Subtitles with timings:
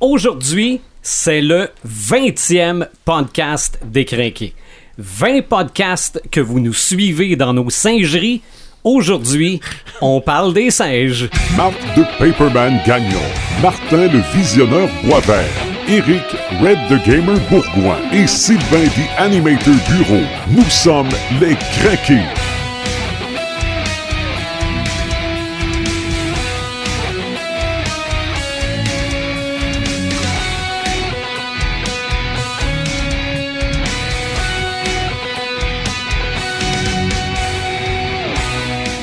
[0.00, 4.54] Aujourd'hui, c'est le 20e podcast décrinqué.
[4.96, 8.40] 20 podcasts que vous nous suivez dans nos singeries.
[8.84, 9.58] Aujourd'hui,
[10.00, 11.28] on parle des singes.
[11.56, 13.18] Marc de Paperman Gagnon,
[13.60, 15.50] Martin le Visionneur Boisvert,
[15.88, 16.22] Eric
[16.62, 20.22] Red the Gamer Bourgoin et Sylvain the Animator Bureau.
[20.52, 21.10] Nous sommes
[21.40, 22.57] les Craqués.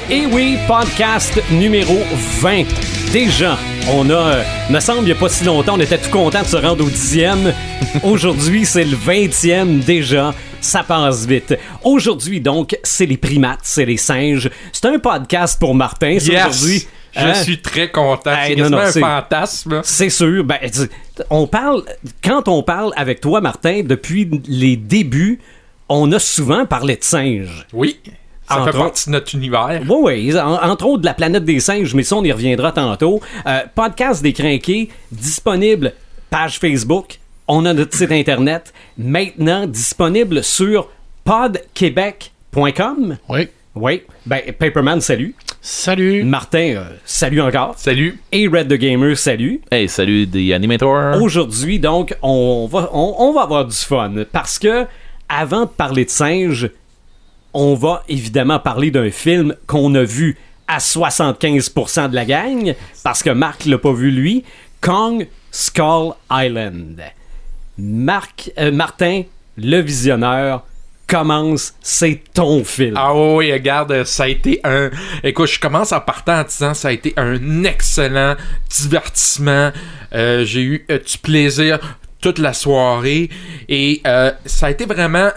[0.09, 1.95] Et oui, podcast numéro
[2.41, 2.63] 20.
[3.11, 3.57] Déjà,
[3.91, 4.37] on a,
[4.69, 6.85] me semble, il n'y a pas si longtemps, on était tout content de se rendre
[6.85, 7.53] au dixième.
[8.03, 10.33] Aujourd'hui, c'est le 20e déjà.
[10.61, 11.55] Ça passe vite.
[11.83, 14.49] Aujourd'hui, donc, c'est les primates, c'est les singes.
[14.71, 16.45] C'est un podcast pour Martin, ça, Yes!
[16.47, 16.87] aujourd'hui.
[17.15, 17.33] Je Hein?
[17.35, 18.31] suis très content.
[18.35, 19.81] Hey, c'est un c'est- fantasme.
[19.83, 20.43] C'est sûr.
[20.43, 20.57] Ben,
[21.29, 21.83] on parle,
[22.23, 25.39] quand on parle avec toi, Martin, depuis les débuts,
[25.87, 27.65] on a souvent parlé de singes.
[27.71, 27.97] Oui,
[28.47, 29.81] ça Entre fait partie de notre univers.
[29.89, 32.71] Oui, oui, en- entre autres de la planète des singes, mais ça, on y reviendra
[32.71, 33.19] tantôt.
[33.47, 35.93] Euh, podcast des crinqués, disponible
[36.29, 37.19] page Facebook.
[37.47, 40.89] On a notre site internet, maintenant disponible sur
[41.23, 43.17] podquebec.com.
[43.29, 43.47] Oui.
[43.77, 45.35] Oui, ben, Paperman, salut.
[45.61, 46.23] Salut.
[46.23, 47.73] Martin, euh, salut encore.
[47.77, 48.17] Salut.
[48.31, 49.59] Et Red the Gamer, salut.
[49.69, 51.21] Hey, salut des animators.
[51.21, 54.85] Aujourd'hui, donc, on va, on, on va avoir du fun parce que,
[55.27, 56.69] avant de parler de singes,
[57.55, 63.23] on va évidemment parler d'un film qu'on a vu à 75% de la gang parce
[63.23, 64.43] que Marc l'a pas vu lui.
[64.81, 67.01] Kong Skull Island.
[67.77, 69.23] Marc, euh, Martin,
[69.57, 70.65] le visionneur,
[71.07, 72.95] commence, c'est ton film.
[72.97, 74.89] Ah oui, regarde, ça a été un...
[75.23, 78.35] Écoute, je commence en partant en disant ça a été un excellent
[78.69, 79.71] divertissement.
[80.13, 81.79] Euh, J'ai eu euh, du plaisir
[82.19, 83.29] toute la soirée
[83.69, 84.01] et
[84.45, 85.29] ça a été vraiment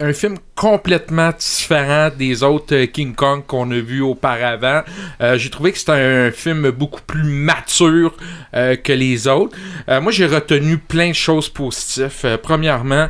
[0.00, 4.82] un film complètement différent des autres euh, King Kong qu'on a vus auparavant.
[5.20, 8.14] Euh, j'ai trouvé que c'était un film beaucoup plus mature
[8.54, 9.56] euh, que les autres.
[9.88, 12.38] Moi, j'ai retenu plein de choses positives.
[12.42, 13.08] Premièrement,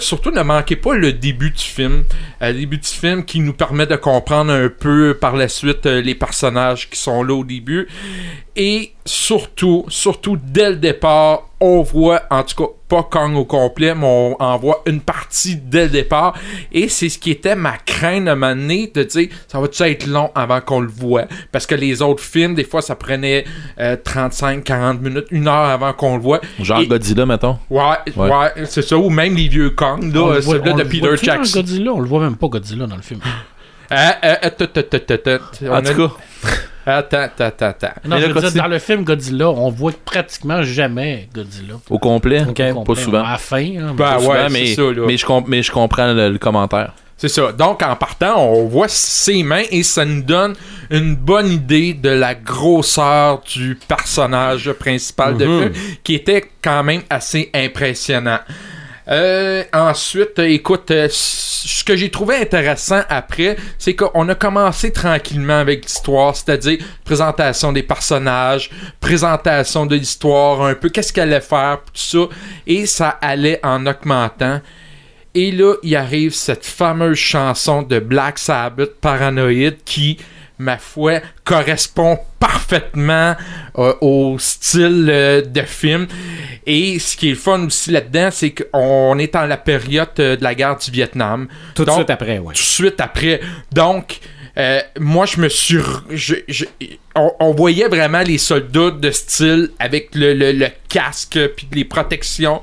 [0.00, 2.04] surtout ne manquez pas le début du film.
[2.40, 6.16] Le début du film qui nous permet de comprendre un peu par la suite les
[6.16, 7.86] personnages qui sont là au début.
[8.56, 13.94] Et surtout, surtout dès le départ, on voit, en tout cas, pas Kong au complet,
[13.94, 16.34] mais on en voit une partie dès le départ.
[16.72, 19.82] Et c'est ce qui était ma crainte à un moment donné, de dire, ça va-tu
[19.84, 21.24] être long avant qu'on le voit?
[21.52, 23.44] Parce que les autres films, des fois, ça prenait
[23.78, 26.40] euh, 35, 40 minutes, une heure avant qu'on le voit.
[26.60, 27.58] Genre Et- Godzilla, mettons.
[27.70, 27.82] Ouais,
[28.16, 28.64] ouais, Ouais.
[28.66, 28.98] c'est ça.
[28.98, 31.60] Ou même les vieux Kong, On là, le euh, voit- celui-là de Peter Jackson.
[31.60, 33.20] Godzilla, on le voit même pas Godzilla dans le film.
[33.92, 34.50] Ah, ah, ah.
[35.62, 36.14] On En tout cas,
[36.86, 37.88] Attends, attends, attends, attends.
[38.04, 41.74] Non, Mais je veux dire, dans le film Godzilla, on voit pratiquement jamais Godzilla.
[41.90, 42.44] au complet?
[42.74, 43.22] Au pas souvent.
[43.24, 43.58] À la fin.
[43.58, 45.02] hein, Ben Pas ouais, souvent, mais, ça, là.
[45.06, 46.92] mais, je comp- mais je comprends le, le commentaire.
[47.18, 47.52] C'est ça.
[47.52, 50.54] Donc, en partant, on voit ses mains et ça nous donne
[50.90, 55.60] une bonne idée de la grosseur du personnage principal de Mhm.
[55.60, 58.38] film, qui était quand même assez impressionnant.
[59.08, 64.92] Euh, ensuite, euh, écoute, euh, ce que j'ai trouvé intéressant après, c'est qu'on a commencé
[64.92, 71.40] tranquillement avec l'histoire, c'est-à-dire présentation des personnages, présentation de l'histoire, un peu qu'est-ce qu'elle allait
[71.40, 72.28] faire, tout ça,
[72.66, 74.60] et ça allait en augmentant.
[75.34, 80.18] Et là, il arrive cette fameuse chanson de Black Sabbath, Paranoid, qui,
[80.60, 83.34] ma foi, correspond parfaitement
[83.78, 86.06] euh, au style euh, de film.
[86.66, 90.36] Et ce qui est le fun aussi là-dedans, c'est qu'on est dans la période euh,
[90.36, 91.48] de la guerre du Vietnam.
[91.74, 92.54] Tout de suite après, ouais.
[92.54, 93.40] tout de suite après.
[93.72, 94.20] Donc,
[94.98, 95.78] moi, je me suis.
[95.78, 96.66] r- je- je-
[97.14, 101.84] on, on voyait vraiment les soldats de style avec le, le- le casque, puis les
[101.86, 102.60] protections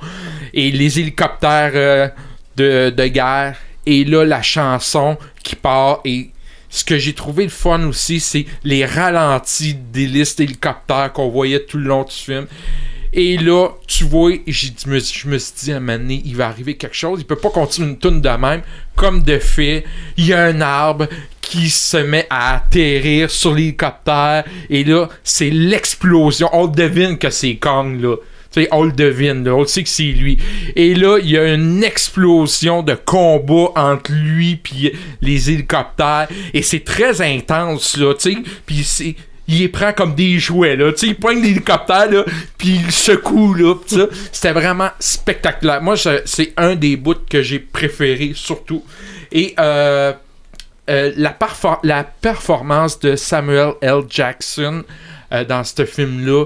[0.53, 2.11] et les hélicoptères
[2.55, 3.55] de, de guerre.
[3.87, 6.01] Et là, la chanson qui part.
[6.05, 6.29] Et
[6.69, 11.63] ce que j'ai trouvé le fun aussi, c'est les ralentis des listes d'hélicoptères qu'on voyait
[11.63, 12.47] tout le long du film.
[13.13, 16.75] Et là, tu vois, je me suis dit à un moment donné, il va arriver
[16.75, 17.19] quelque chose.
[17.21, 18.61] Il peut pas continuer une tourne de même.
[18.95, 19.85] Comme de fait,
[20.17, 21.07] il y a un arbre
[21.41, 24.43] qui se met à atterrir sur l'hélicoptère.
[24.69, 26.49] Et là, c'est l'explosion.
[26.51, 28.17] On devine que c'est Kong, là.
[28.71, 29.55] On le devine, là.
[29.55, 30.37] on le sait que c'est lui.
[30.75, 36.27] Et là, il y a une explosion de combat entre lui puis les hélicoptères.
[36.53, 38.37] Et c'est très intense, là, tu sais.
[38.65, 39.15] Puis
[39.49, 40.91] il les prend comme des jouets, là.
[40.91, 42.25] Tu sais, il poigne l'hélicoptère, là,
[42.57, 43.75] puis il secoue, là.
[44.31, 45.81] C'était vraiment spectaculaire.
[45.81, 48.83] Moi, c'est un des bouts que j'ai préféré, surtout.
[49.31, 50.13] Et euh,
[50.89, 54.01] euh, la, perfor- la performance de Samuel L.
[54.09, 54.83] Jackson
[55.33, 56.45] euh, dans ce film-là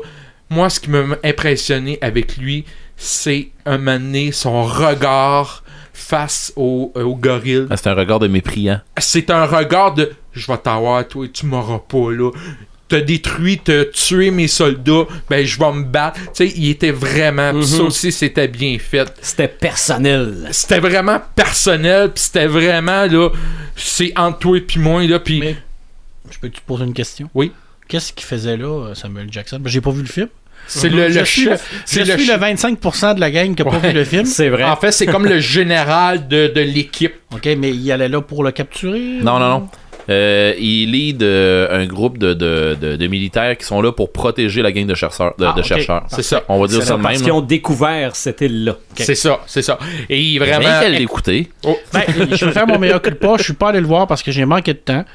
[0.52, 2.66] moi, ce qui m'a impressionné avec lui,
[2.98, 5.64] c'est un moment donné, son regard
[5.94, 7.66] face au, euh, au gorille.
[7.70, 8.82] Ah, c'est un regard de mépris, hein?
[9.00, 12.32] C'est un regard de je vais t'avoir, toi, et tu m'auras pas, là.
[12.88, 16.20] T'as détruit, t'as tué mes soldats, ben je vais me battre.
[16.26, 17.54] Tu sais, il était vraiment.
[17.58, 17.86] pis Ça Mhm.
[17.88, 19.10] aussi, c'était bien fait.
[19.22, 20.50] C'était personnel.
[20.52, 23.30] C'était vraiment personnel, puis c'était vraiment, là,
[23.78, 25.40] c'est entre toi et puis moi, là, puis.
[25.40, 25.56] Mais-
[26.30, 27.30] Je peux te poser une question?
[27.34, 27.52] Oui.
[27.88, 29.60] Qu'est-ce qu'il faisait là, Samuel Jackson?
[29.62, 30.28] Ben, J'ai pas vu le film.
[30.80, 31.46] C'est le, je le chef.
[31.72, 33.90] le, C'est je le suis chef- le 25% de la gang qui a pas Ouais.
[33.90, 34.26] vu le film.
[34.26, 34.64] C'est vrai.
[34.64, 37.14] En fait, c'est comme le général de, de l'équipe.
[37.34, 39.00] OK, mais il allait là pour le capturer?
[39.22, 39.68] Non, ou- non, non.
[40.10, 44.12] Euh, il lead euh, un groupe de, de, de, de militaires qui sont là pour
[44.12, 45.36] protéger la gang de chercheurs.
[45.38, 46.04] De, Ah, chercheurs.
[46.10, 46.44] C'est ça.
[46.50, 47.22] On va dire ça de Parce même.
[47.22, 47.36] qu'ils là.
[47.36, 48.78] ont découvert cette île-là.
[48.96, 49.78] C'est ça, c'est ça.
[50.10, 50.80] Et il est Bien vraiment.
[50.82, 51.50] qu'elle l'écouter.
[51.66, 52.02] Oh, Ben,
[52.32, 53.36] je vais faire mon meilleur coup de pas.
[53.38, 55.06] Je suis pas allé le voir parce que j'ai manqué de temps.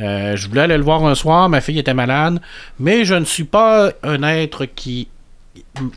[0.00, 1.48] Euh, je voulais aller le voir un soir.
[1.48, 2.40] Ma fille était malade.
[2.78, 5.08] Mais je ne suis pas un être qui,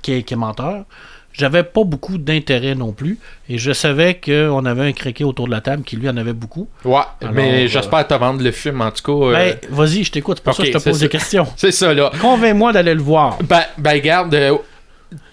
[0.01, 0.83] qui, est, qui est menteur.
[1.31, 3.17] J'avais pas beaucoup d'intérêt non plus.
[3.49, 6.33] Et je savais qu'on avait un criquet autour de la table qui lui en avait
[6.33, 6.67] beaucoup.
[6.85, 9.25] ouais, Alors, mais euh, j'espère te vendre le film, en tout cas.
[9.27, 10.37] euh, Ben, vas-y, je t'écoute.
[10.37, 11.05] C'est pour ça que je te pose ça.
[11.05, 11.47] des questions.
[11.55, 12.11] c'est ça, là.
[12.21, 13.39] Convainc-moi d'aller le voir.
[13.49, 14.57] Ben, ben regarde, euh,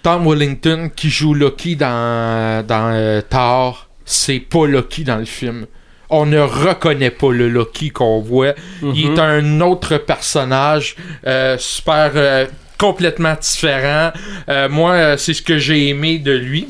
[0.03, 5.67] Tom Wellington qui joue Loki dans, dans Thor, c'est pas Loki dans le film.
[6.11, 8.55] On ne reconnaît pas le Loki qu'on voit.
[8.83, 10.97] Il est un autre personnage
[11.27, 12.47] euh, super euh,
[12.79, 14.11] complètement différent.
[14.49, 16.67] Euh, moi, c'est ce que j'ai aimé de lui.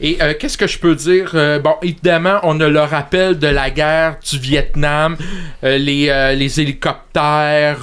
[0.00, 1.32] Et euh, qu'est-ce que je peux dire?
[1.34, 5.16] Euh, Bon, évidemment, on a le rappel de la guerre du Vietnam,
[5.64, 7.78] euh, les, euh, les hélicoptères,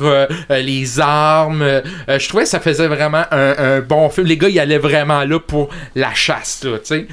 [0.50, 1.82] les armes.
[2.08, 4.28] je trouvais que ça faisait vraiment un, un bon film.
[4.28, 7.08] Les gars, ils allaient vraiment là pour la chasse, tu sais.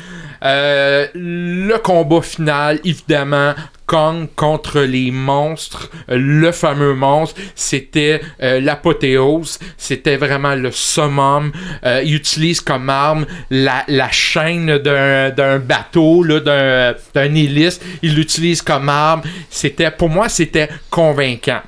[0.44, 3.54] Euh, le combat final, évidemment,
[3.86, 11.52] Kong contre les monstres, euh, le fameux monstre, c'était euh, l'apothéose, c'était vraiment le summum.
[11.84, 16.94] Euh, il utilise comme arme la, la chaîne d'un bateau, d'un
[17.34, 19.22] hélice, il l'utilise comme arme.
[19.50, 21.60] C'était, pour moi, c'était convaincant.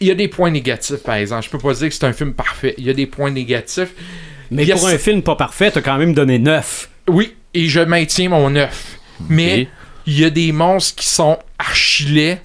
[0.00, 1.44] Il y a des points négatifs, par exemple.
[1.44, 2.74] Je peux pas dire que c'est un film parfait.
[2.78, 3.90] Il y a des points négatifs.
[4.50, 6.88] Mais pour un film pas parfait, t'as quand même donné 9.
[7.08, 8.98] Oui, et je maintiens mon œuf.
[9.28, 9.68] Mais Ok.
[10.08, 12.40] Il y a des monstres qui sont archilets,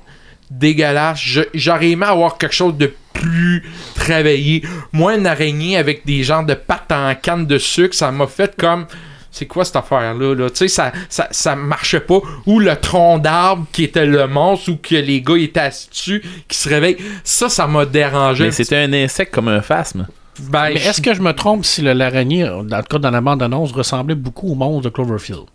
[0.52, 1.20] dégueulasses.
[1.54, 3.64] J'aurais aimé avoir quelque chose de plus
[3.96, 4.64] travaillé.
[4.92, 8.54] Moi, une araignée avec des genres de pattes en canne de sucre, ça m'a fait
[8.58, 8.86] comme.
[9.32, 10.36] C'est quoi cette affaire-là?
[10.36, 10.50] Là?
[10.52, 12.20] Tu sais, ça, ça, ça marchait pas.
[12.46, 16.24] Ou le tronc d'arbre qui était le monstre, ou que les gars étaient assis dessus,
[16.48, 16.98] qui se réveillent.
[17.24, 18.44] Ça, ça m'a dérangé.
[18.44, 20.06] Mais c'était un insecte comme un phasme.
[20.52, 23.22] Ben, Mais est-ce que je me trompe si le- l'araignée, en tout cas dans la
[23.22, 25.46] bande-annonce, ressemblait beaucoup au monstre de Cloverfield?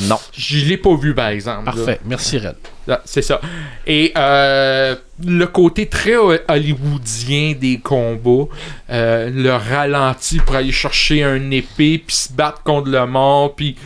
[0.00, 0.18] Non.
[0.36, 1.66] je l'ai pas vu, par exemple.
[1.66, 1.72] là.
[1.72, 2.00] Parfait.
[2.04, 2.56] Merci, Red.
[2.88, 3.40] Ah, C'est ça.
[3.86, 4.94] Et euh,
[5.24, 8.46] le côté très ho- hollywoodien des combats,
[8.90, 13.76] euh, le ralenti pour aller chercher un épée, puis se battre contre le mort, puis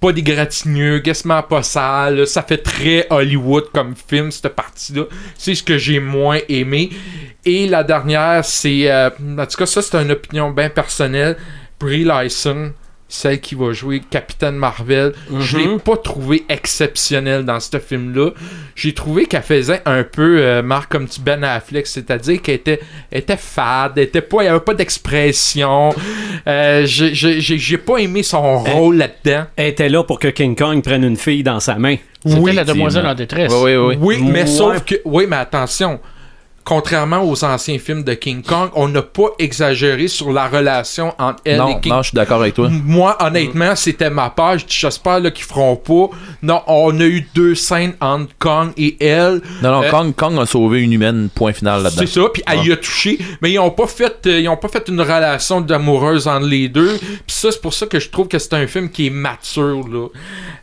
[0.00, 2.26] pas des gratigneux, quasiment pas sale.
[2.26, 5.04] Ça fait très Hollywood comme film, cette partie-là.
[5.38, 6.90] C'est ce que j'ai moins aimé.
[7.46, 8.90] Et la dernière, c'est...
[8.90, 9.08] euh,
[9.38, 11.36] en tout cas, ça, c'est une opinion bien personnelle.
[11.80, 12.72] Brie Larson,
[13.14, 15.80] celle qui va jouer Capitaine Marvel, je l'ai Mhm.
[15.80, 18.30] pas trouvé exceptionnelle dans ce film-là.
[18.74, 22.80] J'ai trouvé qu'elle faisait un peu, euh, Marc, comme tu Ben Affleck, c'est-à-dire qu'elle était,
[23.12, 25.94] était fade, elle était pas, il y avait pas d'expression.
[26.46, 29.44] Euh, j'ai- pas aimé son rôle là-dedans.
[29.56, 31.96] Elle était là pour que King Kong prenne une fille dans sa main.
[32.26, 33.52] C'était Oui, la demoiselle en détresse.
[33.54, 33.96] Oui, oui, oui.
[34.00, 34.46] Oui, mais Ouais.
[34.46, 34.94] sauf que.
[35.04, 36.00] Oui, mais attention.
[36.64, 41.42] Contrairement aux anciens films de King Kong, on n'a pas exagéré sur la relation entre
[41.44, 42.70] elle et Non, King non, je suis d'accord avec toi.
[42.70, 44.64] Moi, honnêtement, c'était ma page.
[44.66, 46.16] J'espère là, qu'ils feront pas.
[46.42, 49.42] Non, on a eu deux scènes entre Kong et elle.
[49.62, 52.02] Non, non, Euh, Kong, Kong a sauvé une humaine, point final là-dedans.
[52.06, 54.56] C'est ça, puis elle y a touché, mais ils ont pas fait euh, ils ont
[54.56, 56.96] pas fait une relation d'amoureuse entre les deux.
[56.98, 59.86] Puis ça c'est pour ça que je trouve que c'est un film qui est mature
[59.88, 60.08] là.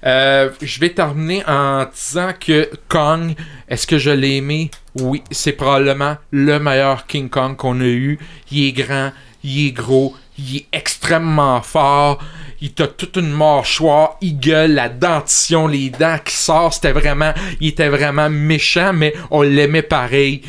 [0.06, 3.36] Euh, je vais terminer en disant que Kong,
[3.70, 4.72] est-ce que je l'ai aimé?
[5.00, 8.20] Oui, c'est probablement le meilleur King Kong qu'on a eu.
[8.52, 9.12] Il est grand,
[9.44, 12.20] il est gros, il est extrêmement fort.
[12.64, 17.34] Il a toute une mâchoire, il gueule, la dentition, les dents qui sortent, c'était vraiment,
[17.60, 20.44] il était vraiment méchant, mais on l'aimait pareil.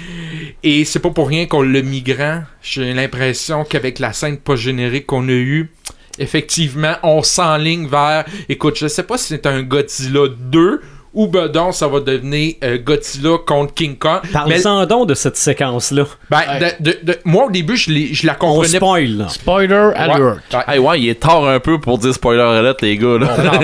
[0.62, 2.42] Et c'est pas pour rien qu'on l'a mis grand.
[2.60, 5.70] J'ai l'impression qu'avec la scène pas générique qu'on a eue,
[6.18, 8.26] effectivement, on s'enligne vers.
[8.48, 10.82] Écoute, je sais pas si c'est un Godzilla 2
[11.14, 14.20] ou ben donc ça va devenir euh, Godzilla contre King Kong.
[14.46, 16.04] Mais- Parle-en donc de cette séquence-là.
[16.30, 16.74] ben, Ouais.
[16.80, 19.28] de- de- de- moi, au début, je, l'ai- je la On comprenais spoil, là.
[19.28, 20.40] Spoiler alert.
[20.52, 20.58] Ouais.
[20.68, 23.18] Hey, ouais, il est tard un peu pour dire spoiler alert, les gars.
[23.18, 23.36] Là.
[23.44, 23.60] Non,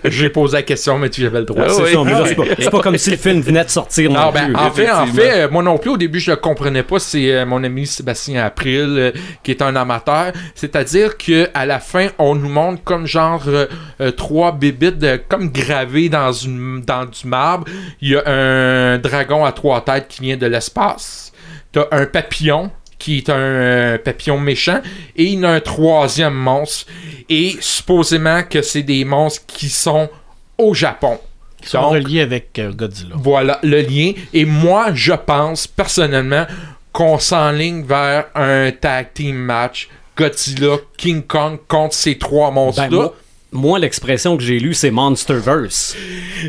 [0.04, 1.64] j'ai posé la question, mais tu avais le droit.
[1.66, 2.10] Ah C'est oui.
[2.10, 2.24] là,
[2.58, 4.56] c'est pas, comme si le film venait de sortir non, Non, ben, plus.
[4.56, 6.98] en fait, en fait, euh, moi non plus, au début, je le comprenais pas.
[6.98, 10.32] C'est euh, mon ami Sébastien April, euh, qui est un amateur.
[10.54, 13.66] C'est-à-dire que à la fin, on nous montre comme genre euh,
[14.00, 17.66] euh, trois bébites de- comme gravées dans, une, dans du marbre.
[18.00, 21.32] Il y a un dragon à trois têtes qui vient de l'espace.
[21.72, 24.80] T'as un papillon qui est un euh, papillon méchant,
[25.16, 26.86] et il y a un troisième monstre.
[27.28, 30.08] Et supposément que c'est des monstres qui sont
[30.56, 31.18] au Japon.
[31.62, 33.14] Ils sont Donc, reliés avec euh, Godzilla.
[33.16, 34.12] voilà le lien.
[34.32, 36.46] Et moi, je pense personnellement
[36.92, 43.10] qu'on s'enligne vers un tag team match Godzilla, King Kong contre ces trois Ben, monstres-là.
[43.52, 45.96] Moi, l'expression que j'ai lue, c'est Monsterverse.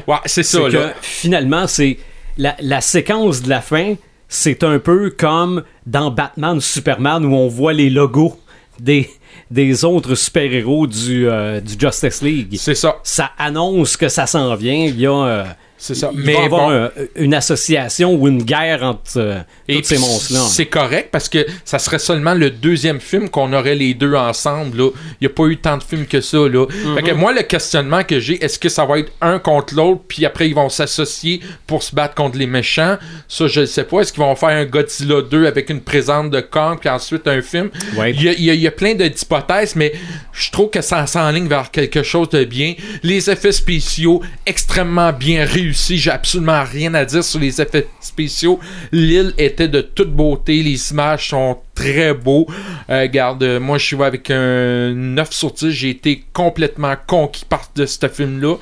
[0.07, 0.93] ouais, c'est ça, C'est que là.
[1.01, 1.97] finalement, c'est
[2.37, 3.95] la, la séquence de la fin,
[4.27, 8.39] c'est un peu comme dans Batman Superman où on voit les logos
[8.79, 9.09] des,
[9.51, 12.55] des autres super-héros du, euh, du Justice League.
[12.57, 14.85] C'est ça, Ça annonce que ça s'en vient.
[14.87, 15.43] Il y a, euh,
[15.85, 16.11] c'est ça.
[16.13, 19.89] il Mais va avoir bon, un- une association ou une guerre entre euh, et tous
[19.89, 20.39] ces monstres-là.
[20.49, 24.77] c'est correct parce que ça serait seulement le deuxième film qu'on aurait les deux ensemble.
[24.77, 24.89] Là.
[25.19, 26.37] Il n'y a pas eu tant de films que ça.
[26.37, 26.65] Là.
[26.65, 26.95] Mm-hmm.
[26.95, 30.01] Fait que moi, le questionnement que j'ai, est-ce que ça va être un contre l'autre,
[30.07, 32.97] puis après ils vont s'associer pour se battre contre les méchants?
[33.27, 33.99] Ça, je ne sais pas.
[33.99, 37.41] Est-ce qu'ils vont faire un Godzilla 2 avec une présence de Kong, puis ensuite un
[37.41, 37.69] film?
[37.97, 38.11] Ouais.
[38.11, 39.91] il y, a, il y a- il y a plein de- d'hypothèses, mais
[40.31, 42.73] je trouve que ça s'enligne vers quelque chose de bien.
[43.03, 45.72] Les effets spéciaux extrêmement bien réussis.
[45.73, 48.59] J'ai absolument rien à dire sur les effets spéciaux.
[48.91, 50.63] L'île était de toute beauté.
[50.63, 52.47] Les images sont très beaux.
[52.89, 55.69] Euh, garde, moi je suis avec un 9 sur 10.
[55.69, 58.55] J'ai été complètement conquis par de ce film-là.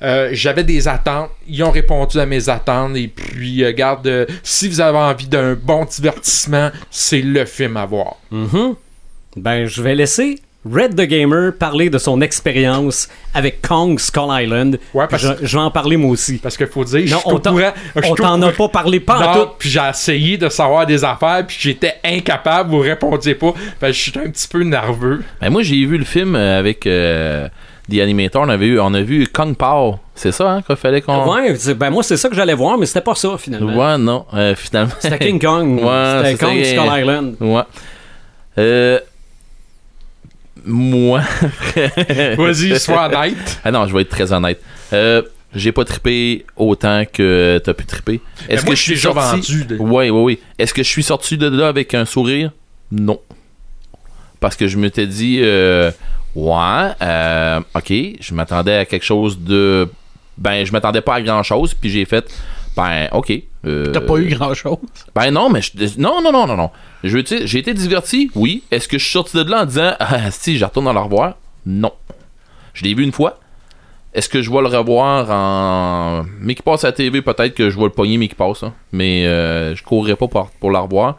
[0.00, 4.68] Euh, j'avais des attentes, ils ont répondu à mes attentes et puis euh, garde, si
[4.68, 8.16] vous avez envie d'un bon divertissement, c'est le film à voir.
[8.30, 8.76] Mhm.
[9.36, 10.38] Ben, je vais laisser
[10.70, 14.78] Red the Gamer parler de son expérience avec Kong Skull Island.
[14.92, 16.38] Ouais, parce- je, je vais en parler moi aussi.
[16.38, 17.72] Parce qu'il faut dire, je Non, suis on au t'en courant.
[17.96, 19.50] je suis on t'en a pas parlé pas en Non, tout.
[19.58, 23.52] puis j'ai essayé de savoir des affaires, puis j'étais incapable, vous répondiez pas.
[23.80, 25.22] Fait que je suis un petit peu nerveux.
[25.40, 27.48] Ben, moi, j'ai vu le film euh, avec euh,
[27.90, 28.42] The Animator.
[28.42, 30.00] On, avait eu, on a vu Kong Pao.
[30.16, 31.32] C'est ça, hein, qu'il fallait qu'on.
[31.32, 33.74] Ouais, ben moi c'est ça que j'allais voir, mais c'était pas ça finalement.
[33.76, 34.26] Ouais, non.
[34.34, 34.92] euh, finalement.
[34.98, 35.80] C'était King Kong.
[35.84, 36.64] Ouais, c'était Kong.
[36.64, 37.36] Skull Island.
[37.40, 37.62] Ouais.
[38.58, 38.98] Euh,
[40.68, 41.22] moi.
[42.36, 43.60] Vas-y, sois honnête.
[43.64, 44.60] Ah non, je vais être très honnête.
[44.92, 45.22] Euh,
[45.54, 48.20] j'ai pas trippé autant que t'as pu tripper.
[48.48, 50.38] Est-ce que je suis vendu, de- Oui, oui, oui.
[50.58, 52.50] Est-ce que je suis sorti de là avec un sourire?
[52.92, 53.18] Non.
[54.40, 55.90] Parce que je m'étais dit, euh,
[56.34, 59.88] ouais, euh, ok, je m'attendais à quelque chose de.
[60.36, 62.32] Ben, je m'attendais pas à grand chose, puis j'ai fait,
[62.78, 63.32] ben, ok.
[63.66, 64.76] euh, T'as pas eu grand chose.
[65.14, 66.70] ben non, mais je- non, non, non, non, non.
[67.04, 68.62] Je veux dire, j'ai été diverti, oui.
[68.70, 71.00] Est-ce que je suis sorti de là en disant Ah si, je retourne dans le
[71.00, 71.34] revoir?
[71.66, 71.92] Non.
[72.74, 73.40] Je l'ai vu une fois.
[74.14, 76.24] Est-ce que je vais le revoir en.
[76.40, 78.62] Mais qui passe à la TV, peut-être que je vais le pogner, mais qui passe.
[78.62, 78.72] hein.
[78.92, 81.18] Mais euh, je courrais pas pour, pour le revoir.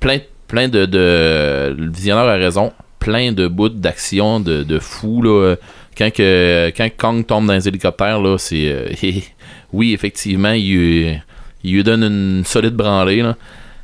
[0.00, 1.74] Plein, plein de, de.
[1.78, 2.72] Le visionneur a raison.
[2.98, 5.54] Plein de bouts d'action, de, de fou, là.
[5.96, 8.90] Quand, que, quand Kong tombe dans les hélicoptères, là, c'est.
[9.72, 11.18] oui, effectivement, il, lui-
[11.64, 13.36] il lui donne une solide branlée, là.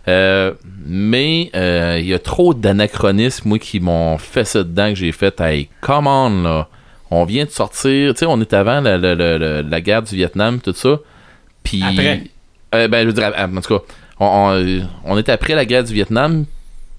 [0.06, 0.52] Euh,
[0.86, 5.12] mais euh, il y a trop d'anachronismes, moi, qui m'ont fait ça dedans, que j'ai
[5.12, 6.68] fait, hey, come on, là.
[7.10, 10.02] On vient de sortir, tu sais, on est avant la, la- la- la- la guerre
[10.02, 10.98] du Vietnam, tout ça.
[11.62, 11.82] Puis.
[11.82, 12.24] Après?
[12.74, 13.84] Euh, ben, je veux dire, en tout cas,
[14.20, 16.44] on, on, on est après la guerre du Vietnam,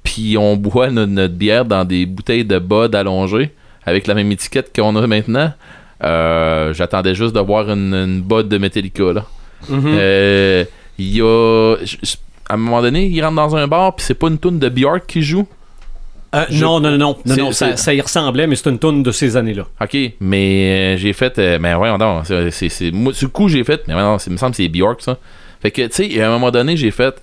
[0.03, 3.51] puis on boit notre, notre bière dans des bouteilles de Bud allongées,
[3.85, 5.51] avec la même étiquette qu'on a maintenant.
[6.03, 9.25] Euh, J'attendais juste de voir une, une Bud de Metallica, là.
[9.69, 9.81] Mhm.
[9.85, 10.65] Euh,
[10.97, 11.75] Il y a.
[12.47, 14.69] À un moment donné, il rentre dans un bar, puis c'est pas une toune de
[14.69, 15.47] Bjork qui joue?
[16.35, 19.11] Euh, Je- Non, non, non, non, ça, ça y ressemblait, mais c'est une toune de
[19.11, 19.65] ces années-là.
[19.81, 21.39] Ok, mais euh, j'ai fait.
[21.39, 23.81] euh, mais ouais, non, c'est, moi, le coup, j'ai fait.
[23.87, 25.17] Mais non, c'est- il me semble que c'est Bjork, ça.
[25.61, 27.15] Fait que, tu sais, à un moment donné, j'ai fait.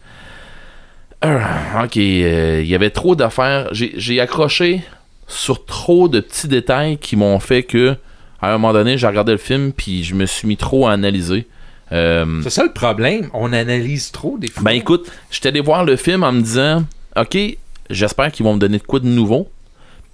[1.24, 3.68] Ok, il y avait trop d'affaires.
[3.72, 4.80] J'ai accroché
[5.28, 7.94] sur trop de petits détails qui m'ont fait que,
[8.42, 10.92] à un moment donné, j'ai regardé le film, puis je me suis mis trop à
[10.92, 11.46] analyser.
[11.92, 13.28] Euh, C'est ça le problème.
[13.32, 14.64] On analyse trop des films.
[14.64, 16.84] ben écoute, j'étais allé voir le film en me disant,
[17.16, 17.38] ok,
[17.88, 19.48] j'espère qu'ils vont me donner de quoi de nouveau.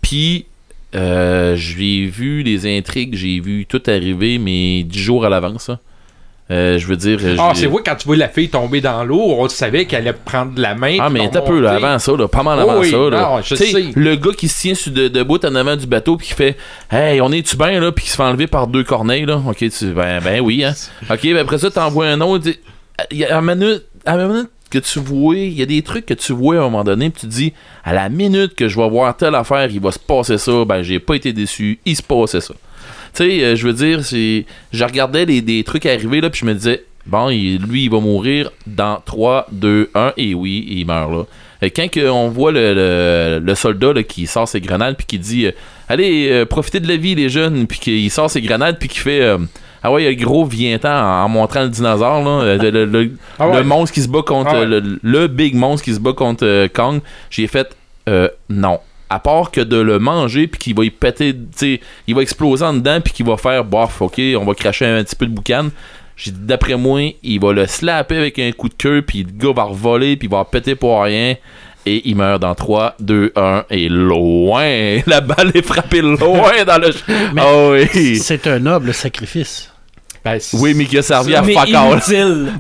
[0.03, 0.47] Puis
[0.95, 5.71] euh, j'ai vu les intrigues, j'ai vu tout arriver, mais dix jours à l'avance.
[6.51, 7.19] Euh, je veux dire.
[7.39, 10.17] Ah, c'est vrai, quand tu vois la fille tomber dans l'eau, on savait qu'elle allait
[10.25, 10.97] prendre la main.
[10.99, 13.41] Ah, mais t'as peu, là, avant ça, là, pas mal Oh avant oui, ça, là.
[13.45, 16.29] je sais, le gars qui se tient sur de, debout en avant du bateau, puis
[16.29, 16.57] qui fait
[16.91, 19.43] Hey, on est-tu bien, là, puis qui se fait enlever par deux corneilles, là?
[19.47, 20.73] Ok, tu, ben, ben oui, hein.
[21.11, 22.49] Ok, ben après ça, t'envoies un autre.
[23.11, 25.83] y a- À la minute, à la minute que tu vois, il y a des
[25.83, 27.53] trucs que tu vois à un moment donné, puis tu te dis
[27.85, 30.81] À la minute que je vais voir telle affaire, il va se passer ça, ben,
[30.83, 32.55] j'ai pas été déçu, il se passait ça.
[33.15, 34.45] Tu sais, euh, je veux dire, c'est.
[34.73, 37.91] Je regardais les, des trucs arriver, là, puis je me disais, bon, il- lui, il
[37.91, 41.23] va mourir dans 3, 2, 1, et oui, il meurt là.
[41.61, 45.07] Et quand que on voit le, le, le soldat là, qui sort ses grenades, puis
[45.07, 45.51] qui dit, euh,
[45.89, 48.99] allez, euh, profitez de la vie, les jeunes, puis qu'il sort ses grenades, puis qui
[48.99, 49.21] fait.
[49.23, 49.39] euh,
[49.83, 52.59] ah ouais, il y a le gros vient-en en, en montrant le dinosaure, là, euh,
[52.59, 53.57] le, le- le- Ah ouais.
[53.59, 54.51] le monstre qui se bat contre.
[54.55, 54.67] Ah ouais.
[54.67, 57.01] le, le big monstre qui se bat contre euh, Kong.
[57.31, 57.69] J'ai fait,
[58.09, 58.79] euh, non.
[59.11, 62.23] À part que de le manger, puis qu'il va y péter, tu sais, il va
[62.23, 65.27] exploser en dedans, puis qu'il va faire, bof, ok, on va cracher un petit peu
[65.27, 65.69] de boucan.
[66.17, 69.31] J'ai dit, d'après moi, il va le slapper avec un coup de queue, puis le
[69.33, 71.37] gars va revoler, puis il va péter pour rien.
[71.87, 74.99] Et il meurt dans 3, 2, 1, et loin.
[75.07, 76.91] La balle est frappée loin dans le.
[77.33, 78.17] Mais- Ah oui.
[78.17, 79.73] C'est un noble sacrifice.
[80.25, 82.01] Ben, Oui, mais qui a servi à fuck all.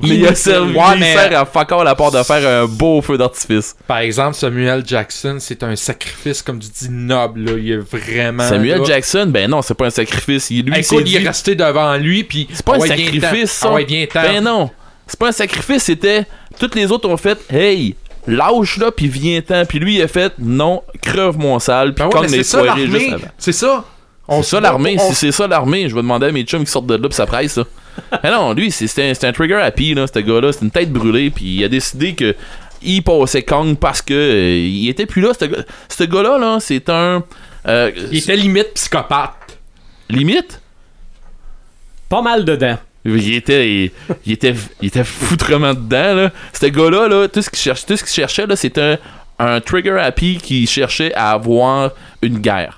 [0.02, 3.02] Mais il a servi Ouais, mais- à fuck all à part de faire un beau
[3.02, 3.76] feu d'artifice.
[3.86, 7.40] Par exemple, Samuel Jackson, c'est un sacrifice, comme tu dis, noble.
[7.44, 7.52] Là.
[7.58, 8.48] Il est vraiment.
[8.48, 8.84] Samuel là.
[8.84, 10.50] Jackson, ben non, c'est pas un sacrifice.
[10.50, 12.48] Il, lui, Écoute, s'est il est resté devant lui, puis.
[12.52, 13.68] C'est pas un Ah ouais, sacrifice, ça.
[13.70, 14.22] Ah ouais, viens-t'en.
[14.22, 14.70] Ben non.
[15.06, 16.24] C'est pas un sacrifice, c'était.
[16.58, 17.94] Toutes les autres ont fait, hey,
[18.26, 19.64] lâche là, puis viens-t'en.
[19.64, 22.76] Puis lui, il a fait, non, creuve mon sale, puis Ben ouais, comme les ça
[22.76, 23.28] juste avant.
[23.38, 23.84] C'est ça.
[24.28, 26.64] On C'est ça l'armée, on- si c'est ça l'armée, je vais demander à mes chums
[26.64, 27.64] qui sortent de là pis ça presse ça.
[28.22, 31.30] Mais non, lui, c'est c'est un, trigger happy, là, ce gars-là, c'est une tête brûlée,
[31.30, 32.34] puis il a décidé que
[32.82, 35.32] il passait Kong parce que euh, il était plus là.
[35.38, 37.24] Ce gars- ce gars-là, là, c'est un.
[37.66, 39.58] euh, Il était limite psychopathe.
[40.08, 40.60] limite?
[42.08, 42.78] Pas mal dedans.
[43.04, 43.90] Il était, il,
[44.26, 46.30] il était, il était foutrement dedans, là.
[46.52, 48.98] Ce gars-là, là, tout ce qu'il cherchait, qu'il cherchait, là, c'était
[49.40, 51.92] un, un trigger happy qui cherchait à avoir
[52.22, 52.77] une guerre.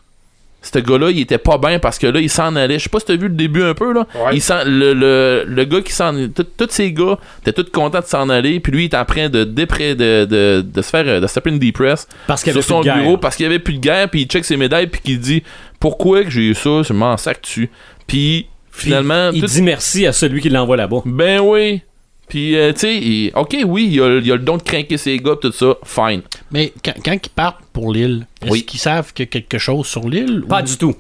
[0.62, 2.79] Ce gars-là, il était pas bien parce que là, il s'en allait.
[2.79, 4.07] Je sais pas si t'as vu le début un peu, là.
[4.14, 4.37] Ouais.
[4.37, 6.12] Il le, le, le gars qui s'en.
[6.29, 8.61] Tous ces gars étaient tous contents de s'en aller.
[8.61, 11.21] Puis lui, il est en train de, dépré- de, de, de se faire.
[11.21, 13.02] de se taper une depress Parce qu'il y sur son plus de guerre.
[13.02, 14.11] bureau parce qu'il y avait plus de guerre.
[14.11, 14.88] Puis il check ses médailles.
[14.88, 15.43] Puis qu'il dit
[15.81, 16.83] Pourquoi que j'ai eu ça?
[16.83, 17.71] Je m'en sac dessus.
[18.07, 19.31] Puis Puis finalement.
[19.33, 20.99] il tout- dit merci à celui qui l'envoie là-bas.
[21.07, 21.81] ben oui.
[22.30, 25.18] Puis, euh, tu sais, ok, oui, il a, il a le don de craquer ses
[25.18, 26.22] gars, tout ça, fine.
[26.50, 28.62] Mais quand, quand ils partent pour l'île, est-ce Oui.
[28.64, 30.44] qu'ils savent qu'il y a quelque chose sur l'île?
[30.49, 30.94] Pas ou- du tout.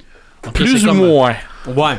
[0.52, 1.36] Plus ou comme- moins.
[1.68, 1.94] Ouais.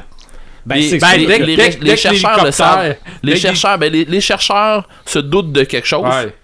[0.65, 2.95] Ben, Les- ben, les, les- les- chercheurs le savent.
[3.23, 6.05] Les chercheurs, ben, les, les chercheurs se doutent de quelque chose.
[6.05, 6.35] Ouais.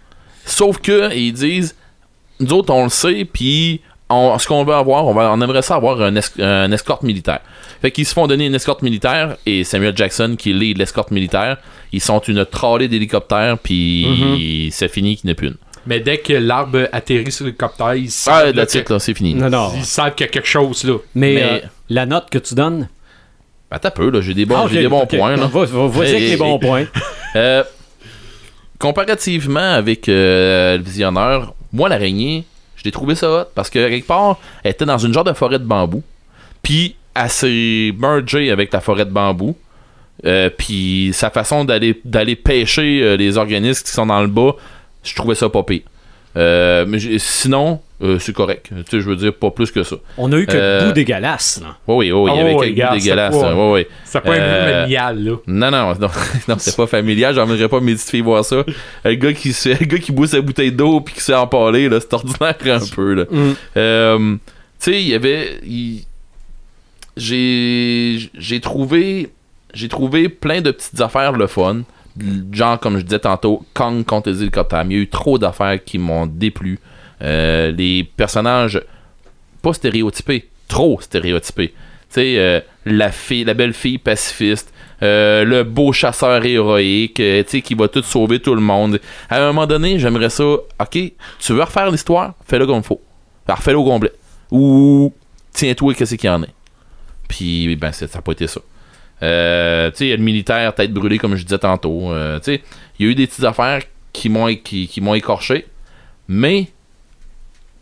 [0.45, 1.75] Sauf que ils disent,
[2.39, 5.61] nous autres, on le sait, puis on- ce qu'on veut avoir, on, va, on aimerait
[5.61, 7.39] ça avoir un, es- un escorte militaire.
[7.81, 11.57] Fait qu'ils se font donner une escorte militaire, et Samuel Jackson, qui lead l'escorte militaire,
[11.91, 15.57] ils sont une trollée d'hélicoptères, puis c'est fini qu'il n'y en a plus une.
[15.85, 19.13] Mais dès que l'arbre atterrit sur l'hélicoptère, ils Ah, savent, là, la que- là, c'est
[19.13, 19.35] fini.
[19.35, 19.71] Non, non.
[19.75, 20.95] ils savent qu'il y a quelque chose là.
[21.15, 22.89] Mais, Mais- euh, la note que tu donnes?
[23.71, 25.45] Ben, t'as peu, là, j'ai des bons, Ah, des bons points, là.
[25.47, 26.85] Vas-y avec les bons points.
[27.35, 27.63] Euh,
[28.79, 32.45] comparativement avec euh, le visionneur, moi l'araignée,
[32.87, 35.33] je l'ai trouvé ça hot parce que quelque part, elle était dans une genre de
[35.33, 36.03] forêt de bambou.
[36.63, 39.57] Puis elle s'est mergée avec la forêt de bambou.
[40.25, 44.53] Euh, puis sa façon d'aller pêcher euh, les organismes qui sont dans le bas,
[45.03, 45.63] je trouvais ça pas.
[46.37, 48.67] Euh, mais sinon, euh, c'est correct.
[48.69, 49.95] Tu sais, je veux dire, pas plus que ça.
[50.17, 51.59] On a eu que Euh, le bout dégueulasse.
[51.63, 51.75] Là.
[51.87, 53.39] Oui, oui, oui, il y Oh, avait quelques dégueulasses.
[53.39, 53.87] pas- hein, oui, oui.
[54.05, 55.31] C'est pas un Euh, familial là.
[55.47, 56.07] Non, non, non,
[56.47, 58.63] non c'est pas familial, j'emmènerais pas mes petites filles voir ça.
[59.03, 61.89] Le gars qui, se- le gars qui boit sa bouteille d'eau puis qui s'est empalé,
[61.89, 63.23] là, c'est ordinaire un peu, là.
[63.31, 63.53] Mm.
[63.77, 64.35] Euh,
[64.79, 65.59] tu sais, il y avait.
[67.15, 68.29] J'ai.
[68.37, 69.29] J'ai trouvé.
[69.73, 71.81] J'ai trouvé plein de petites affaires le fun.
[72.51, 74.83] Genre, comme je disais tantôt, Kong contre les hélicoptères.
[74.85, 76.79] Il y a eu trop d'affaires qui m'ont déplu.
[77.21, 78.81] Euh, les personnages,
[79.61, 81.69] pas stéréotypés, trop stéréotypés.
[81.69, 81.75] Tu
[82.09, 87.61] sais, euh, la fille, la belle fille pacifiste, euh, le beau chasseur héroïque, tu sais,
[87.61, 88.99] qui va tout sauver tout le monde.
[89.29, 90.43] À un moment donné, j'aimerais ça.
[90.43, 90.97] Ok,
[91.39, 93.01] tu veux refaire l'histoire, fais-le comme faut.
[93.47, 94.11] Alors, fais-le au complet.
[94.51, 95.13] Ou
[95.53, 96.47] tiens-toi, qu'est-ce qu'il y en a?
[97.27, 98.61] Puis, ben, ça n'a pas été ça.
[99.23, 102.11] Euh, tu sais, il y a le militaire, tête brûlée, comme je disais tantôt.
[102.11, 102.61] Euh, tu sais,
[102.99, 103.81] il y a eu des petites affaires
[104.13, 105.65] qui m'ont qui, qui m'ont écorché.
[106.27, 106.67] Mais,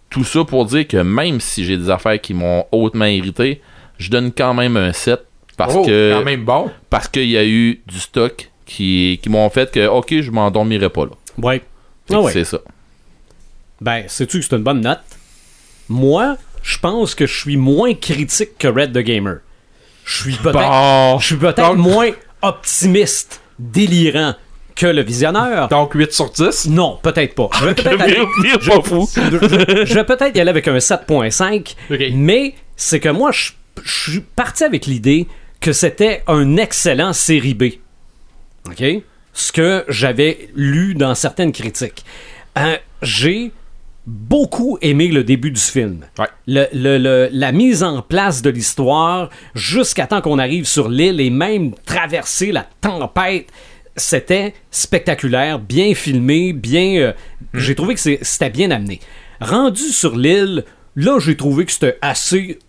[0.10, 3.62] tout ça pour dire que même si j'ai des affaires qui m'ont hautement irrité,
[3.98, 5.20] je donne quand même un 7
[5.58, 6.70] parce oh, que quand même bon.
[6.90, 10.90] parce qu'il y a eu du stock qui, qui m'ont fait que ok je m'endormirai
[10.90, 11.12] pas là.
[11.38, 11.62] Ouais.
[12.12, 12.32] Ah ouais.
[12.32, 12.60] C'est ça.
[13.82, 15.00] Ben, sais-tu que c'est une bonne note?
[15.90, 19.40] Moi, je pense que je suis moins critique que Red the Gamer.
[20.06, 21.20] Je suis peut-être Bon.
[21.20, 24.36] je suis peut-être Donc- moins optimiste délirant
[24.76, 25.68] que le visionneur.
[25.70, 26.68] Donc 8 sur 10.
[26.70, 27.50] Non, peut-être pas.
[27.60, 28.26] Je vais peut-être aller-
[29.86, 32.00] je y aller avec un 7.5, Ok.
[32.14, 33.52] mais c'est que moi, je
[33.84, 35.28] je suis parti avec l'idée
[35.60, 37.64] que c'était un excellent série B.
[38.68, 38.84] OK?
[39.34, 42.06] Ce que j'avais lu dans certaines critiques.
[42.58, 43.52] Euh, J'ai
[44.08, 46.06] beaucoup aimé le début du film.
[46.20, 46.28] Ouais.
[46.48, 51.20] Le- le- le- la mise en place de l'histoire jusqu'à temps qu'on arrive sur l'île
[51.20, 53.48] et même traverser la tempête,
[53.96, 56.98] c'était spectaculaire, bien filmé, bien.
[56.98, 57.14] euh,
[57.54, 59.00] J'ai trouvé que c'était bien amené.
[59.42, 60.66] Rendu sur l'île,
[60.96, 62.60] là, j'ai trouvé que c'était assez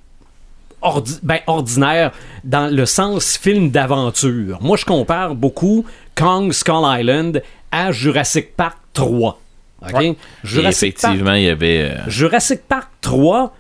[0.83, 2.13] ordi- ben, ordinaire
[2.45, 4.59] dans le sens film d'aventure.
[4.63, 9.41] Moi, je compare beaucoup Kong Skull Island à Jurassic Park 3.
[9.83, 9.93] OK?
[9.95, 10.07] Ouais.
[10.09, 11.81] Et Jurassic Park effectivement, il y avait.
[11.93, 13.55] euh, Jurassic Park 3,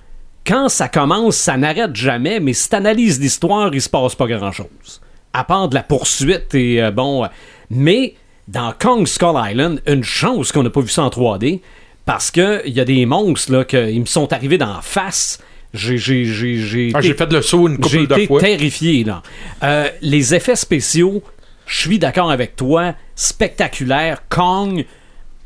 [0.46, 5.00] quand ça commence, ça n'arrête jamais, mais si t'analyses l'histoire, il se passe pas grand-chose.
[5.32, 7.24] À part de la poursuite et euh, bon.
[7.24, 7.28] euh,
[7.70, 8.14] mais
[8.48, 11.60] dans Kong Skull Island, une chance qu'on n'a pas vu ça en 3D,
[12.04, 14.80] parce que il y a des monstres là, que, ils me sont arrivés dans la
[14.82, 15.40] face.
[15.74, 18.40] J'ai, j'ai, j'ai, j'ai Ah, fait le saut une couple de été fois.
[18.40, 19.22] terrifié, là.
[19.62, 21.22] Euh, les effets spéciaux,
[21.66, 24.22] je suis d'accord avec toi, spectaculaire.
[24.28, 24.84] Kong,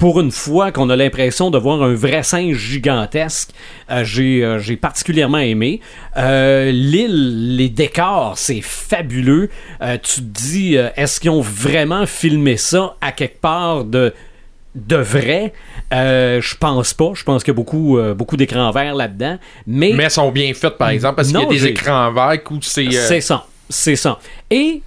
[0.01, 3.51] pour une fois qu'on a l'impression de voir un vrai singe gigantesque,
[3.91, 5.81] euh, j'ai euh, j'ai particulièrement aimé.
[6.17, 9.51] Euh, L'île, les décors, c'est fabuleux.
[10.03, 14.13] Tu te dis, est-ce qu'ils ont vraiment filmé ça à quelque part de
[14.75, 15.53] de vrai,
[15.93, 17.11] Euh, je pense pas.
[17.15, 19.37] Je pense qu'il y a beaucoup, euh, beaucoup d'écrans verts là-dedans.
[19.67, 22.39] Mais, Mais elles sont bien faites, par exemple, parce qu'il y a des écrans verts
[22.51, 22.87] où c'est.
[22.87, 23.47] euh, c'est ça.
[23.69, 24.21] C'est ça.
[24.49, 24.83] Et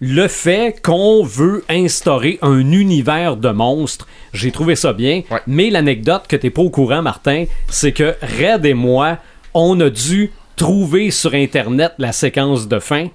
[0.00, 5.22] le fait qu'on veut instaurer un univers de monstres, j'ai trouvé ça bien.
[5.30, 5.40] Ouais.
[5.46, 9.18] Mais l'anecdote que t'es pas au courant, Martin, c'est que Red et moi,
[9.54, 13.08] on a dû trouver sur Internet la séquence de fin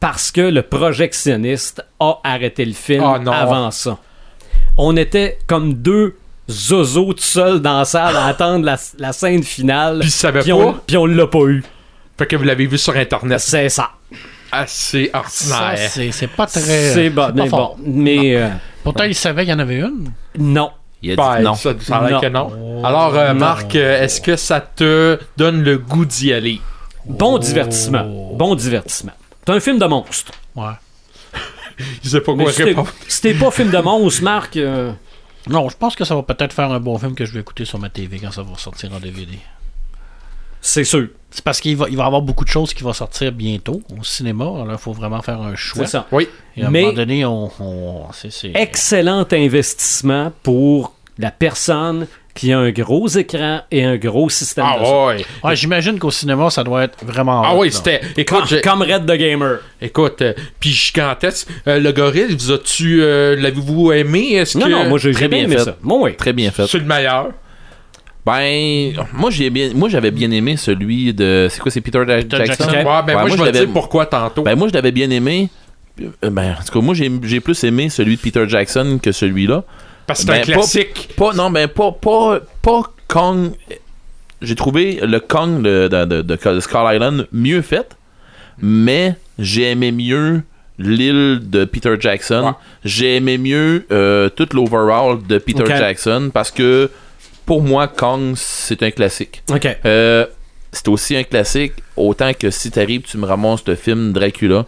[0.00, 3.98] parce que le projectionniste a arrêté le film Ah, avant ça.
[4.76, 6.16] On était comme deux
[6.50, 10.02] zozos tout seuls dans la salle à attendre la, la scène finale.
[10.42, 11.64] Puis on, on l'a pas eu.
[12.18, 13.40] Fait que vous l'avez vu sur Internet.
[13.40, 13.90] C'est ça.
[14.52, 15.88] Assez Ça, ordinaire.
[15.90, 16.60] c'est c'est pas très.
[16.60, 17.76] C'est bon, mais bon.
[17.84, 18.48] Mais euh,
[18.84, 20.10] Pourtant, il savait qu'il y en avait une.
[20.38, 20.70] non.
[21.02, 21.54] Il a dit Ben, non.
[21.54, 22.20] Ça, ça a l'air Non.
[22.20, 22.84] que non.
[22.84, 23.40] Alors, euh, Non.
[23.40, 26.60] Marc, euh, est-ce que ça te donne le goût d'y aller?
[27.04, 28.04] Bon divertissement.
[28.34, 29.12] Bon divertissement.
[29.46, 30.32] C'est un film de monstre.
[30.56, 30.72] Ouais.
[32.02, 32.88] Je sais pas Mais quoi si t'es- répondre.
[33.06, 34.90] si t'es pas film de monstre, Marc, euh,
[35.48, 37.64] Non, je pense que ça va peut-être faire un bon film que je vais écouter
[37.66, 39.38] sur ma TV quand ça va sortir en DVD.
[40.60, 41.08] C'est sûr.
[41.30, 43.82] C'est parce qu'il va, il va y avoir beaucoup de choses qui vont sortir bientôt
[43.98, 44.44] au cinéma.
[44.44, 45.84] Alors, il faut vraiment faire un choix.
[45.84, 46.06] C'est ça.
[46.10, 46.28] Oui.
[46.56, 47.50] Et à un Mais- moment donné, on.
[47.60, 53.96] on- c'est, c'est- Excellent investissement pour la personne qui a un gros écran et un
[53.96, 55.06] gros système Ah de son.
[55.06, 55.24] ouais.
[55.42, 57.42] Ouais, j'imagine qu'au cinéma, ça doit être vraiment.
[57.44, 57.74] Ah hot, oui, là.
[57.74, 58.00] c'était.
[58.00, 59.58] Comme, Écoute, j'ai- comme Red the Gamer.
[59.80, 61.48] écoute, euh, puis gigantesque.
[61.66, 63.02] Euh, le gorille, vous as-tu.
[63.02, 64.34] euh, l'avez-vous aimé?
[64.34, 64.70] Est-ce Non, que.
[64.70, 65.64] non, moi j'ai très j'ai bien bien aimé fait.
[65.64, 65.76] ça.
[65.82, 66.14] Bon, oui.
[66.16, 66.66] Très bien fait.
[66.66, 67.28] C'est le meilleur.
[68.26, 72.16] Ben, moi j'ai bien, moi j'avais bien aimé celui de, c'est quoi, c'est Peter Ja-
[72.16, 72.64] Peter Jackson?
[72.68, 72.88] Jackson?
[72.88, 74.42] Ouais, ben moi, moi, je vais dire pourquoi tantôt.
[74.42, 75.48] Ben moi je l'avais bien aimé.
[76.00, 79.12] Euh, Ben, en tout cas, moi j'ai, j'ai plus aimé celui de Peter Jackson que
[79.12, 79.62] celui-là.
[80.08, 81.08] Parce que c'est un ben, pas- classique.
[81.16, 83.52] Pas, non, ben pas, pas, pas Kong.
[84.42, 87.96] J'ai trouvé le Kong de, de, de, de Skull Island mieux fait,
[88.60, 90.42] mais j'ai aimé mieux
[90.78, 92.42] l'île de Peter Jackson.
[92.44, 92.52] Ouais.
[92.84, 95.64] J'ai aimé mieux euh, tout l'overall de Peter.
[95.66, 96.90] Jackson parce que
[97.46, 99.42] pour moi, Kong, c'est un classique.
[99.50, 99.66] OK.
[99.84, 100.26] Euh,
[100.72, 104.66] c'est aussi un classique, autant que si t'arrives, tu me ramasses le film Dracula,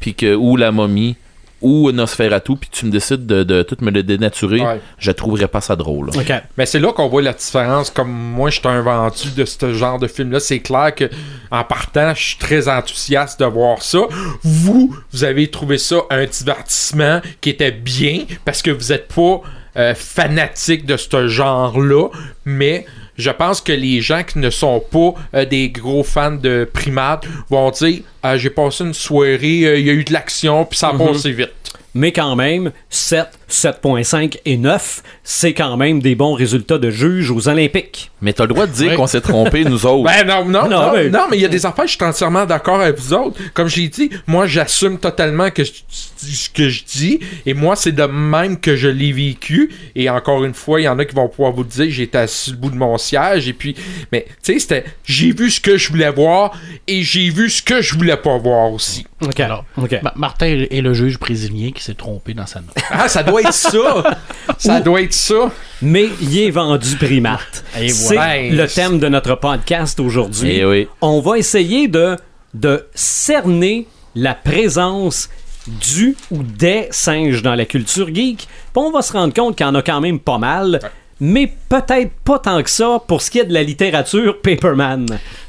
[0.00, 1.14] puis que, ou La Momie,
[1.62, 4.80] ou Nosferatu, puis tu me décides de, de tout me le dénaturer, Ouais.
[4.98, 6.10] je trouverais pas ça drôle.
[6.10, 6.32] OK.
[6.58, 7.90] Mais c'est là qu'on voit la différence.
[7.90, 10.38] Comme moi, je suis un vendu de ce genre de film-là.
[10.40, 11.08] C'est clair que
[11.50, 14.00] en partant, je suis très enthousiaste de voir ça.
[14.42, 19.40] Vous, vous avez trouvé ça un divertissement qui était bien parce que vous n'êtes pas
[19.76, 22.08] euh, fanatique de ce genre-là.
[22.44, 22.86] Mais
[23.18, 27.24] je pense que les gens qui ne sont pas euh, des gros fans de primates
[27.50, 30.78] vont dire Ah, J'ai passé une soirée, euh, il y a eu de l'action, puis
[30.78, 31.52] ça a passé vite.
[31.94, 37.30] Mais quand même, 7, 7.5 et 9, c'est quand même des bons résultats de juge
[37.30, 38.10] aux Olympiques.
[38.22, 40.04] Mais t'as le droit de dire qu'on s'est trompé, nous autres.
[40.04, 42.04] Ben non, non, Non, non, mais- non, mais il y a des affaires, je suis
[42.04, 43.38] entièrement d'accord avec vous autres.
[43.54, 47.92] Comme je l'ai dit, moi j'assume totalement que ce que je dis, et moi c'est
[47.92, 49.70] de même que je l'ai vécu.
[49.94, 52.18] Et encore une fois, il y en a qui vont pouvoir vous le dire, j'étais
[52.18, 53.74] assis le bout de mon siège, et puis,
[54.12, 56.52] mais tu sais, c'était, j'ai vu ce que je voulais voir,
[56.86, 59.06] et j'ai vu ce que je voulais pas voir aussi.
[59.22, 59.40] OK.
[59.40, 59.96] Alors, OK.
[60.02, 62.74] Ma- Martin est le juge brésilien qui s'est trompé dans sa note.
[62.90, 64.18] Ah, ça doit être ça!
[64.58, 65.50] ça doit être ça!
[65.82, 67.64] Mais il est vendu primate.
[67.78, 68.50] Et C'est voilà.
[68.50, 70.56] le thème de notre podcast aujourd'hui.
[70.58, 70.88] Eh oui.
[71.02, 72.16] On va essayer de,
[72.54, 75.28] de cerner la présence
[75.66, 78.38] du ou des singes dans la culture geek.
[78.48, 80.80] Puis on va se rendre compte qu'il y en a quand même pas mal.
[81.18, 85.06] Mais peut-être pas tant que ça pour ce qui est de la littérature Paperman.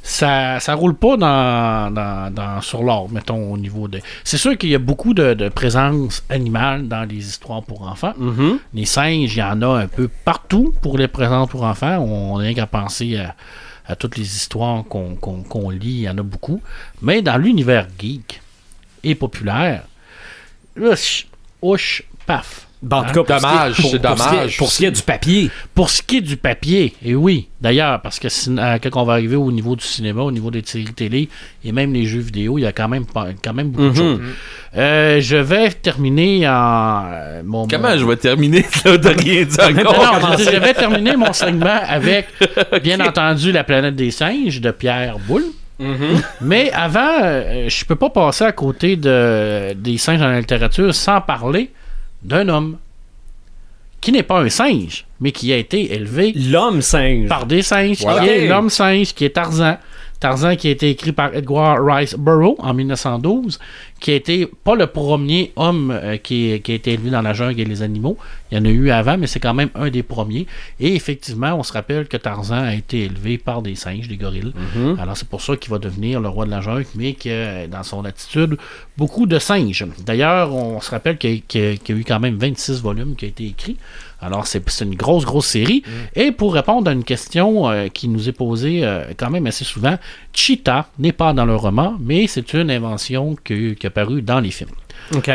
[0.10, 4.00] Ça, ça roule pas dans, dans, dans- sur l'or, mettons, au niveau de.
[4.24, 8.14] C'est sûr qu'il y a beaucoup de, de présence animale dans les histoires pour enfants.
[8.18, 8.60] Mhm.
[8.74, 11.98] Les singes, il y en a un peu partout pour les présences pour enfants.
[12.00, 13.36] On n'a rien qu'à penser à,
[13.86, 16.62] à toutes les histoires qu'on lit, il y en a beaucoup.
[17.02, 18.42] Mais dans l'univers geek
[19.04, 19.84] et populaire,
[20.80, 21.28] ouch,
[21.62, 22.67] ouch, paf.
[22.84, 23.24] Bon, en tout Hein?
[23.28, 24.58] cas, pour ce qui est- Dommage, pour- ce qui est- dommage.
[24.58, 25.50] Pour ce qui est du papier.
[25.74, 29.14] Pour ce qui est du papier, et oui, d'ailleurs, parce que euh, quand on va
[29.14, 31.28] arriver au niveau du cinéma, au niveau des séries télé
[31.66, 33.06] et même les jeux vidéo, il y a quand même,
[33.44, 34.20] quand même beaucoup de choses.
[34.76, 37.06] Euh, je vais terminer en.
[37.12, 40.20] euh, mon, Comment mon- je vais terminer là, de rien Non, encore?
[40.22, 42.28] non, je, je vais terminer mon segment avec,
[42.84, 45.46] bien entendu, La planète des singes de Pierre Boulle.
[46.42, 50.94] Mais avant, euh, je peux pas passer à côté de, des singes dans la littérature
[50.94, 51.72] sans parler
[52.24, 52.78] d'un homme
[54.02, 57.28] qui n'est pas un singe, mais qui a été élevé L'homme singe.
[57.28, 58.22] par des singes, Voilà.
[58.22, 58.50] qui est Ok.
[58.50, 59.78] l'homme singe, qui est Tarzan.
[60.20, 63.60] Tarzan qui a été écrit par Edgar Rice Burroughs en 1912,
[64.00, 67.34] qui a été pas le premier homme euh, qui, qui a été élevé dans la
[67.34, 68.18] jungle et les animaux.
[68.52, 70.48] Il y en a eu avant, mais c'est quand même un des premiers.
[70.80, 74.54] Et effectivement, on se rappelle que Tarzan a été élevé par des singes, des gorilles.
[75.00, 77.84] Alors c'est pour ça qu'il va devenir le roi de la jungle, mais que dans
[77.84, 78.58] son attitude,
[78.98, 79.86] beaucoup de singes.
[80.06, 83.30] D'ailleurs, on se rappelle y, qu'il y a eu quand même 26 volumes qui ont
[83.30, 83.78] été écrits.
[84.20, 85.84] Alors c'est une grosse, grosse série.
[86.16, 89.64] Et pour répondre à une question euh, qui nous est posée euh, quand même assez
[89.64, 89.98] souvent,
[90.34, 94.52] Cheetah n'est pas dans le roman, mais c'est une invention qui a paru dans les
[94.52, 94.72] films.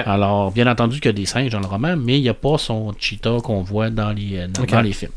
[0.06, 2.34] Alors, bien entendu qu'il y a des singes dans le roman, mais il n'y a
[2.34, 4.70] pas son cheetah qu'on voit dans les, dans, Ok.
[4.70, 5.12] dans les films.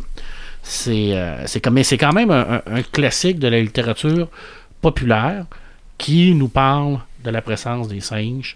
[0.62, 4.28] C'est euh, comme- quand même un, un- un classique de la littérature
[4.82, 5.46] populaire
[5.98, 8.56] qui nous parle de la présence des singes,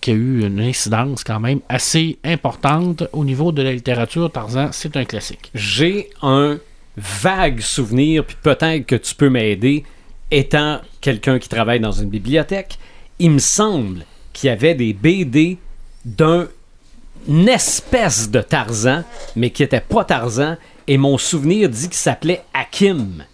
[0.00, 4.30] qui a eu une incidence quand même assez importante au niveau de la littérature.
[4.30, 5.50] Tarzan, c'est un classique.
[5.54, 6.58] J'ai un
[6.96, 9.84] vague souvenir, puis peut-être que tu peux m'aider,
[10.30, 12.78] étant quelqu'un qui travaille dans une bibliothèque.
[13.18, 15.58] Il me semble qu'il y avait des BD
[16.04, 16.48] d'un
[17.46, 19.02] espèce de Tarzan,
[19.36, 20.56] mais qui était pas Tarzan,
[20.86, 23.24] et mon souvenir dit qu'il s'appelait Hakim.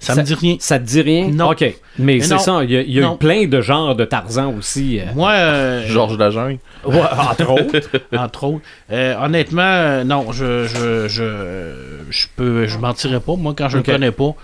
[0.00, 0.56] Ça, me dit rien.
[0.60, 1.28] Ça te dit rien?
[1.28, 1.50] Non.
[1.50, 1.60] OK.
[1.60, 5.00] Mais, Mais c'est ça, il y a, y eu plein de genres de Tarzan aussi.
[5.00, 5.04] euh.
[5.14, 6.58] Moi, euh, Georges Lajeune.
[6.84, 7.88] Ouais, entre autres.
[8.16, 8.64] entre autres.
[8.92, 13.36] Euh, honnêtement, euh, non, je je, je, je peux je mentirais pas.
[13.36, 13.86] Moi, quand je Ok.
[13.86, 14.34] le connais pas,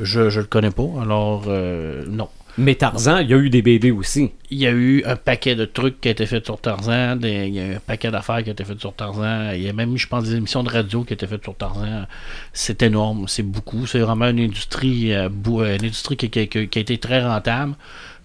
[0.00, 0.88] je, je le connais pas.
[1.02, 2.28] Alors, euh, non.
[2.56, 4.30] Mais Tarzan, il y a eu des BD aussi.
[4.50, 7.46] Il y a eu un paquet de trucs qui a été fait sur Tarzan, des-
[7.48, 9.68] il y a eu un paquet d'affaires qui a été fait sur Tarzan, il y
[9.68, 12.04] a même eu, je pense, des émissions de radio qui ont été faites sur Tarzan.
[12.52, 13.86] C'est énorme, c'est beaucoup.
[13.86, 17.22] C'est vraiment une industrie, euh, euh, une industrie qui, qui- qui- qui a été très
[17.24, 17.74] rentable.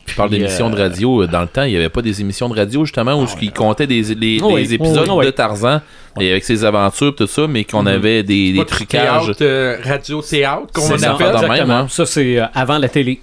[0.05, 1.27] Tu parles Puis, d'émissions euh, de radio.
[1.27, 3.85] Dans le temps, il n'y avait pas des émissions de radio, justement, où ils comptaient
[3.85, 4.61] des, les- Oh oui.
[4.73, 5.25] épisodes Oh oui.
[5.25, 5.81] de Tarzan,
[6.19, 9.25] et avec ses aventures, tout ça, mais qu'on avait des, des trucages.
[9.37, 11.69] théâtre, euh, radio-théâtre, qu'on appelle.
[11.71, 11.87] hein.
[11.89, 13.21] Ça, c'est euh, avant la télé.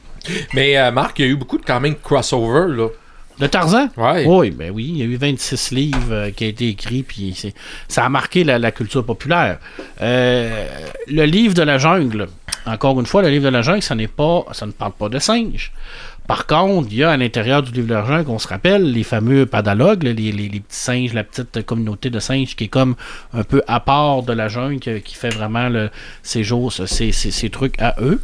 [0.55, 2.89] Mais euh, Marc, il y a eu beaucoup de quand même crossover, là.
[3.39, 3.91] De Tarzan?
[3.99, 4.25] Ouais.
[4.27, 7.53] Oui, ben oui, il y a eu 26 livres euh, qui ont été écrits, puis
[7.87, 9.59] ça a marqué la, la culture populaire.
[10.01, 10.67] Euh,
[11.07, 12.29] le livre de la jungle,
[12.65, 15.11] encore une fois, le livre de la jungle, ça n'est pas, ça ne parle pas
[15.11, 15.71] de singes.
[16.27, 18.91] Par contre, il y a à l'intérieur du livre de la jungle, on se rappelle,
[18.91, 22.69] les fameux padalogues, les, les- les petits singes, la petite communauté de singes qui est
[22.69, 22.97] comme
[23.35, 25.91] un peu à part de la jungle, qui, qui fait vraiment le,
[26.23, 28.21] ces jours, ces trucs à eux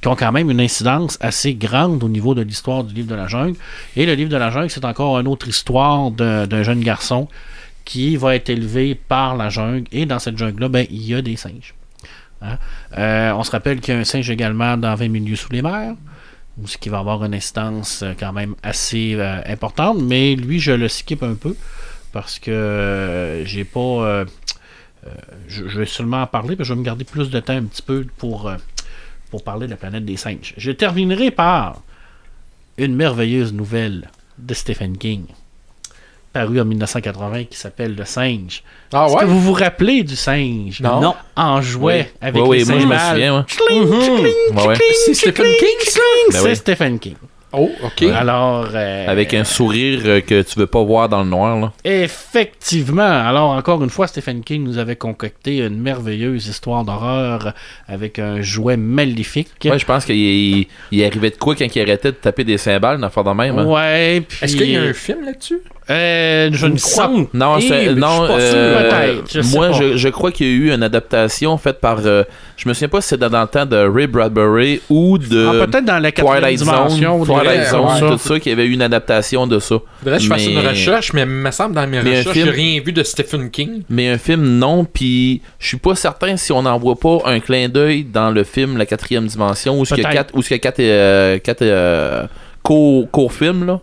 [0.00, 3.14] qui ont quand même une incidence assez grande au niveau de l'histoire du livre de
[3.14, 3.58] la jungle.
[3.96, 7.28] Et le livre de la jungle, c'est encore une autre histoire d'un jeune garçon
[7.84, 9.86] qui va être élevé par la jungle.
[9.92, 11.74] Et dans cette jungle-là, ben, il y a des singes.
[12.42, 12.56] Hein?
[12.96, 15.60] Euh, on se rappelle qu'il y a un singe également dans 20 milieux sous les
[15.60, 15.94] mers,
[16.64, 19.98] ce qui va avoir une incidence euh, quand même assez euh, importante.
[20.00, 21.54] Mais lui, je le skip un peu
[22.12, 24.24] parce que j'ai pas.
[25.46, 27.64] je, je vais seulement en parler, mais je vais me garder plus de temps un
[27.64, 28.50] petit peu pour,
[29.30, 30.54] pour parler de la planète des singes.
[30.56, 31.82] Je terminerai par
[32.78, 35.24] une merveilleuse nouvelle de Stephen King,
[36.32, 38.62] parue en 1980, qui s'appelle Le singe.
[38.92, 39.20] Ah Est-ce ouais?
[39.22, 40.80] que vous vous rappelez du singe?
[40.80, 41.00] Non.
[41.00, 41.14] Non.
[41.36, 42.18] En jouet Oui.
[42.20, 43.42] avec Oui, les oui, moi, je me souviens, ouais.
[43.46, 44.74] Tchling, tchling, Ouais, ouais.
[44.76, 46.00] tchling, C'est Stephen King, ça?
[46.32, 46.56] Ben C'est oui.
[46.56, 47.14] Stephen King.
[47.52, 48.02] Oh, OK.
[48.02, 51.72] Alors, euh, Avec un sourire euh, que tu veux pas voir dans le noir, là.
[51.84, 53.02] Effectivement.
[53.02, 57.54] Alors, encore une fois, Stephen King nous avait concocté une merveilleuse histoire d'horreur
[57.88, 59.48] avec un jouet maléfique.
[59.64, 62.58] Ouais, je pense qu'il il, il arrivait de quoi quand il arrêtait de taper des
[62.58, 63.58] cymbales, une affaire de même.
[63.58, 63.64] hein?
[63.66, 64.38] Ouais, puis...
[64.42, 65.60] Est-ce qu'il y a un film là-dessus?
[65.90, 67.26] Euh, je ne crois semble.
[67.34, 68.88] Non, Eh, non je suis pas euh, sûr.
[68.90, 69.72] Peut-être, je sais moi, pas.
[69.72, 71.98] je, je crois qu'il y a eu une adaptation faite par.
[72.06, 72.22] euh,
[72.56, 75.46] je me souviens pas si c'est dans le temps de Ray Bradbury ou de.
[75.46, 77.12] Ah, peut-être dans la quatrième Twilight dimension.
[77.12, 78.10] Zone, ou Twilight Zone, ouais.
[78.12, 79.76] tout ça, qu'il y avait eu une adaptation de ça.
[80.02, 82.18] Faudrait que je fasse Mais- une recherche, mais il me semble dans mes Mais un
[82.18, 83.82] recherches, film- j'ai rien vu de Stephen King.
[83.88, 87.40] Mais un film, non, puis je suis pas certain si on n'en voit pas un
[87.40, 90.10] clin d'œil dans le film La quatrième dimension, où il y a Peut-être.
[90.12, 92.28] quatre, où il y a quatre, euh, quatre
[92.62, 93.80] courts, courts films, là.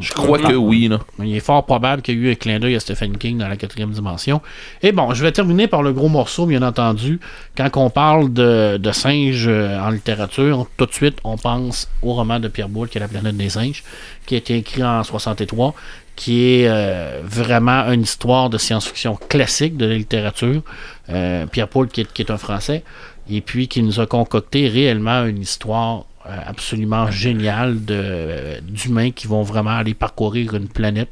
[0.00, 1.00] Je crois que oui, là.
[1.18, 3.48] Il est fort probable qu'il y ait eu un clin d'œil à Stephen King dans
[3.48, 4.40] la quatrième dimension.
[4.82, 7.20] Et bon, je vais terminer par le gros morceau, bien entendu.
[7.56, 12.40] Quand on parle de, singes euh, en littérature, tout de suite, on pense au roman
[12.40, 13.82] de Pierre Boulle, qui est La planète des singes,
[14.26, 15.74] qui a été écrit en 63,
[16.16, 20.62] qui est euh, vraiment une histoire de science-fiction classique de la littérature.
[21.10, 22.82] Euh, Pierre Paul, qui est, un Français,
[23.30, 26.06] et puis qui nous a concocté réellement une histoire
[26.46, 31.10] absolument géniale de, euh, d'humains qui vont vraiment aller parcourir une planète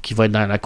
[0.00, 0.58] qui va être dans la,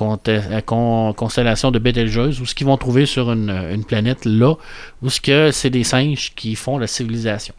[0.51, 4.55] la con- constellation de Betelgeuse, ou ce qu'ils vont trouver sur une, une planète là,
[5.03, 7.55] où ce que c'est des singes qui font la civilisation.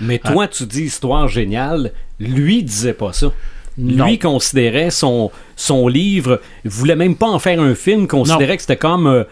[0.00, 1.92] Mais toi, tu dis histoire géniale.
[2.18, 3.32] Lui disait pas ça.
[3.76, 4.06] Non.
[4.06, 8.76] Lui considérait son, son livre, voulait même pas en faire un film, considérait que c'était
[8.76, 9.24] comme euh,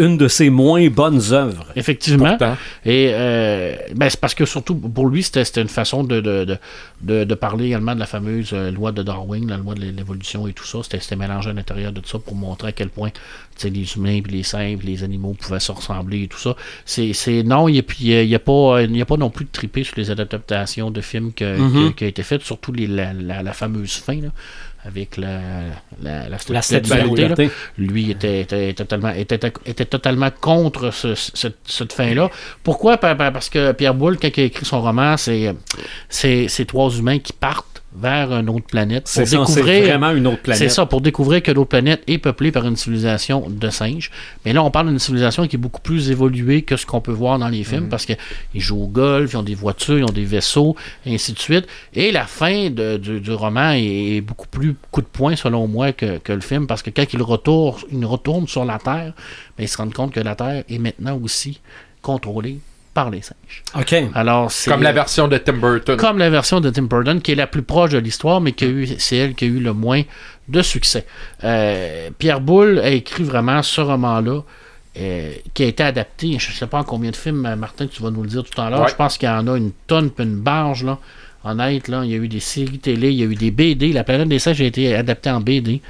[0.00, 1.66] une de ses moins bonnes œuvres.
[1.76, 2.30] Effectivement.
[2.30, 2.56] Pourtant.
[2.84, 6.44] Et euh, ben, c'est parce que surtout pour lui, c'était c'était une façon de, de,
[6.44, 6.56] de,
[7.02, 10.46] de- de parler également de la fameuse euh, loi de Darwin, la loi de l'évolution
[10.46, 10.78] et tout ça.
[10.82, 13.18] C'était c'était mélangé à l'intérieur de tout ça pour montrer à quel point tu
[13.56, 16.56] sais, les humains, puis les singes, puis les animaux pouvaient se ressembler et tout ça.
[16.86, 17.82] C'est c'est- non, il n'y a,
[18.38, 21.34] pas il y a pas non plus de triper sur les adaptations de films Mhm.
[21.34, 24.28] que- qui ont été faites, surtout les, la, la- la fameuse fin là,
[24.84, 25.40] avec la,
[26.02, 26.96] la, la, La là
[27.76, 32.30] lui était, était totalement, était, était totalement contre ce- cette, cette fin-là.
[32.62, 32.96] Pourquoi?
[32.96, 35.54] Pa- pa- Parce que Pierre Boulle, quand il a écrit son roman, c'est
[36.08, 39.82] c'est ces trois humains qui partent vers une autre planète C'est pour ça, découvrir.
[39.84, 40.62] vraiment une autre planète.
[40.62, 44.10] C'est ça, pour découvrir que l'autre planète est peuplée par une civilisation de singes.
[44.44, 47.10] Mais là, on parle d'une civilisation qui est beaucoup plus évoluée que ce qu'on peut
[47.12, 48.16] voir dans les films, parce qu'ils
[48.54, 51.66] jouent au golf, ils ont des voitures, ils ont des vaisseaux, et ainsi de suite.
[51.94, 55.92] Et la fin de- du, du roman est, beaucoup plus coup de poing, selon moi,
[55.92, 59.14] que, que le film, parce que quand il retourne, il retourne sur la Terre,
[59.58, 61.60] ben, ils se rendent compte que la Terre est maintenant aussi
[62.02, 62.58] contrôlée
[62.94, 63.62] par les singes.
[63.78, 63.94] OK.
[64.14, 65.96] Alors, c'est Comme la version de Tim Burton.
[65.96, 68.64] comme la version de Tim Burton, qui est la plus proche de l'histoire, mais qui
[68.64, 70.02] a eu, c'est elle qui a eu le moins
[70.48, 71.06] de succès.
[71.44, 74.40] Euh, Pierre Boulle a écrit vraiment ce roman-là,
[74.98, 76.36] euh, qui a été adapté.
[76.38, 78.42] Je ne sais pas en combien de films, euh, Martin, tu vas nous le dire
[78.42, 78.82] tout à l'heure.
[78.82, 78.88] Ouais.
[78.88, 80.82] Je pense qu'il y en a une tonne puis une barge.
[80.82, 80.98] Là.
[81.44, 83.92] Honnête, là, il y a eu des séries télé, il y a eu des BD.
[83.92, 85.80] La planète des singes a été adaptée en BD,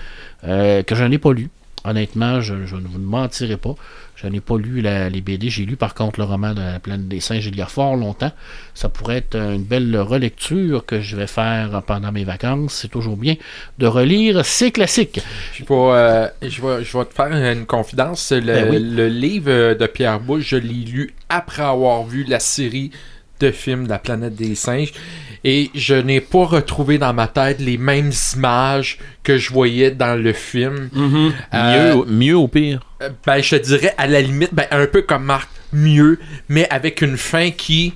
[0.45, 1.49] euh, que je n'ai pas lu.
[1.85, 3.75] Honnêtement, je, je ne vous mentirai pas.
[4.23, 5.49] Je n'ai pas lu la- les BD.
[5.49, 7.97] J'ai lu par contre le roman de la planète des singes il y a fort
[7.97, 8.33] longtemps.
[8.75, 12.75] Ça pourrait être une belle relecture que je vais faire pendant mes vacances.
[12.83, 13.37] C'est toujours bien
[13.79, 15.21] de relire ces classiques.
[15.55, 18.33] Je vais, euh, je, vais, je vais te faire une confidence.
[18.33, 18.79] Le, Ben oui.
[18.95, 22.91] le livre de Pierre Boulle, je l'ai lu après avoir vu la série
[23.41, 24.93] de films de la planète des singes.
[25.45, 30.15] Et je n'ai pas retrouvé dans ma tête les mêmes images que je voyais dans
[30.23, 30.91] le film.
[30.93, 31.33] Mhm.
[31.55, 32.81] Euh, Mieux, mieux au pire?
[33.03, 36.69] Euh, ben, je te dirais à la limite, ben, un peu comme Marc, mieux, mais
[36.71, 37.95] avec une fin qui.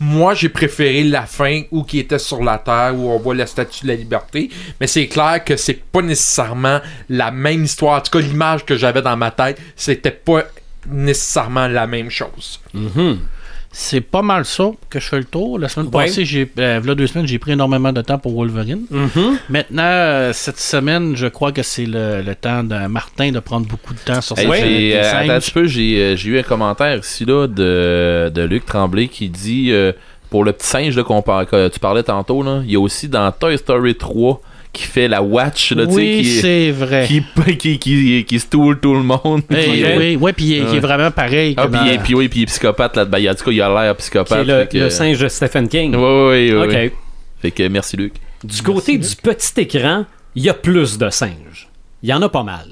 [0.00, 3.46] Moi, j'ai préféré la fin où qui était sur la Terre, où on voit la
[3.46, 4.50] statue de la liberté.
[4.80, 7.98] Mais c'est clair que c'est pas nécessairement la même histoire.
[7.98, 10.42] En tout cas, l'image que j'avais dans ma tête, c'était pas
[10.88, 12.60] nécessairement la même chose.
[12.74, 13.20] Mhm.
[13.74, 15.58] C'est pas mal ça que je fais le tour.
[15.58, 16.04] La semaine Ouais.
[16.04, 18.82] passée, j'ai, euh, v'là deux semaines, j'ai pris énormément de temps pour Wolverine.
[18.90, 19.38] Mhm.
[19.48, 23.66] Maintenant, euh, cette semaine, je crois que c'est le, le temps de Martin de prendre
[23.66, 26.28] beaucoup de temps sur Hey, cette des euh, attends un petit peu, j'ai, euh, j'ai
[26.30, 29.72] eu un commentaire ici là, de, de Luc Tremblay qui dit
[30.28, 33.08] pour le petit singe là, qu'on que tu parlais tantôt, là, il y a aussi
[33.08, 34.40] dans Toy Story 3
[34.72, 37.06] qui fait la watch là, tu sais, Oui, qui, c'est vrai.
[37.06, 37.22] qui,
[37.58, 39.42] qui, qui, qui stoule tout le monde.
[39.50, 41.54] Eh, Puis, euh, oui, oui, puis il, est- il vraiment pareil.
[41.58, 43.18] Ah, puis, et puis oui, puis il est psychopathe là-dedans.
[43.18, 44.46] Il a- En tout cas, il a l'air psychopathe.
[44.46, 45.94] le, que- le singe de Stephen King.
[45.94, 46.70] Ouais, ouais, ouais, OK.
[46.70, 46.92] ouais.
[47.40, 48.14] Fait que merci Luc.
[48.44, 51.68] Du côté du petit écran, il y a plus de singes.
[52.02, 52.66] Il y en a pas mal.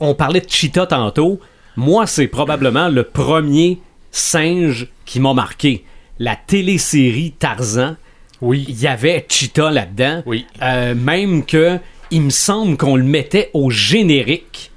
[0.00, 1.40] On parlait de Cheetah tantôt.
[1.76, 3.78] Moi, c'est probablement le premier
[4.10, 5.84] singe qui m'a marqué.
[6.18, 7.96] La télésérie Tarzan,
[8.44, 8.64] Oui.
[8.68, 10.22] il y avait Cheetah là-dedans.
[10.26, 10.46] Oui.
[10.62, 11.78] Euh, même que
[12.10, 14.70] il me semble qu'on le mettait au générique.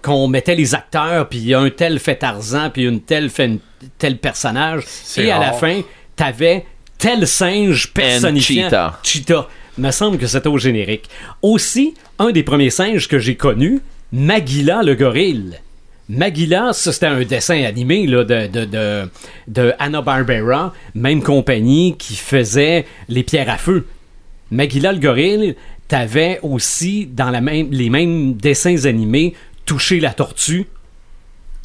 [0.00, 3.58] Qu'on mettait les acteurs, puis un tel fait Tarzan, puis une telle fait une-
[3.98, 4.84] tel personnage.
[5.16, 5.82] Et à la fin,
[6.16, 6.64] t'avais
[6.98, 8.64] tel singe personnifiant.
[8.68, 9.00] cheetah.
[9.02, 9.48] Cheetah.
[9.76, 11.08] Il me semble que c'était au générique.
[11.42, 13.80] Aussi, un des premiers singes que j'ai connu,
[14.12, 15.58] Magilla le gorille.
[16.08, 19.10] Magilla, ça c'était un dessin animé de, de, de,
[19.46, 23.86] de Hanna-Barbera, même compagnie qui faisait les pierres à feu.
[24.50, 25.54] Magilla le gorille,
[25.86, 29.34] t'avais aussi dans la même, les mêmes dessins animés
[29.66, 30.66] toucher la tortue.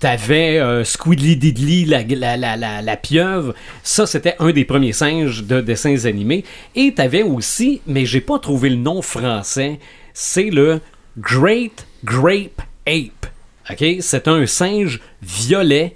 [0.02, 3.56] T'avais euh, Squidly Diddly, la, la, la, la pieuvre.
[3.84, 6.44] Ça, c'était un des premiers singes de dessins animés.
[6.76, 9.80] Et t'avais aussi, mais j'ai pas trouvé le nom français,
[10.14, 10.82] c'est le
[11.18, 13.23] Great Grape Ape.
[13.70, 13.84] OK?
[14.02, 15.96] C'est un singe violet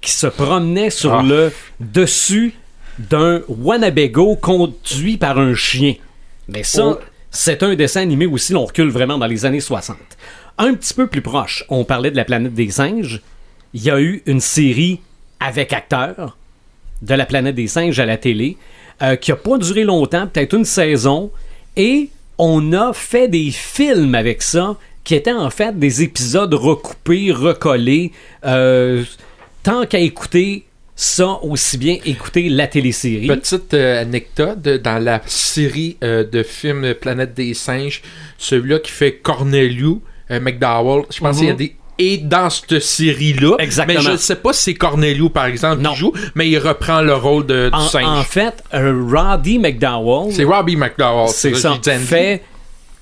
[0.00, 1.22] qui se promenait sur Ah.
[1.22, 2.54] le dessus
[2.98, 5.94] d'un Wanabago conduit par un chien.
[6.48, 6.98] Mais ça, Oh.
[7.30, 9.96] c'est un dessin animé aussi, l'on recule vraiment dans les années 60.
[10.58, 13.22] Un petit peu plus proche, on parlait de la planète des singes.
[13.72, 15.00] Il y a eu une série
[15.40, 16.36] avec acteurs
[17.02, 18.56] de la planète des singes à la télé
[19.02, 21.32] euh, qui a pas duré longtemps, peut-être une saison,
[21.76, 27.30] et on a fait des films avec ça qui étaient en fait des épisodes recoupés,
[27.30, 28.12] recollés.
[28.44, 29.04] Euh,
[29.62, 30.64] tant qu'à écouter
[30.96, 33.26] ça, aussi bien écouter la télésérie.
[33.26, 38.00] Petite euh, anecdote, dans la série euh, de films Planète des singes,
[38.38, 39.96] celui-là qui fait Corneliu
[40.30, 43.60] McDowell, je pense qu'il y a des et dans cette série-là, Mhm.
[43.60, 43.98] Exactement.
[44.00, 45.92] mais je ne sais pas si c'est Corneliu par exemple Non.
[45.92, 48.04] qui joue, mais il reprend le rôle de, du en, singe.
[48.04, 51.28] en fait, Roddy McDowell, c'est Robbie McDowell.
[51.28, 52.42] c'est ça, fait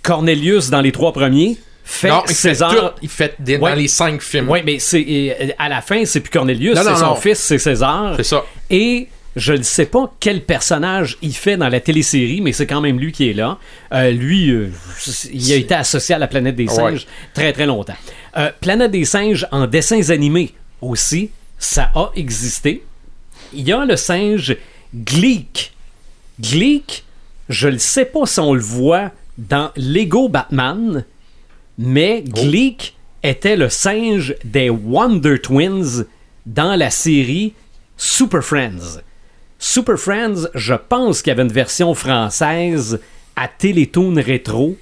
[0.02, 2.70] Cornelius dans les trois premiers, fait non, il fait César.
[2.74, 3.70] tout, il fait des- Ouais.
[3.70, 4.48] dans les cinq films.
[4.50, 7.14] Oui, mais c'est à la fin, c'est plus Cornelius, c'est son non.
[7.16, 8.14] fils, c'est César.
[8.16, 8.44] C'est ça.
[8.70, 12.80] Et je ne sais pas quel personnage il fait dans la télésérie, mais c'est quand
[12.80, 13.58] même lui qui est là.
[13.92, 14.70] Euh, lui, euh,
[15.32, 16.74] il a été associé à la planète des Ouais.
[16.74, 17.96] singes très très longtemps.
[18.36, 22.82] Euh, planète des singes en dessins animés aussi, ça a existé.
[23.54, 24.56] Il y a le singe
[24.94, 25.72] Gleek.
[26.40, 27.04] Gleek,
[27.48, 31.04] je ne sais pas si on le voit dans Lego Batman,
[31.78, 36.06] mais Gleek était le singe des Wonder Twins
[36.46, 37.54] dans la série
[37.96, 39.00] Super Friends.
[39.58, 43.00] Super Friends, je pense qu'il y avait une version française
[43.36, 44.76] à Télétoon Rétro.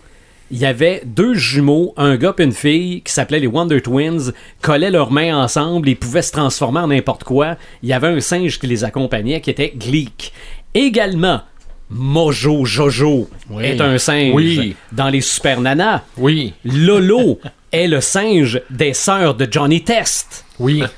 [0.50, 4.32] Il y avait deux jumeaux, un gars et une fille, qui s'appelaient les Wonder Twins,
[4.62, 7.56] collaient leurs mains ensemble et pouvaient se transformer en n'importe quoi.
[7.82, 10.32] Il y avait un singe qui les accompagnait qui était Gleek.
[10.74, 11.42] Également,
[11.90, 13.64] Mojo Jojo Oui.
[13.64, 14.76] est un singe Oui.
[14.92, 16.02] dans les Super Nanas.
[16.16, 17.40] Oui, Lolo
[17.72, 20.44] est le singe des sœurs de Johnny Test.
[20.58, 20.82] oui.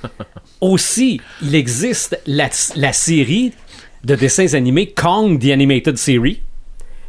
[0.61, 3.53] Aussi, il existe la, la série
[4.05, 6.39] de dessins animés Kong the Animated Series.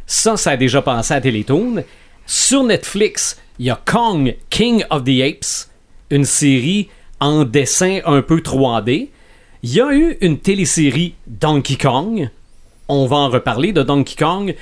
[0.06, 1.84] Ça, ça a déjà passé à Télétoon.
[2.26, 5.68] Sur Netflix, il y a Kong King of the Apes,
[6.10, 6.88] une série
[7.20, 9.10] en dessin un peu 3D.
[9.62, 12.28] Il y a eu une télésérie Donkey Kong.
[12.88, 14.54] On va en reparler de Donkey Kong.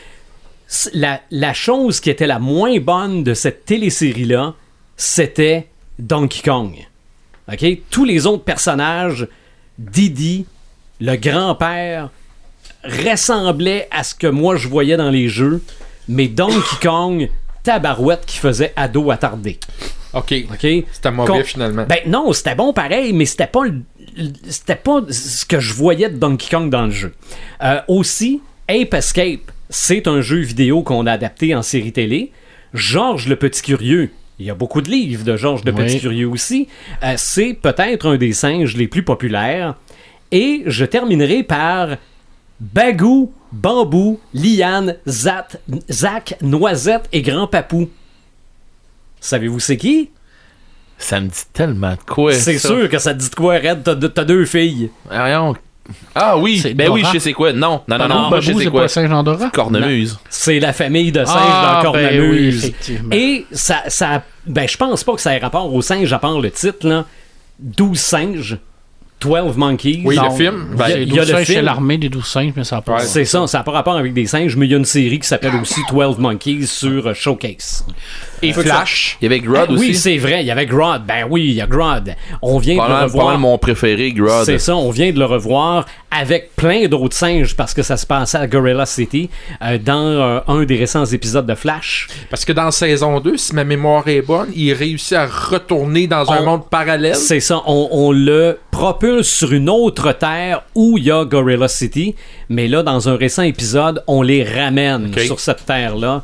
[0.95, 4.55] La, la chose qui était la moins bonne de cette télésérie-là,
[4.97, 5.69] c'était
[5.99, 6.75] Donkey Kong.
[7.53, 7.65] OK?
[7.91, 9.27] Tous les autres personnages,
[9.79, 10.47] Didi,
[11.01, 12.11] le grand-père,
[12.85, 15.63] ressemblaient à ce que moi je voyais dans les jeux,
[16.09, 17.29] mais Donkey Kong,
[17.63, 19.59] tabarouette qui faisait ado attardé.
[20.15, 20.35] OK.
[20.53, 20.85] OK?
[20.93, 21.87] C'était mauvais, Con- finalement.
[21.89, 23.83] Ben non, c'était bon pareil, mais c'était pas le-
[24.49, 27.15] c'était pas ce que je voyais de Donkey Kong dans le jeu.
[27.63, 32.33] Euh, aussi, Ape Escape, c'est un jeu vidéo qu'on a adapté en série télé.
[32.75, 35.85] Georges le Petit Curieux, il y a beaucoup de livres de Georges le Oui.
[35.85, 36.69] Petit Curieux aussi.
[37.03, 39.77] Euh, c'est peut-être un des singes les plus populaires.
[40.31, 41.97] Et je terminerai par
[42.61, 45.49] Bagou, Bambou, Liane, Zat,
[45.91, 47.89] Zach, Noisette et Grand Papou.
[49.21, 50.11] Savez-vous c'est qui?
[51.03, 52.33] Ça me dit tellement de quoi.
[52.33, 52.69] C'est ça.
[52.69, 53.83] sûr que ça te dit de quoi, Red?
[53.85, 54.91] T'as deux- t'as deux filles.
[55.11, 55.55] Ah, voyons.
[56.15, 57.53] Ah oui, C'est ben oui, je sais c'est quoi.
[57.53, 58.83] Non, non, non, non, je sais c'est quoi.
[58.83, 59.51] pas Saint-Jean-Dora?
[59.51, 60.17] Cornemuse.
[60.31, 62.31] C'est la famille de singes Ah, dans ben Cornemuse.
[62.31, 63.09] oui, effectivement.
[63.11, 64.23] Et ça, ça.
[64.47, 67.05] Ben, je pense pas que ça ait rapport aux singes, à part le titre, là.
[67.59, 68.59] 12 singes,
[69.21, 70.03] 12 Monkeys.
[70.05, 70.69] Oui, le film.
[70.75, 71.65] Il y a- C'est il y a 12 le film.
[71.65, 72.95] l'armée des 12 singes, mais ça n'a pas.
[72.99, 73.05] Ouais.
[73.05, 75.19] C'est ça, ça n'a pas rapport avec des singes, mais il y a une série
[75.19, 77.85] qui s'appelle aussi 12 Monkeys sur Showcase.
[78.43, 79.19] Et Flash.
[79.21, 79.81] Il y avait Grodd Ah, aussi.
[79.89, 81.03] oui, c'est vrai, il y avait Grodd.
[81.07, 82.15] Ben oui, il y a Grodd.
[82.43, 83.39] On vient pas de le pas revoir.
[83.39, 84.45] mon préféré, Grodd.
[84.45, 88.07] C'est ça, on vient de le revoir avec plein d'autres singes parce que ça se
[88.07, 89.31] passait à Gorilla City
[89.65, 92.09] euh, dans euh, un des récents épisodes de Flash.
[92.31, 96.31] Parce que dans saison 2, si ma mémoire est bonne, il réussit à retourner dans
[96.31, 97.15] un On- monde parallèle.
[97.17, 101.69] C'est ça, on, on le propulse sur une autre terre où il y a Gorilla
[101.69, 102.15] City,
[102.49, 106.23] mais là, dans un récent épisode, on les ramène sur cette terre-là.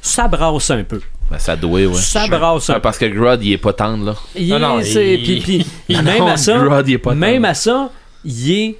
[0.00, 1.00] Ça brasse un peu.
[1.30, 1.94] Ben, ça doit, ouais.
[1.94, 4.14] Ça brasse Ah, parce que Grodd, il est pas tendre, là.
[4.36, 6.94] Il Non, non, est- c'est- il- puis- puis il- même non, à ça, Grodd, il
[6.94, 7.90] est pas même à ça,
[8.24, 8.76] il est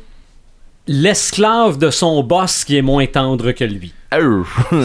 [0.87, 3.93] l'esclave de son boss qui est moins tendre que lui.
[4.17, 4.45] Oh.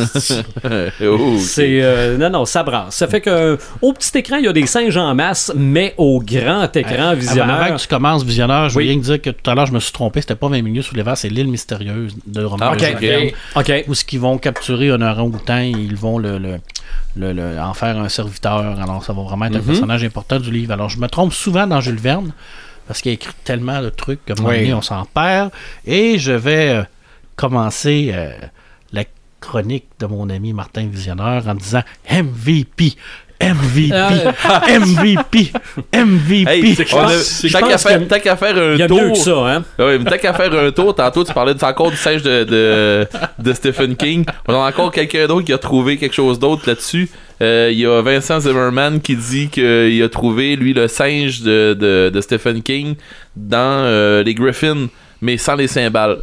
[1.40, 2.96] C'est euh, non non ça brasse.
[2.96, 6.20] Ça fait que au petit écran il y a des singes en masse, mais au
[6.20, 7.62] grand écran Avant, visionneur.
[7.62, 8.86] avant que tu commences, visionneur, je Oui.
[8.86, 10.22] veux rien que dire que tout à l'heure, je me suis trompé.
[10.22, 12.96] C'était pas 20 minutes sous les verres, c'est l'île mystérieuse de Romain Ah, ok, Jules
[12.96, 13.02] ok.
[13.02, 13.86] Verne, Ok.
[13.88, 16.56] Où ce qu'ils vont capturer un orang-outan et ils vont le, le,
[17.16, 18.80] le- le- en faire un serviteur.
[18.82, 19.66] Alors, ça va vraiment être un Mhm.
[19.66, 20.74] personnage important du livre.
[20.74, 22.32] Alors, je me trompe souvent dans Jules Verne
[22.92, 24.74] parce qu'il a écrit tellement de trucs que Oui.
[24.74, 25.50] on s'en perd.
[25.86, 26.84] Et je vais euh,
[27.38, 28.34] commencer euh,
[28.92, 29.06] la
[29.40, 32.96] chronique de mon ami Martin Visionneur en disant MVP.
[33.42, 33.92] MVP,
[34.80, 35.52] MVP,
[35.94, 36.50] MVP.
[36.50, 36.76] Hey,
[37.52, 39.02] tant qu'à faire, un Il y a tour.
[39.02, 39.64] mieux que ça, hein.
[39.80, 42.22] Ah Ouais, mais tant qu'à faire un tour, tantôt tu parlais de, encore du singe
[42.22, 43.08] de, de,
[43.40, 44.26] de Stephen King.
[44.48, 47.10] On a encore quelqu'un d'autre qui a trouvé quelque chose d'autre là-dessus.
[47.42, 51.74] Euh, Il y a Vincent Zimmerman qui dit qu'il a trouvé, lui, le singe de,
[51.74, 52.96] de, de Stephen King
[53.36, 54.88] dans euh, les Griffins,
[55.22, 56.18] mais sans les cymbales.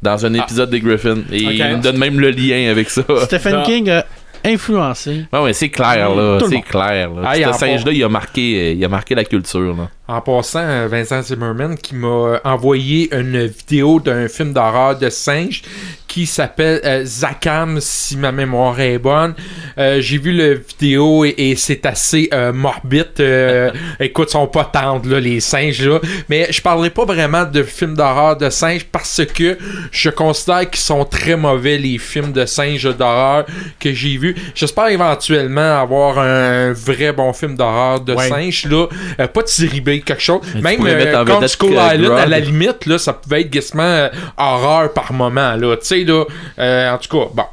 [0.00, 1.22] Dans un épisode des Griffins.
[1.32, 3.02] Et il me donne même le lien avec ça.
[3.24, 3.62] Stephen Ah.
[3.66, 4.04] King a
[4.44, 5.24] influencé.
[5.32, 6.38] Ouais, ouais, c'est clair, là.
[6.48, 7.34] C'est clair, là.
[7.52, 9.88] Ce singe-là, il a marqué, il a marqué la culture, là.
[10.10, 15.60] En passant, euh, Vincent Zimmerman qui m'a envoyé une vidéo d'un film d'horreur de singe
[16.06, 19.34] qui s'appelle euh, Zakam, si ma mémoire est bonne.
[19.76, 23.08] Euh, J'ai vu la vidéo et, et c'est assez euh, morbide.
[23.20, 26.00] Euh, écoute, ils sont pas tendres, là, les singes, là.
[26.30, 29.58] Mais je parlerai pas vraiment de films d'horreur de singes parce que
[29.92, 33.44] je considère qu'ils sont très mauvais, les films de singes d'horreur
[33.78, 34.34] que j'ai vus.
[34.54, 38.28] J'espère éventuellement avoir un vrai bon film d'horreur de Ouais.
[38.30, 38.86] singes, là.
[39.20, 40.40] Euh, pas de série Quelque chose.
[40.54, 44.92] Même euh, comme que Island, à la limite, là, ça pouvait être quasiment euh, horreur
[44.92, 45.76] par moment, là.
[45.76, 46.24] Tu sais, là,
[46.58, 47.44] euh, en tout cas, bon.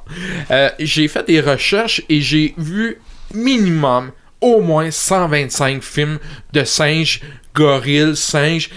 [0.51, 2.99] Euh, j'ai fait des recherches et j'ai vu
[3.33, 6.19] minimum au moins 125 films
[6.53, 7.21] de singes,
[7.53, 8.69] gorilles, singes.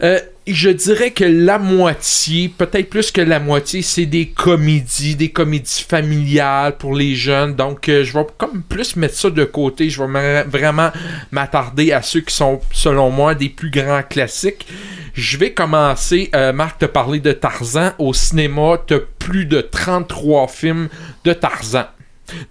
[0.00, 5.30] Euh, je dirais que la moitié, peut-être plus que la moitié, c'est des comédies, des
[5.30, 7.54] comédies familiales pour les jeunes.
[7.54, 9.90] Donc, euh, je vais comme plus mettre ça de côté.
[9.90, 10.90] Je vais vraiment
[11.32, 14.66] m'attarder à ceux qui sont, selon moi, des plus grands classiques.
[15.14, 17.90] Je vais commencer, euh, Marc, te parler de Tarzan.
[17.98, 20.88] Au cinéma, tu plus de 33 films
[21.24, 21.86] de Tarzan.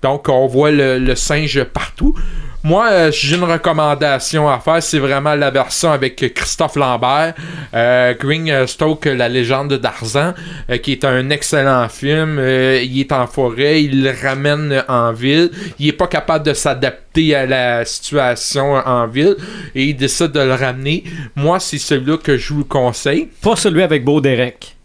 [0.02, 2.14] Donc, on voit le singe partout.
[2.68, 4.84] Moi, euh, j'ai une recommandation à faire.
[4.84, 7.34] C'est vraiment la version avec Christophe Lambert,
[7.74, 10.34] euh, Green Stoke, La légende de Tarzan,
[10.70, 12.38] euh, qui est un excellent film.
[12.40, 15.50] Euh, il est en forêt, il le ramène en ville.
[15.80, 19.38] Il est pas capable de s'adapter à la situation en ville
[19.74, 21.06] et il décide de le ramener.
[21.38, 23.30] Moi, c'est celui-là que je vous conseille.
[23.42, 24.76] Pas celui avec Beau Derek.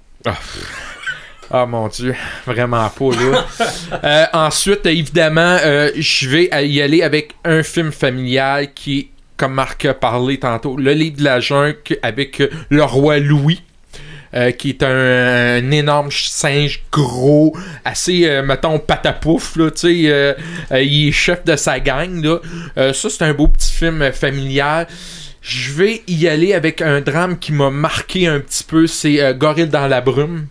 [1.55, 2.15] Ah mon dieu,
[2.47, 3.47] vraiment pas là.
[4.05, 9.85] Euh, ensuite, évidemment, euh, je vais y aller avec un film familial qui comme Marc
[9.85, 13.61] a parlé tantôt, Le Livre de la Jungle avec euh, le roi Louis.
[14.35, 14.89] euh, qui est un,
[15.59, 20.33] un énorme singe gros, assez, euh, mettons, patapouf, là, tu sais, euh,
[20.73, 22.39] il est chef de sa gang, là.
[22.95, 24.87] Ça, c'est un beau petit film familial.
[25.43, 29.69] Je vais y aller avec un drame qui m'a marqué un petit peu, c'est Gorille
[29.69, 30.47] dans la brume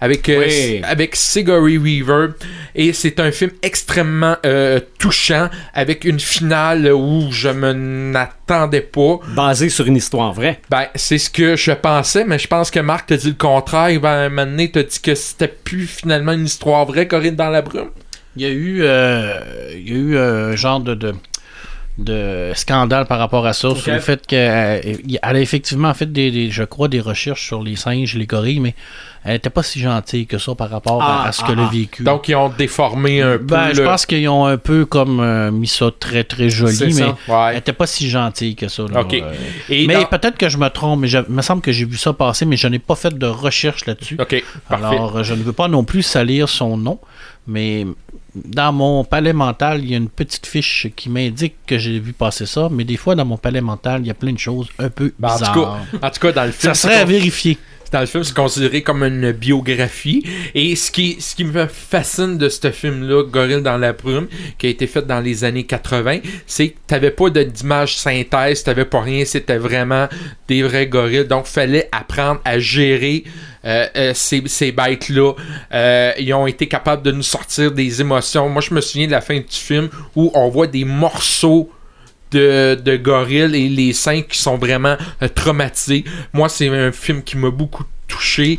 [0.00, 0.80] avec euh, Oui.
[0.84, 2.28] avec Sigourney Weaver
[2.74, 9.20] et c'est un film extrêmement euh, touchant avec une finale où je me n'attendais pas.
[9.34, 10.60] Basé sur une histoire vraie.
[10.70, 14.00] Ben c'est ce que je pensais, mais je pense que Marc t'a dit le contraire.
[14.00, 17.50] Ben, un moment donné, t'as dit que c'était plus finalement une histoire vraie, Corinne dans
[17.50, 17.90] la brume.
[18.36, 19.40] Il y a eu, euh,
[19.74, 21.14] il y a eu un genre de, de,
[22.04, 26.50] de scandale par rapport à ça, sur le fait qu'elle a effectivement fait, des, des-
[26.50, 28.74] je crois, des recherches sur les singes, les gorilles, mais
[29.24, 31.58] elle n'était pas si gentille que ça par rapport à- Ah, à, ce ah, qu'elle
[31.60, 31.70] a ah.
[31.72, 32.02] vécu.
[32.04, 33.44] Donc ils ont déformé un peu.
[33.44, 37.12] ben, je pense qu'ils ont un peu comme euh, mis ça très très joli, mais
[37.50, 38.84] elle n'était pas si gentille que ça.
[38.90, 39.00] là.
[39.12, 39.32] Euh,
[39.68, 41.84] Et mais dans- peut-être que je me trompe, mais je- il me semble que j'ai
[41.84, 44.16] vu ça passer, mais je n'ai pas fait de recherche là-dessus.
[44.70, 46.98] Alors, euh, je ne veux pas non plus salir son nom,
[47.46, 47.86] mais
[48.34, 52.12] dans mon palais mental, il y a une petite fiche qui m'indique que j'ai vu
[52.12, 54.68] passer ça, mais des fois, dans mon palais mental, il y a plein de choses
[54.78, 55.52] un peu Ben, en, bizarres.
[55.52, 57.58] tout cas, en tout cas, dans le film, ça serait à vérifier.
[57.90, 60.24] Dans le film, c'est considéré comme une biographie.
[60.54, 64.28] Et ce qui, ce qui me fascine de ce film-là, Gorille dans la brume,
[64.58, 68.84] qui a été fait dans les années 80, c'est que t'avais pas d'image synthèse, t'avais
[68.84, 70.08] pas rien, c'était vraiment
[70.48, 71.26] des vrais gorilles.
[71.26, 73.24] Donc, fallait apprendre à gérer
[73.64, 75.34] euh, euh, ces, ces bêtes-là.
[75.72, 78.48] Euh, ils ont été capables de nous sortir des émotions.
[78.48, 81.70] Moi, je me souviens de la fin du film où on voit des morceaux
[82.30, 86.04] de, de gorilles et les cinq qui sont vraiment euh, traumatisés.
[86.32, 88.58] Moi, c'est un film qui m'a beaucoup touché.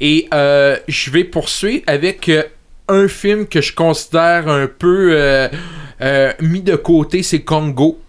[0.00, 2.42] Et euh, je vais poursuivre avec euh,
[2.88, 5.48] un film que je considère un peu euh,
[6.00, 8.00] euh, mis de côté, c'est Congo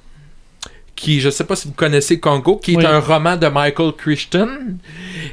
[0.96, 2.84] qui, je sais pas si vous connaissez Congo, qui Oui.
[2.84, 4.50] est un roman de Michael Crichton.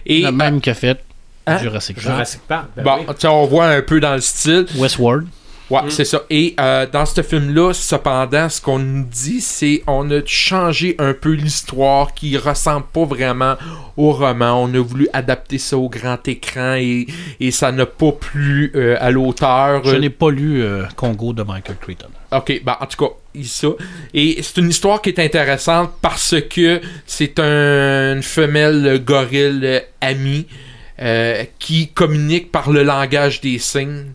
[0.05, 0.99] Et Le même que fait
[1.47, 1.59] Hein?
[1.59, 2.07] Jurassic Park.
[2.07, 2.69] Jurassic Park.
[2.77, 3.15] ben bon, oui.
[3.29, 4.67] on voit un peu dans le style.
[4.77, 5.27] Westworld.
[5.71, 6.23] Ouais, c'est ça.
[6.29, 11.15] Et euh, dans ce film-là, cependant, ce qu'on nous dit, c'est on a changé un
[11.15, 13.55] peu l'histoire qui ressemble pas vraiment
[13.97, 14.63] au roman.
[14.63, 17.07] On a voulu adapter ça au grand écran et,
[17.41, 19.83] et ça n'a pas plu euh, à l'auteur.
[19.85, 22.09] Je n'ai pas lu euh, Congo de Michael Crichton.
[22.33, 23.69] Ok, bah en tout cas, il- ça.
[24.13, 29.81] Et c'est une histoire qui est intéressante parce que c'est un- une femelle gorille euh,
[30.01, 30.47] amie
[31.01, 34.13] euh, qui communique par le langage des signes.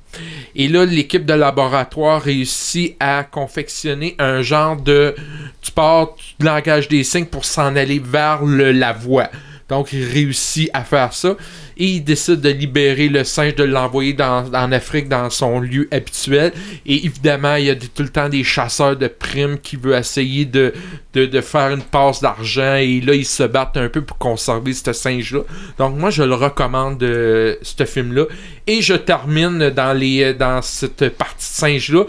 [0.56, 5.16] Et là, l'équipe de laboratoire réussit à confectionner un genre de...
[5.62, 9.30] Tu pars du langage des signes pour s'en aller vers le- la voix.
[9.68, 11.36] Donc, il réussit à faire ça.
[11.80, 15.88] Et il décide de libérer le singe, de l'envoyer dans, en Afrique dans son lieu
[15.92, 16.52] habituel.
[16.86, 20.44] Et évidemment, il y a tout le temps des chasseurs de primes qui veulent essayer
[20.46, 20.74] de,
[21.14, 22.76] de, de faire une passe d'argent.
[22.76, 25.42] Et là, ils se battent un peu pour conserver ce singe-là.
[25.78, 28.26] Donc, moi, je le recommande, euh, ce film-là.
[28.68, 32.04] Et je termine dans, les, dans cette partie de singe-là.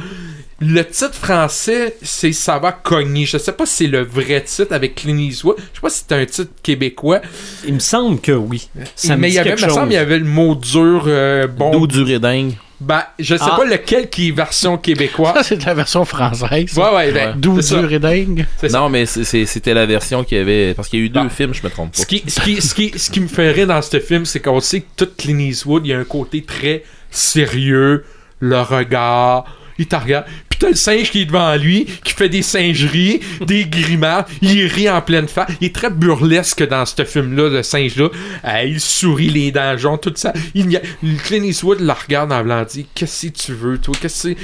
[0.63, 3.25] Le titre français, c'est Ça va cogner.
[3.25, 5.57] Je sais pas si c'est le vrai titre avec Clint Eastwood.
[5.59, 7.21] Je sais pas si c'est un titre québécois.
[7.67, 8.69] Il me semble que oui.
[8.95, 10.55] Ça me mais il dit y avait, quelque me semble, il y avait le mot
[10.55, 11.05] dur.
[11.07, 12.53] euh, bon, D'eau du dingue.
[12.79, 13.57] ben, je sais Ah.
[13.57, 15.33] pas lequel qui est version québécoise.
[15.35, 16.77] Ça, c'est la version française.
[16.77, 17.79] ouais, ouais, ben, ça.
[17.81, 18.45] dur et dingue.
[18.59, 18.71] C'est.
[18.71, 20.75] Non, mais c'est- c'était la version qu'il y avait.
[20.75, 21.29] Parce qu'il y a eu deux Bon.
[21.31, 22.03] films, je me trompe pas.
[22.03, 24.41] Ce qui, ce, qui, ce, qui, ce qui me fait rire dans ce film, c'est
[24.41, 28.05] qu'on sait que tout Clint Eastwood, il y a un côté très sérieux,
[28.41, 29.45] le regard,
[29.79, 30.27] il te regarde.
[30.61, 34.89] T'as le singe qui est devant lui, qui fait des singeries, des grimaces, il rit
[34.91, 35.51] en pleine face.
[35.61, 38.09] Il est très burlesque dans ce film-là, le singe-là.
[38.45, 40.33] Euh, il sourit les dents jaunes, tout ça.
[40.55, 40.83] Il, y a-
[41.25, 43.95] Clint Eastwood la regarde en blanc, dit Qu'est-ce que tu veux, toi?
[44.01, 44.37] Qu'est-ce que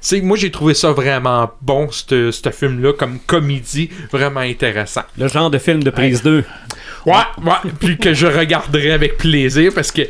[0.00, 0.20] c'est?
[0.22, 5.02] Moi, j'ai trouvé ça vraiment bon, ce ce film-là, comme comédie, vraiment intéressant.
[5.18, 6.42] Le genre de film de prise 2.
[7.06, 10.02] Ouais, ouais, puis que je regarderai avec plaisir parce que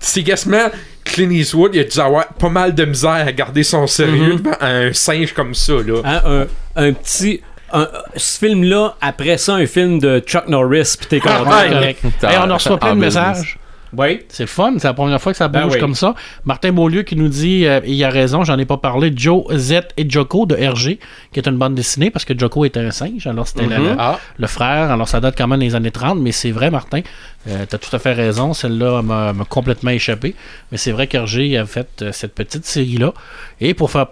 [0.00, 0.68] c'est quasiment
[1.04, 4.56] Clint Eastwood, il a dû avoir pas mal de misère à garder son sérieux devant
[4.60, 6.00] un singe comme ça, là.
[6.04, 6.46] Hein,
[6.76, 7.40] un, un petit.
[7.72, 11.48] un- ce film-là, après ça, un film de Chuck Norris, pis t'es content.
[11.50, 11.70] ouais.
[11.70, 12.04] Correct.
[12.22, 13.28] Hey, on en reçoit plein de business.
[13.38, 13.58] messages.
[13.96, 14.20] Oui.
[14.28, 15.78] C'est fun, c'est la première fois que ça bouge Ben oui.
[15.80, 16.14] comme ça.
[16.44, 19.80] Martin Beaulieu qui nous dit, euh, il a raison, j'en ai pas parlé, Joe, Z
[19.96, 20.98] et Joko de RG,
[21.32, 23.94] qui est une bande dessinée parce que Joko était un singe, alors c'était le- le,
[23.98, 27.00] Ah, le frère, alors ça date quand même des années 30, mais c'est vrai, Martin,
[27.48, 30.34] euh, t'as tout à fait raison, celle-là m'a complètement échappé,
[30.70, 33.12] mais c'est vrai qu'RG a fait euh, cette petite série-là,
[33.60, 34.06] et pour faire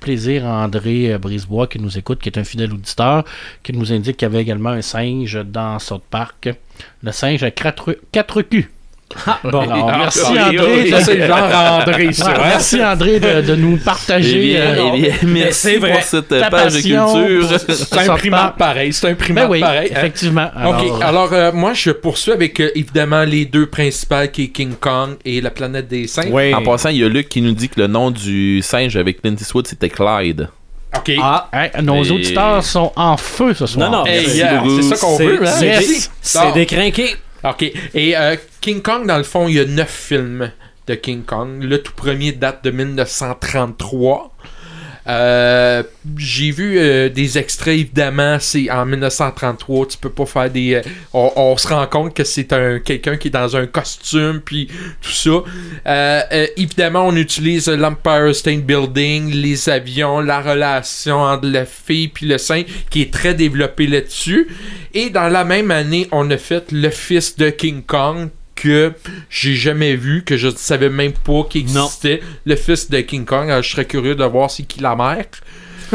[0.00, 3.24] plaisir à André euh, Brisebois qui nous écoute, qui est un fidèle auditeur,
[3.62, 6.50] qui nous indique qu'il y avait également un singe dans South Park,
[7.02, 8.68] le singe à quatre, quatre culs.
[9.44, 9.60] Bon.
[9.60, 10.58] Alors, merci oui, André.
[10.82, 10.90] oui.
[10.90, 12.26] de- ça, c'est le genre André, ça.
[12.26, 12.42] Ouais, hein?
[12.48, 15.92] merci André de, de nous Eh partager bien, euh, eh bien, merci vrai.
[15.92, 17.48] pour cette ta page de passion culture.
[17.48, 18.56] pour- C'est un Park.
[18.58, 19.90] pareil, c'est un Ben primate oui, pareil.
[19.92, 19.96] hein.
[19.98, 20.50] effectivement.
[20.56, 24.48] Alors, Ok, alors euh, moi je poursuis avec euh, évidemment les deux principales qui est
[24.48, 26.28] King Kong et la planète des singes.
[26.30, 26.54] Oui.
[26.54, 29.20] En passant, il y a Luc qui nous dit que le nom du singe avec
[29.22, 30.48] Clint Eastwood, c'était Clyde.
[30.96, 31.10] Ok.
[31.20, 33.90] Ah, hey, nos Et- auditeurs sont en feu ce soir.
[33.90, 35.50] Non, non, Hey, c'est- yeah, c'est ça qu'on veut, hein?
[35.50, 36.10] c'est Yes.
[36.54, 37.16] décrinqué.
[37.44, 37.62] Ok.
[37.94, 40.50] Et euh, King Kong, dans le fond, il y a neuf films
[40.86, 41.62] de King Kong.
[41.62, 44.33] Le tout premier date de 1933.
[45.06, 45.82] Euh,
[46.16, 50.74] j'ai vu euh, des extraits, évidemment, c'est en 1933, tu peux pas faire des...
[50.74, 50.82] euh,
[51.12, 54.68] on, on se rend compte que c'est un quelqu'un qui est dans un costume, puis
[55.02, 55.30] tout ça.
[55.30, 55.42] Euh,
[56.32, 62.26] euh, évidemment, on utilise l'Empire State Building, les avions, la relation entre la fille puis
[62.26, 64.48] le saint, qui est très développé là-dessus.
[64.94, 68.30] Et dans la même année, on a fait le fils de King Kong,
[68.64, 68.92] que
[69.30, 71.84] j'ai jamais vu, que je ne savais même pas qu'il Non.
[71.86, 73.50] existait, le fils de King Kong.
[73.50, 75.26] Alors, je serais curieux de voir c'est qui la mère.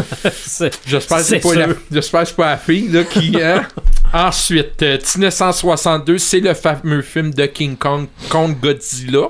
[0.86, 1.76] J'espère que c'est pas, la- sûr.
[1.91, 3.34] j'espère que c'est pas la fille là, qui.
[3.43, 3.67] hein.
[4.13, 9.28] Ensuite, euh, 1962, c'est le fameux film de King Kong contre Godzilla.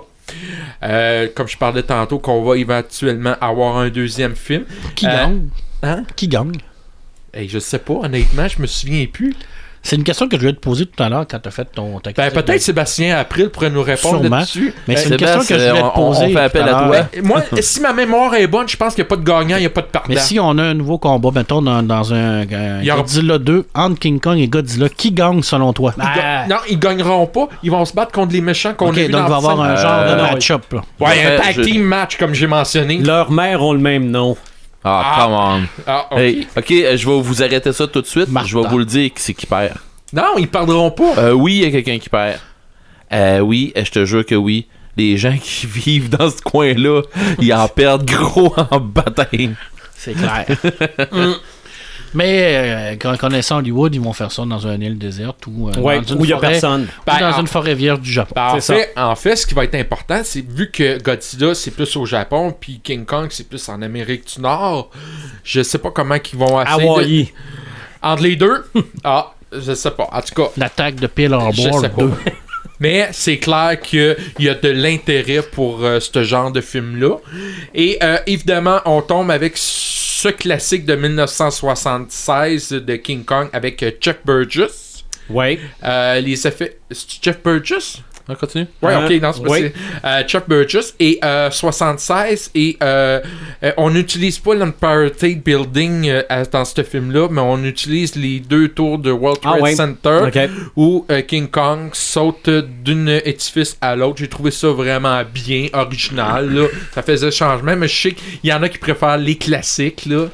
[0.84, 4.66] Euh, comme je parlais tantôt, qu'on va éventuellement avoir un deuxième film.
[4.96, 5.50] Qui Euh, gagne?
[5.82, 6.04] Hein?
[6.16, 6.58] Qui gagne?
[7.34, 9.36] Hey, je sais pas, honnêtement, je me souviens plus.
[9.90, 11.66] C'est une question que je voulais te poser tout à l'heure quand tu as fait
[11.66, 14.36] ton ta Ben, peut-être Sébastien April pourrait nous répondre Sûrement.
[14.38, 14.72] là-dessus.
[14.88, 16.30] Mais c'est Euh, une question que je voulais te on- on poser.
[16.32, 16.90] fait appel tout à toi.
[17.12, 19.58] ben, moi, si ma mémoire est bonne, je pense qu'il n'y a pas de gagnant,
[19.58, 20.06] il n'y a pas de perdant.
[20.10, 23.02] Mais si on a un nouveau combat, mettons, dans, dans un, un Il y aura-
[23.02, 25.92] Godzilla 2 entre King Kong et Godzilla, qui gagne selon toi?
[25.98, 27.50] Ils ga- Non, ils gagneront pas.
[27.64, 29.76] Ils vont se battre contre les méchants qu'on ok, a donc il va avoir un
[29.76, 30.66] genre de Euh, match-up.
[30.72, 30.82] là.
[31.00, 32.98] Ouais, un tag je- team match, comme j'ai mentionné.
[33.00, 34.38] Leurs mères ont le même nom.
[34.84, 35.24] Ah, Ah.
[35.24, 35.68] come on.
[35.88, 36.18] Ah, ok.
[36.20, 38.30] Hey, ok, euh, je vais vous arrêter ça tout de suite.
[38.30, 38.50] Martha.
[38.50, 39.74] Je vais vous le dire qui c'est qui perd.
[40.14, 41.14] Non, ils perdront pas.
[41.18, 42.40] Euh, oui, il y a quelqu'un qui perd.
[43.12, 44.68] Euh, oui, euh, je te jure que oui.
[44.98, 47.02] Les gens qui vivent dans ce coin-là,
[47.40, 49.52] ils en perdent gros en bataille.
[49.96, 50.46] C'est clair.
[52.14, 56.02] Mais euh, connaissant Hollywood, ils vont faire ça dans une île déserte ou euh, Ouais,
[56.02, 56.84] dans une où il y a forêt- personne.
[56.84, 58.34] ou Ben, dans en- une forêt vierge du Japon.
[58.36, 58.76] Ben, en, C'est ça.
[58.76, 62.06] fait, en fait, ce qui va être important, c'est vu que Godzilla c'est plus au
[62.06, 64.90] Japon, puis King Kong c'est plus en Amérique du Nord,
[65.44, 67.30] je sais pas comment ils vont essayer de-.
[68.02, 68.64] Entre les deux,
[69.04, 70.08] ah, je sais pas.
[70.12, 72.02] En tout cas, L'attaque de Pearl je Harbor sais pas.
[72.04, 72.12] 2.
[72.82, 77.18] Mais c'est clair qu'il y a de l'intérêt pour euh, ce genre de film-là.
[77.76, 79.58] Et euh, évidemment, on tombe avec
[80.20, 85.06] ce classique de 1976 de King Kong avec euh, Chuck Burgess.
[85.30, 85.58] Ouais.
[85.82, 86.78] Euh, les effets.
[86.92, 88.02] C'est Jeff Burgess?
[88.30, 88.68] On continue.
[88.82, 89.72] Ouais, Euh, ok, c'est pas oui.
[90.06, 93.20] euh, Chuck Burgess et euh, 76 et euh,
[93.64, 98.40] euh, on n'utilise pas l'Empire State Building euh, dans ce film-là, mais on utilise les
[98.40, 99.76] deux tours de World Ah Trade ouais.
[99.76, 100.20] Center
[100.76, 104.18] où King Kong saute d'un édifice à l'autre.
[104.20, 106.54] J'ai trouvé ça vraiment bien, original.
[106.54, 106.68] Là.
[106.94, 110.06] Ça faisait changement, mais je sais qu'il y en a qui préfèrent les classiques.
[110.06, 110.28] Là.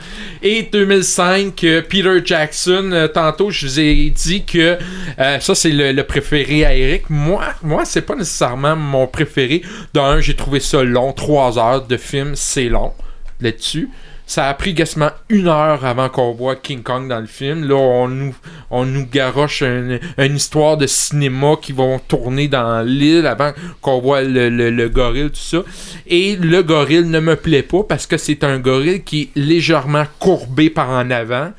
[0.44, 4.78] Et 2005, euh, Peter Jackson, tantôt je vous ai dit que
[5.18, 7.10] ça c'est le, le préféré à Eric.
[7.10, 9.62] Moi, moi c'est pas nécessairement mon préféré.
[9.94, 12.92] D'un, j'ai trouvé ça long, trois heures de film, c'est long
[13.40, 13.90] là-dessus.
[14.28, 17.64] Ça a pris quasiment une heure avant qu'on voit King Kong dans le film.
[17.68, 18.36] Là, on nous,
[18.72, 24.50] on garoche une, histoire de cinéma qui vont tourner dans l'île avant qu'on voit le,
[24.50, 25.60] le- le gorille, tout ça.
[26.08, 30.06] Et le gorille ne me plaît pas parce que c'est un gorille qui est légèrement
[30.20, 31.52] courbé par en avant.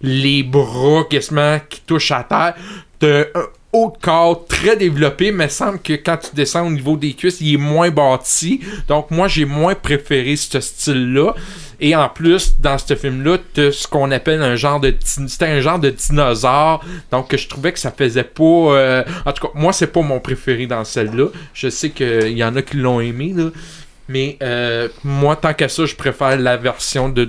[0.00, 2.54] Les bras quasiment qui touchent à terre.
[3.02, 3.26] Un
[3.74, 7.40] haut de corps très développé, mais semble que quand tu descends au niveau des cuisses,
[7.40, 8.60] il est moins bâti.
[8.88, 11.34] Donc moi, j'ai moins préféré ce style-là.
[11.80, 14.94] Et en plus, dans ce film-là, ce qu'on appelle un genre de...
[15.04, 16.82] C'était un genre de dinosaure.
[17.10, 18.42] Donc je trouvais que ça faisait pas...
[18.44, 21.26] euh, En tout cas, moi, c'est pas mon préféré dans celle-là.
[21.52, 23.50] Je sais qu'il y en a qui l'ont aimé, là.
[24.08, 27.24] Mais euh, moi, tant qu'à ça, je préfère la version de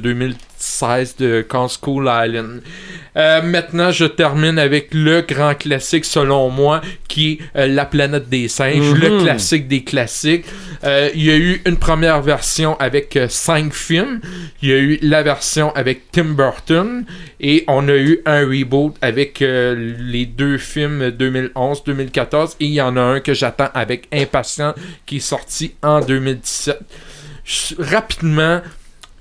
[0.66, 2.61] 2016 de Kong School Island.
[3.18, 8.28] Euh, maintenant, je termine avec le grand classique, selon moi, qui est euh, La planète
[8.30, 10.45] des singes, le classique des classiques.
[10.84, 14.20] Euh, il y a eu une première version avec euh, cinq films.
[14.61, 17.05] Il y a eu la version avec Tim Burton.
[17.39, 22.55] Et on a eu un reboot avec les deux films 2011-2014.
[22.59, 26.80] Et il y en a un que j'attends avec impatience qui est sorti en 2017.
[27.45, 28.61] Je- rapidement,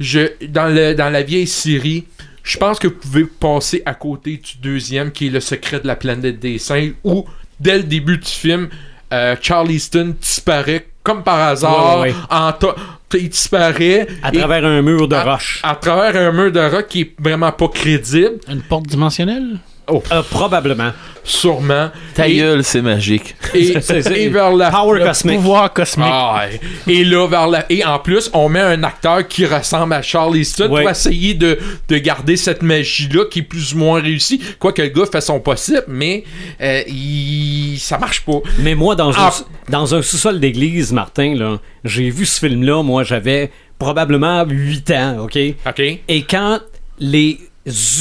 [0.00, 2.04] je, dans, le, dans la vieille série,
[2.42, 5.86] je pense que vous pouvez passer à côté du deuxième qui est Le secret de
[5.86, 7.24] la planète des singes où,
[7.60, 8.68] dès le début du film,
[9.12, 12.00] euh, Charleston disparaît comme par hasard.
[12.00, 12.14] Ouais, ouais, ouais.
[12.30, 12.74] en ta-
[13.16, 15.60] il disparaît À travers un mur de à- roche.
[15.62, 19.58] à travers un mur de roc qui est vraiment pas crédible, Une porte dimensionnelle?
[19.90, 20.92] Euh, probablement.
[21.26, 21.90] sûrement.
[22.14, 23.34] Ta Et- gueule, c'est magique.
[23.54, 23.72] Et,
[24.28, 25.36] vers la Power le cosmique.
[25.36, 26.06] Pouvoir cosmique.
[26.10, 26.46] Ah,
[26.86, 27.64] et là, vers la...
[27.70, 30.82] Et en plus, on met un acteur qui ressemble à Charleston Ouais.
[30.82, 31.58] pour essayer de,
[31.88, 34.40] de garder cette magie-là qui est plus ou moins réussie.
[34.58, 36.24] Quoique le gars fait son possible, mais
[36.60, 37.76] euh, il...
[37.78, 38.40] ça marche pas.
[38.58, 39.30] Mais moi, dans, Ah.
[39.68, 42.82] un, dans un sous-sol d'église, Martin, là, j'ai vu ce film-là.
[42.82, 45.38] Moi, j'avais probablement 8 ans, OK?
[45.66, 45.80] OK?
[45.80, 46.60] Et quand
[46.98, 47.38] les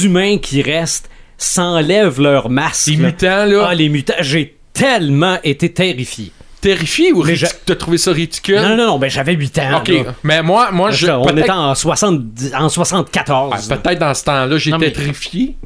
[0.02, 1.08] humains qui restent
[1.38, 6.32] s'enlèvent leur masque, Les là, mutants, là, ah, les mutants, j'ai tellement été terrifié.
[6.60, 8.56] terrifié ou je- t'as trouvé ça ridicule?
[8.60, 9.78] Non, non, non, ben j'avais 8 ans.
[9.78, 9.88] OK.
[9.88, 10.14] là.
[10.22, 11.06] Mais moi, moi Parce je...
[11.06, 13.52] peut-être- était en, 70 en 74.
[13.70, 15.56] Ah, peut-être dans ce temps-là, j'étais Non, mais- terrifié.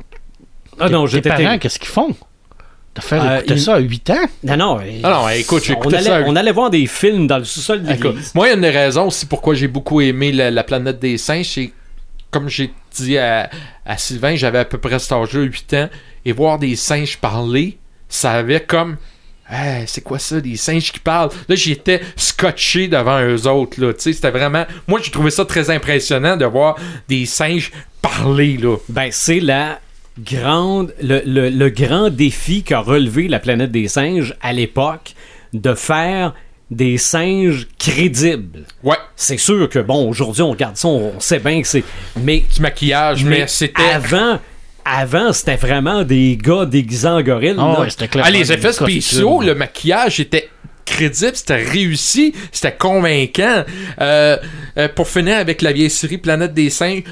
[0.81, 1.59] ah non, j'étais parents, terrible.
[1.61, 2.15] qu'est-ce qu'ils font?
[2.95, 4.27] T'as fait Euh, écouter ça à 8 ans?
[4.43, 4.79] Non, non.
[5.05, 7.39] Ah non, écoute, j'ai on écouté allait, ça à- on allait voir des films dans
[7.39, 8.33] le sous-sol d'église.
[8.35, 10.99] moi, il y a une des raisons aussi pourquoi j'ai beaucoup aimé la, la planète
[10.99, 11.47] des singes.
[11.47, 11.73] C'est
[12.31, 13.51] comme j'ai dit à,
[13.97, 15.89] Sylvain, j'avais à peu près cet âge-là, 8 ans,
[16.25, 18.97] et voir des singes parler, ça avait comme.
[19.87, 21.31] C'est quoi ça, des singes qui parlent?
[21.49, 23.93] Là, j'étais scotché devant eux autres, là.
[23.97, 24.67] C'était vraiment.
[24.87, 26.77] Moi, j'ai trouvé ça très impressionnant de voir
[27.09, 27.73] des singes
[28.03, 28.77] parler, là.
[28.91, 29.81] Ben, c'est la
[30.19, 35.15] grande, le grand défi qu'a relevé la planète des singes à l'époque
[35.55, 36.35] de faire
[36.71, 38.65] des singes crédibles.
[38.83, 41.85] Ouais, C'est sûr que, bon, aujourd'hui, on regarde ça, on sait bien que c'est.
[42.17, 43.83] Mais, du maquillage, mais, c'était.
[43.83, 44.39] Avant,
[44.85, 47.55] avant c'était vraiment des gars déguisés en gorille.
[47.59, 47.81] Ah là.
[47.81, 48.25] ouais, c'était clair.
[48.27, 50.49] Ah, les effets spéciaux, le maquillage était
[50.85, 53.65] crédible, c'était réussi, c'était convaincant.
[54.01, 54.37] Euh,
[54.79, 57.03] euh, pour finir avec la vieille série Planète des Singes,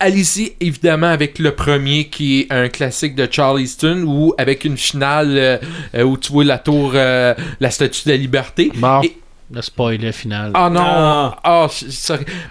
[0.00, 5.38] allez-y évidemment avec le premier qui est un classique de Charleston ou avec une finale
[5.38, 5.58] euh,
[5.94, 8.72] euh, où tu vois la tour, euh, la statue de la liberté.
[9.04, 9.16] Et
[9.52, 10.52] Le spoiler final.
[10.54, 10.80] Ah non!
[10.80, 11.38] Ah.
[11.42, 11.66] Ah.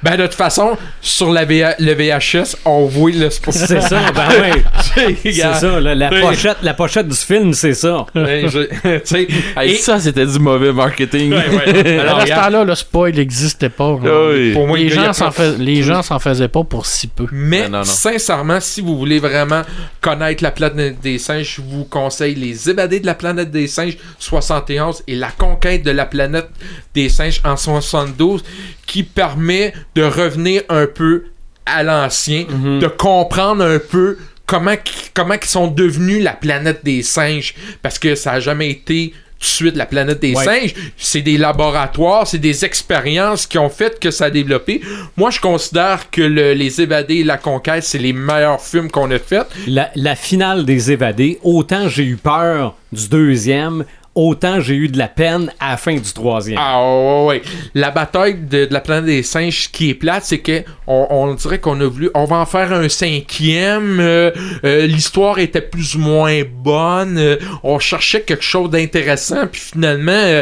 [0.03, 3.57] Ben, de toute façon, sur la le VHS, on voit le spoiler.
[3.57, 4.27] C'est ça, ben
[4.97, 5.15] oui.
[5.23, 8.05] C'est ça, la, la pochette, la pochette du film, c'est ça.
[8.13, 8.59] Ben, je-
[9.59, 11.31] Hey, et- ça, c'était du mauvais marketing.
[11.31, 11.99] Ouais, ouais.
[11.99, 13.97] Alors, à ce temps-là, le spoil n'existait pas.
[14.03, 14.51] Ah oui.
[14.51, 17.27] pour moi, les, gens s'en les gens s'en faisaient pas pour si peu.
[17.31, 17.83] Mais non, non.
[17.85, 19.61] sincèrement, si vous voulez vraiment
[20.01, 23.97] connaître la planète des singes, je vous conseille Les évadés de la planète des singes
[24.19, 26.49] 71 et La conquête de la planète
[26.93, 28.43] des singes en 72
[28.87, 31.25] qui permet de revenir un peu
[31.65, 32.45] à l'ancien,
[32.81, 34.73] de comprendre un peu comment
[35.13, 39.45] comment ils sont devenus la planète des singes parce que ça a jamais été tout
[39.45, 40.43] de suite la planète des Ouais.
[40.43, 44.81] singes, c'est des laboratoires, c'est des expériences qui ont fait que ça a développé.
[45.15, 49.09] Moi, je considère que le- Les Évadés et La Conquête, c'est les meilleurs films qu'on
[49.11, 49.43] a fait.
[49.67, 53.85] La, la finale des évadés, autant j'ai eu peur du deuxième,
[54.19, 56.59] autant j'ai eu de la peine à la fin du troisième.
[56.61, 57.41] Ah ouais, ouais.
[57.73, 61.07] La bataille de, de la planète des singes, ce qui est plate, c'est que on,
[61.09, 63.99] on dirait qu'on a voulu, on va en faire un cinquième.
[63.99, 64.31] euh,
[64.63, 67.17] euh, L'histoire était plus ou moins bonne.
[67.17, 70.41] euh, on cherchait quelque chose d'intéressant, puis finalement,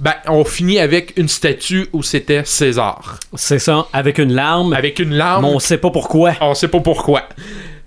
[0.00, 4.98] ben, on finit avec une statue où c'était César, C'est ça, avec une larme, avec
[4.98, 5.44] une larme.
[5.44, 6.32] mais on sait pas pourquoi.
[6.40, 7.22] On sait pas pourquoi.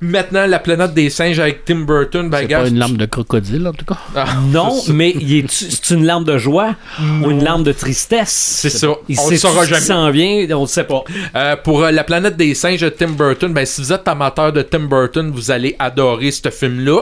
[0.02, 3.66] Maintenant, la planète des singes avec Tim Burton, ben, C'est pas une lame de crocodile,
[3.68, 3.98] en tout cas.
[4.16, 6.76] Ah, Non, mais il est- c'est une larme de joie
[7.24, 8.30] ou une larme de tristesse?
[8.62, 8.90] C'est ça.
[9.08, 9.82] Il On sait le saura jamais.
[9.82, 11.04] s'en vient, on le sait pas.
[11.36, 14.52] Euh, pour euh, la planète des singes de Tim Burton, ben, si vous êtes amateur
[14.52, 17.02] de Tim Burton, vous allez adorer ce film-là.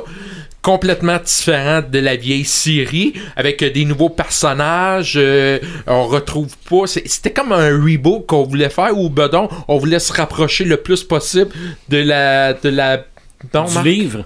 [0.64, 5.16] Complètement différent de la vieille série, avec euh, des nouveaux personnages.
[5.18, 6.88] euh, on retrouve pas.
[6.88, 10.78] c'est- C'était comme un reboot qu'on voulait faire, ou bedon, on voulait se rapprocher le
[10.78, 11.52] plus possible
[11.90, 12.54] de la.
[12.54, 13.06] De la
[13.54, 14.26] non, Du livre?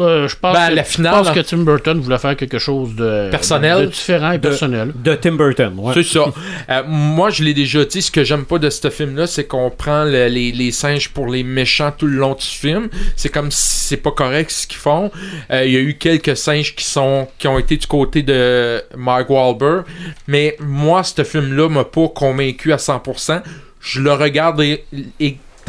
[0.00, 2.36] Euh, je pense, Ben, que, la je finale, pense là- que Tim Burton voulait faire
[2.36, 3.82] quelque chose de Personnel.
[3.82, 4.92] de différent et De- personnel.
[4.94, 5.92] De Tim Burton, ouais.
[5.94, 6.24] C'est ça.
[6.70, 9.70] Euh, moi, je l'ai déjà dit, ce que j'aime pas de ce film-là, c'est qu'on
[9.70, 12.88] prend le- les, les singes pour les méchants tout le long du film.
[13.16, 15.10] C'est comme si c'est pas correct ce qu'ils font.
[15.50, 18.82] Euh, Il y a eu quelques singes qui sont qui ont été du côté de
[18.96, 19.84] Mark Wahlberg,
[20.28, 23.42] mais moi, ce film-là m'a pas convaincu à 100%.
[23.80, 24.84] Je le regarde et,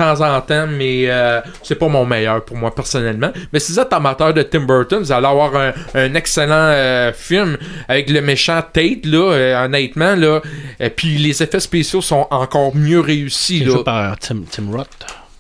[0.02, 3.32] temps en temps, mais euh, c'est pas mon meilleur pour moi personnellement.
[3.54, 7.14] Mais si vous êtes amateur de Tim Burton, vous allez avoir un, un excellent euh,
[7.14, 10.42] film avec le méchant Tate, là, euh, honnêtement, là.
[10.80, 13.72] Et puis les effets spéciaux sont encore mieux réussis, là.
[13.72, 14.88] joué par Tim, Tim Roth,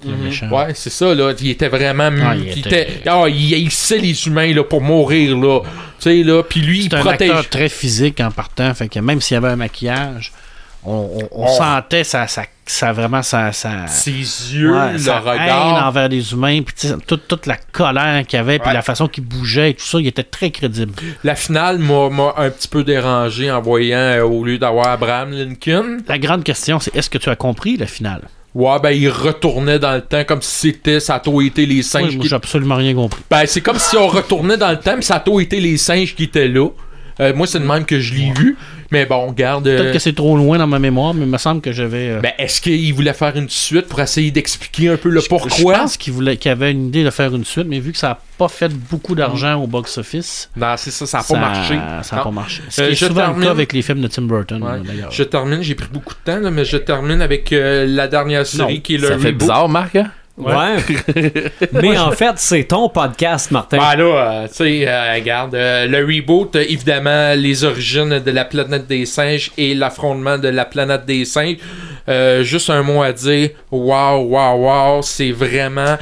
[0.05, 0.49] méchant.
[0.49, 1.33] Ouais, c'est ça, là.
[1.39, 2.09] Il était vraiment.
[2.23, 2.87] Ah, il, était...
[3.07, 5.61] ah, il haïssait les humains, là, pour mourir, là.
[5.99, 6.43] Tu sais, là.
[6.43, 7.29] Puis lui, il un protège.
[7.29, 10.31] acteur très physique en partant, fait que même s'il y avait un maquillage,
[10.85, 15.17] on, on- on sentait ça, ça, ça vraiment ça, ça, Ses yeux, ouais, le sa
[15.17, 15.87] haine regard.
[15.87, 18.73] envers les humains, puis toute, toute la colère qu'il avait, puis Ouais.
[18.73, 20.93] la façon qu'il bougeait et tout ça, il était très crédible.
[21.23, 25.97] La finale m'a un petit peu dérangé en voyant, euh, au lieu d'avoir Abraham Lincoln,
[26.07, 28.21] La grande question, c'est est-ce que tu as compris la finale?
[28.53, 31.83] Ouais, ben, il retournait dans le temps comme si c'était, ça a tout été les
[31.83, 33.21] singes moi, qui j'ai absolument rien compris.
[33.29, 35.77] Ben, c'est comme si on retournait dans le temps, mais ça a tout été les
[35.77, 36.67] singes qui étaient là.
[37.21, 38.57] Euh, moi, c'est de même que je l'ai vu.
[38.91, 39.65] Mais bon, garde.
[39.67, 42.09] euh, Peut-être que c'est trop loin dans ma mémoire, mais il me semble que j'avais.
[42.09, 45.27] euh, ben, est-ce qu'il voulait faire une suite pour essayer d'expliquer un peu le Je
[45.29, 45.79] pourquoi?
[45.79, 48.09] pense qu'il voulait qu'il avait une idée de faire une suite, mais vu que ça
[48.09, 51.79] n'a pas fait beaucoup d'argent au box-office, Non, c'est ça, ça n'a pas marché.
[52.03, 52.61] Ça n'a pas marché.
[52.69, 54.61] Ce Euh, qui est je souvent termine- le cas avec les films de Tim Burton,
[54.61, 54.79] Ouais.
[54.85, 55.11] d'ailleurs.
[55.11, 58.45] Je termine, j'ai pris beaucoup de temps, là, mais je termine avec euh, la dernière
[58.45, 60.11] série Non, qui est le Ça fait bizarre, Marc, hein?
[60.37, 60.77] Ouais.
[61.73, 63.77] Mais en fait, c'est ton podcast, Martin.
[63.77, 68.45] Ben là, euh, tu sais, euh, regarde, euh, le reboot, évidemment, les origines de la
[68.45, 71.57] planète des singes et l'affrontement de la planète des singes.
[72.41, 75.97] Juste un mot à dire, waouh, waouh, waouh, c'est vraiment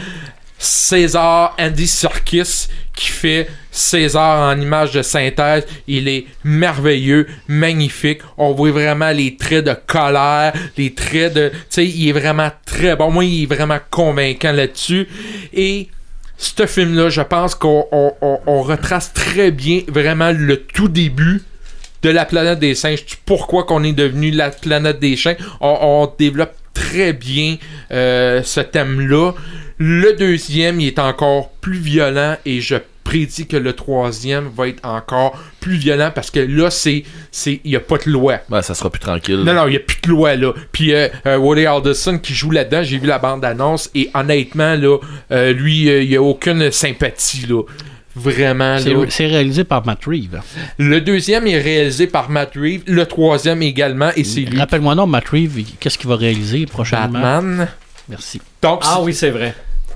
[0.60, 5.66] César Andy Serkis qui fait César en image de synthèse.
[5.88, 8.20] Il est merveilleux, magnifique.
[8.38, 11.50] On voit vraiment les traits de colère, les traits de...
[11.50, 13.10] Tu sais, il est vraiment très bon.
[13.10, 15.08] Moi, il est vraiment convaincant là-dessus.
[15.54, 15.88] Et
[16.38, 21.42] ce film-là, je pense qu'on on- on- on retrace très bien vraiment le tout début
[22.02, 25.18] de la planète des singes, pourquoi qu'on est devenu la planète des.
[25.62, 27.58] On, on développe très bien
[27.92, 29.34] euh, ce thème-là.
[29.82, 32.76] Le deuxième, il est encore plus violent et je
[33.06, 37.72] prédis que le troisième va être encore plus violent parce que là, c'est, c'est, il
[37.72, 38.40] y a pas de loi.
[38.50, 39.38] Ben, ça sera plus tranquille.
[39.38, 40.54] Non, non, il n'y a plus de loi, là.
[40.74, 44.98] Puis euh, euh, Woody Alderson qui joue là-dedans, j'ai vu la bande-annonce, et honnêtement, là,
[45.32, 47.64] euh, lui, euh, il n'y a aucune sympathie, là.
[48.16, 48.78] Vraiment,
[49.08, 50.42] C'est réalisé par Matt Reeves.
[50.78, 54.60] Le deuxième est réalisé par Matt Reeves, le troisième également, et c'est lui.
[54.60, 57.08] Rappelle-moi non, Matt Reeves, qu'est-ce qu'il va réaliser prochainement?
[57.20, 57.68] Batman.
[58.10, 58.42] Merci.
[58.62, 59.56] Donc, Ah oui, c'est vrai.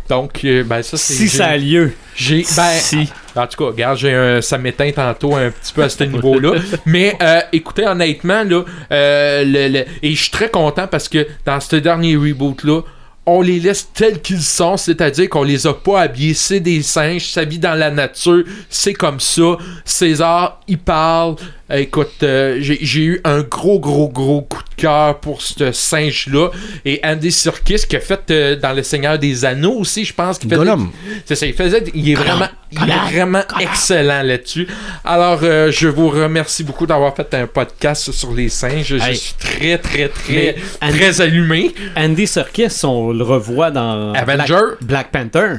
[0.10, 1.14] Donc euh, ben ça, c'est.
[1.14, 1.94] Si ça a lieu.
[2.16, 2.46] J'ai.
[2.56, 3.10] Ben, Si.
[3.36, 6.54] En tout cas, regarde, j'ai un, ça m'éteint tantôt un petit peu à ce niveau-là.
[6.86, 11.26] Mais euh, écoutez, honnêtement, là, euh, le- le- et je suis très content parce que
[11.46, 12.82] dans ce dernier reboot-là,
[13.26, 17.26] on les laisse tels qu'ils sont, c'est-à-dire qu'on les a pas habillés, c'est des singes,
[17.28, 19.58] ça vit dans la nature, c'est comme ça.
[19.86, 21.36] César, il parle.
[21.72, 26.50] Euh, Écoute, euh, j'ai eu un gros, gros, gros coup de cœur pour ce singe-là.
[26.84, 30.38] Et Andy Serkis, qui a fait euh, dans Le Seigneur des Anneaux aussi, je pense
[30.38, 30.58] qu'il faisait.
[30.60, 30.92] Gollum.
[31.26, 31.84] C'est ça, il faisait.
[31.94, 34.68] Il est vraiment, il est vraiment excellent là-dessus.
[35.06, 38.86] Alors, euh, je vous remercie beaucoup d'avoir fait un podcast sur les singes.
[38.88, 39.16] Je Hey.
[39.16, 41.74] suis très, très, très, Andy- très allumé.
[41.96, 44.54] Andy Serkis, on le revoit dans Avenger.
[44.82, 45.54] Black, Black Panther.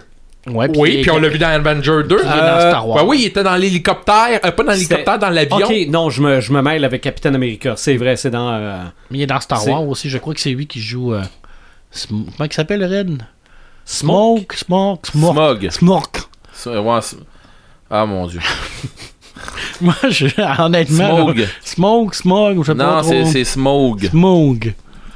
[0.46, 2.06] Ouais, Oui, puis on l'a vu dans Avenger 2.
[2.08, 2.98] Il est dans Star Wars.
[2.98, 4.40] Ben oui, il était dans l'hélicoptère.
[4.44, 5.56] euh, pas dans l'hélicoptère, dans l'avion.
[5.66, 7.74] Ok, non, je me, je me mêle avec Captain America.
[7.76, 8.50] C'est vrai, c'est dans.
[8.52, 10.10] euh, Mais il est dans Star Wars aussi.
[10.10, 11.14] Je crois que c'est lui qui joue.
[11.14, 11.22] euh,
[11.94, 13.22] Sm- Comment il s'appelle, Red?
[13.86, 14.52] Smoke?
[14.54, 15.70] Smoke, Smoke, Smoke.
[15.70, 16.18] Smog.
[16.52, 16.84] Smoke.
[16.86, 17.00] Ouais,
[17.90, 18.40] ah mon dieu.
[19.80, 20.26] Moi, je,
[20.62, 21.16] honnêtement.
[21.16, 21.38] Smog.
[21.38, 24.10] là, Smoke, Smoke, je sais pas Non, c'est c'est Smog.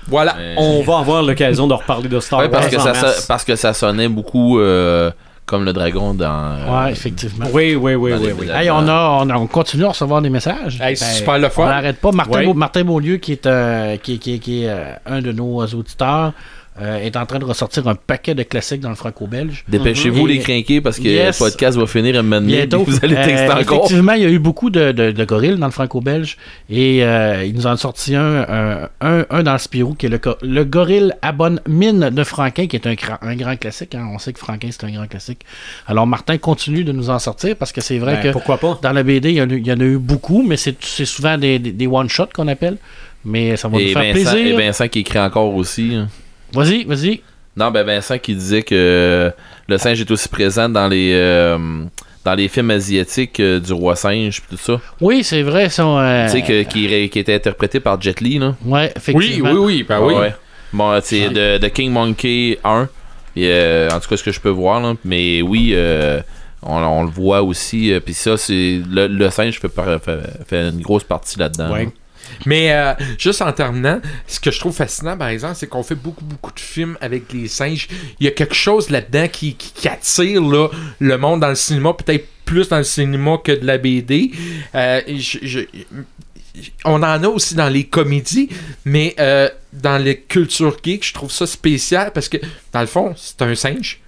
[0.09, 0.37] Voilà.
[0.57, 2.53] On va avoir l'occasion de reparler de Star ouais, Wars.
[2.61, 5.11] parce que, en ça, parce que ça sonnait beaucoup euh,
[5.47, 6.27] comme le dragon dans.
[6.27, 7.47] euh, Ouais, effectivement.
[7.53, 8.27] Oui, oui, oui, oui.
[8.27, 8.47] les- oui.
[8.53, 10.79] Hey, on, a, on, a- on continue à recevoir des messages.
[10.81, 11.67] Hey, c'est super le On fun.
[11.69, 12.13] n'arrête pas.
[12.13, 16.33] Martin, Martin Beaulieu, qui est, euh, qui, qui- qui est euh, un de nos auditeurs,
[16.81, 19.65] euh, est en train de ressortir un paquet de classiques dans le franco-belge.
[19.69, 20.29] Dépêchez-vous Mhm.
[20.29, 21.39] les crinquer parce que Yes.
[21.41, 22.67] le podcast va finir à mener.
[22.73, 23.61] Vous allez texter Euh, encore.
[23.79, 26.37] Effectivement, il y a eu beaucoup de, de, de gorilles dans le franco-belge.
[26.71, 30.07] Et euh, il nous en a sorti un, un, un, un dans le Spirou, qui
[30.07, 30.09] est
[30.43, 33.95] le, gorille à bonne mine de Franquin, qui est un, grand- un grand classique.
[33.95, 34.09] hein.
[34.15, 35.41] On sait que Franquin, c'est un grand classique.
[35.87, 38.79] Alors, Martin continue de nous en sortir parce que c'est vrai Ben, que pourquoi pas?
[38.83, 40.77] dans la BD, il y en a, il y en a eu beaucoup, mais c'est
[41.05, 42.77] souvent des, des, des one-shots qu'on appelle.
[43.25, 44.57] Mais ça va nous Et faire Vincent, et plaisir.
[44.57, 45.93] Vincent qui écrit encore aussi.
[45.95, 46.09] hein.
[46.53, 47.21] Vas-y, vas-y.
[47.57, 49.33] Non, ben Vincent qui disait que
[49.69, 51.59] le singe est aussi présent dans les euh,
[52.25, 54.81] dans les films asiatiques euh, du roi singe pis tout ça.
[55.01, 55.69] Oui, c'est vrai.
[55.69, 58.55] Son, euh, tu sais que qui, qui était interprété par Jet Li là.
[58.65, 59.51] Ouais, Oui, effectivement.
[59.53, 59.87] oui, oui.
[59.89, 60.15] Ben oui.
[60.15, 60.35] Ouais.
[60.73, 62.89] Bon, euh, c'est de, de King Monkey 1.
[63.37, 64.95] Et, euh, en tout cas, ce que je peux voir là.
[65.05, 66.21] Mais oui, euh,
[66.63, 67.93] on, on le voit aussi.
[67.93, 71.73] euh, Puis ça, c'est le, le singe fait, par- fait, fait une grosse partie là-dedans.
[71.73, 71.85] Ouais.
[71.87, 71.91] là.
[72.47, 75.95] Mais euh, juste en terminant, ce que je trouve fascinant, par exemple, c'est qu'on fait
[75.95, 77.89] beaucoup, beaucoup de films avec les singes.
[78.21, 80.43] Il y a quelque chose là-dedans qui, attire
[81.01, 84.33] le monde dans le cinéma, peut-être plus dans le cinéma que de la BD.
[84.75, 85.01] Euh,
[86.85, 88.49] on en a aussi dans les comédies,
[88.85, 92.39] mais euh, dans les cultures geek, je trouve ça spécial parce que,
[92.73, 94.01] dans le fond, c'est un singe.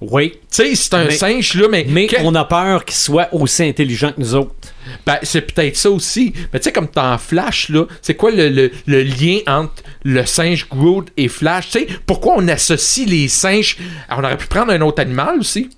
[0.00, 0.32] Oui.
[0.32, 3.28] Tu sais, c'est un Mais- singe, là, mais, Mais que- on a peur qu'il soit
[3.32, 4.52] aussi intelligent que nous autres.
[5.06, 6.34] Ben, c'est peut-être ça aussi.
[6.52, 10.26] Mais tu sais, comme dans Flash, là, c'est quoi le, le- le lien entre le
[10.26, 11.70] singe Groot et Flash?
[11.70, 13.78] Tu sais, pourquoi on associe les singes?
[14.10, 15.70] On aurait pu prendre un autre animal aussi.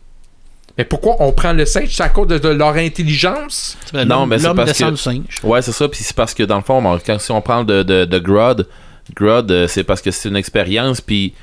[0.77, 1.95] Mais pourquoi on prend le singe?
[1.95, 3.79] C'est à cause de, de leur intelligence?
[3.93, 5.41] Non, mais c'est parce que- du singe.
[5.45, 5.89] Ouais, c'est ça.
[5.89, 8.67] Puis c'est parce que dans le fond, quand, si on parle de, de, de Grodd,
[9.15, 11.01] Grodd, euh, c'est parce que c'est une expérience.
[11.01, 11.35] Puis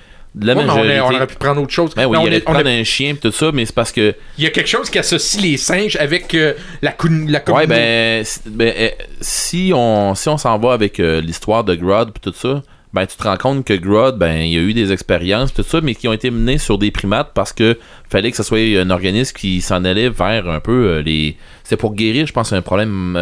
[0.41, 0.93] la Ouais, mais on, majorité.
[0.95, 1.91] est- on aurait pu prendre autre chose.
[1.95, 3.65] Ben oui, il aurait est- pu on prendre est- un chien pis tout ça, mais
[3.65, 6.91] c'est parce que Il y a quelque chose qui associe les singes avec euh, la,
[6.91, 7.67] cou- la Ouais, communauté.
[7.67, 8.89] ben, si- ben, euh,
[9.21, 12.61] si on si on s'en va avec euh, l'histoire de Grodd pis tout ça,
[12.93, 15.63] ben tu te rends compte que Grodd, ben il y a eu des expériences tout
[15.63, 17.77] ça, mais qui ont été menées sur des primates parce que
[18.09, 21.37] fallait que ce soit un organisme qui s'en allait vers un peu euh, les.
[21.63, 23.17] C'est pour guérir, je pense, un problème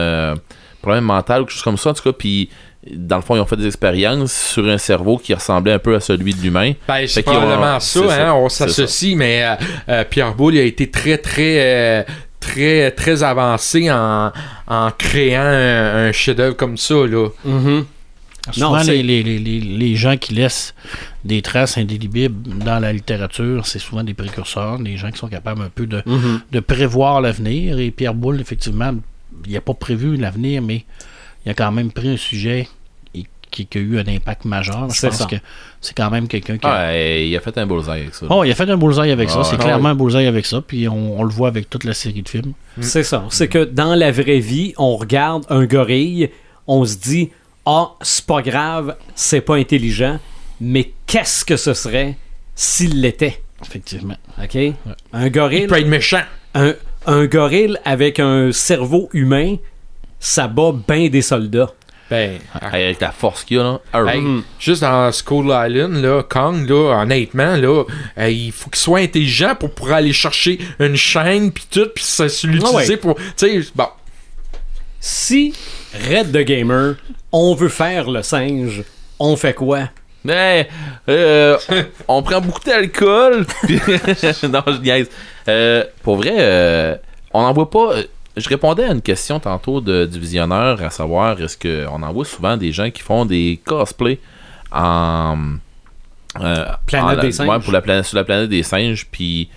[0.82, 2.11] problème mental ou quelque chose comme ça en tout cas.
[2.14, 2.49] Puis
[2.92, 5.96] dans le fond, ils ont fait des expériences sur un cerveau qui ressemblait un peu
[5.96, 6.74] à celui de l'humain.
[6.88, 9.56] Ben, c'est ont- probablement ça, hein, on s'associe, mais euh,
[9.90, 12.04] euh, Pierre Boulle a été très, très, euh,
[12.40, 14.32] très, très avancé en,
[14.68, 17.30] en créant un, un chef-d'œuvre comme ça, là.
[18.52, 20.76] Souvent, les, les, les, les, les gens qui laissent
[21.24, 22.34] des traces indélibiles
[22.66, 26.04] dans la littérature, c'est souvent des précurseurs, des gens qui sont capables un peu de,
[26.06, 26.42] Mhm.
[26.52, 27.80] de prévoir l'avenir.
[27.80, 28.92] Et Pierre Boulle, effectivement,
[29.48, 30.84] il n'a pas prévu l'avenir, mais
[31.46, 32.68] il a quand même pris un sujet
[33.16, 34.89] et- qui, qui a eu un impact majeur.
[34.89, 35.26] Je C'est pense ça.
[35.26, 35.36] que
[35.82, 36.88] c'est quand même quelqu'un qui a...
[36.88, 38.26] Ouais, il a fait un bullseye avec ça.
[38.30, 39.39] Oh, il a fait un bullseye avec ça.
[39.41, 39.64] Ah, c'est ouais.
[39.64, 40.62] clairement un bullseye avec ça.
[40.66, 42.54] Puis on, on le voit avec toute la série de films.
[42.82, 43.26] C'est ça.
[43.30, 46.30] C'est que dans la vraie vie, on regarde un gorille,
[46.68, 47.30] on se dit
[47.66, 50.20] Ah, c'est pas grave, c'est pas intelligent,
[50.62, 52.18] mais qu'est-ce que ce serait
[52.56, 54.18] s'il l'était Effectivement.
[54.41, 54.58] OK?
[55.14, 56.22] Un Il gorille, peut être méchant.
[56.56, 56.74] un,
[57.06, 59.56] un gorille avec un cerveau humain,
[60.24, 61.69] ça bat bien des soldats.
[62.09, 63.80] Ben, Avec la force qu'il y a là.
[63.91, 64.24] Ah, Hey.
[64.57, 67.84] Juste dans Skull Island, là, Kong, là, honnêtement, là,
[68.17, 72.05] euh, il faut qu'il soit intelligent pour pouvoir aller chercher une chaîne puis tout, puis
[72.43, 72.97] l'utiliser Ah ouais.
[72.97, 73.15] pour.
[73.15, 73.88] Tu sais, bon.
[75.01, 75.53] Si
[76.09, 76.95] Red the Gamer,
[77.34, 78.84] on veut faire le singe,
[79.19, 79.89] on fait quoi?
[80.24, 80.69] Mais
[81.09, 81.57] euh,
[82.07, 83.45] on prend beaucoup d'alcool.
[84.49, 85.09] non, je niaise.
[85.49, 86.95] Euh, pour vrai, euh,
[87.34, 87.95] on n'en voit pas.
[88.36, 92.26] Je répondais à une question tantôt de, du visionneur, à savoir est-ce qu'on en voit
[92.26, 94.20] souvent des gens qui font des cosplays
[94.72, 95.38] en.
[96.42, 97.48] euh, Planète en- des singes?
[97.50, 99.50] ouais, pour la planète, sur la planète des singes, puis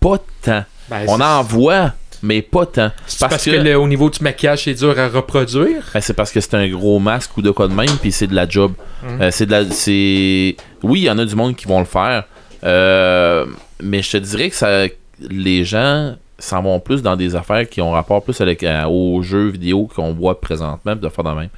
[0.00, 0.64] pas tant.
[0.90, 1.92] Ben, On en voit,
[2.22, 2.90] mais pas tant.
[3.06, 5.84] c'est parce, que, le- au niveau du maquillage, c'est dur à reproduire?
[5.94, 8.26] Ben, c'est parce que c'est un gros masque ou de quoi de même, puis c'est
[8.26, 8.72] de la job.
[9.04, 9.22] Mhm.
[9.22, 11.84] Euh, c'est de la, c'est, oui, il y en a du monde qui vont le
[11.86, 12.24] faire,
[12.64, 13.46] euh,
[13.80, 14.86] mais je te dirais que ça,
[15.20, 19.22] les gens s'en vont plus dans des affaires qui ont rapport plus avec euh, aux
[19.22, 21.48] jeux vidéo qu'on voit présentement, puis de faire de même.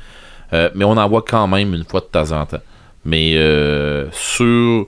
[0.52, 2.60] Euh, mais on en voit quand même une fois de temps en temps.
[3.04, 4.86] Mais euh, sur,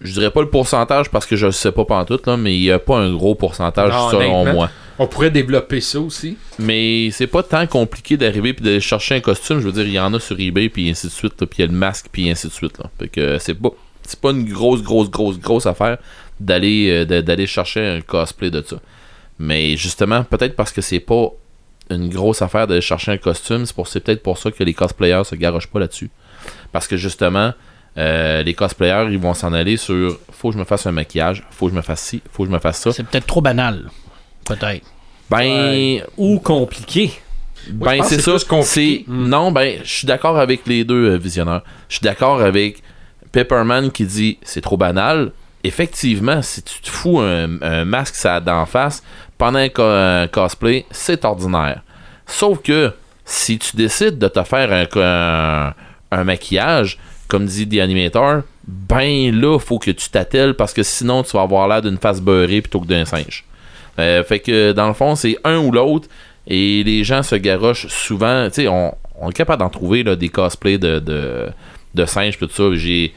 [0.00, 2.62] je dirais pas le pourcentage parce que je le sais pas pantoute là, mais il
[2.62, 4.70] y a pas un gros pourcentage Non, selon moi.
[4.98, 6.36] On pourrait développer ça aussi.
[6.58, 9.60] Mais c'est pas tant compliqué d'arriver puis de chercher un costume.
[9.60, 11.40] Je veux dire, il y en a sur eBay puis ainsi de suite.
[11.40, 12.78] là, Puis il y a le masque puis ainsi de suite.
[12.78, 12.90] Là.
[12.98, 13.70] Fait que c'est pas
[14.02, 15.96] c'est pas une grosse grosse grosse grosse affaire
[16.38, 18.76] d'aller d'aller chercher un cosplay de ça.
[19.42, 21.30] Mais justement, peut-être parce que c'est pas
[21.90, 24.72] une grosse affaire d'aller chercher un costume, c'est pour c'est peut-être pour ça que les
[24.72, 26.10] cosplayers se garochent pas là-dessus.
[26.70, 27.52] Parce que justement,
[27.98, 31.44] euh, les cosplayers, ils vont s'en aller sur faut que je me fasse un maquillage,
[31.50, 32.92] faut que je me fasse ci, faut que je me fasse ça.
[32.92, 33.90] C'est peut-être trop banal.
[34.46, 34.86] Peut-être.
[35.28, 37.10] Ben, Ou compliqué.
[37.68, 38.62] Ben c'est c'est ça.
[38.62, 41.64] C'est non, ben je suis d'accord avec les deux euh, visionneurs.
[41.88, 42.80] Je suis d'accord avec
[43.32, 45.32] Pepperman qui dit c'est trop banal.
[45.64, 49.02] Effectivement, si tu te fous un, un masque ça d'en face
[49.42, 51.82] pendant un, co- un cosplay, c'est ordinaire.
[52.26, 52.92] Sauf que
[53.24, 55.74] si tu décides de te faire un, un,
[56.20, 61.24] un maquillage, comme dit The Animator, ben là, faut que tu t'attelles parce que sinon
[61.24, 63.44] tu vas avoir l'air d'une face beurrée plutôt que d'un singe.
[63.98, 66.08] Euh, fait que dans le fond, c'est un ou l'autre.
[66.46, 68.46] Et les gens se garochent souvent.
[68.48, 71.48] Tu sais, on, on est capable d'en trouver là, des cosplays de, de,
[71.94, 72.64] de singes, tout ça.
[72.74, 73.12] J'ai.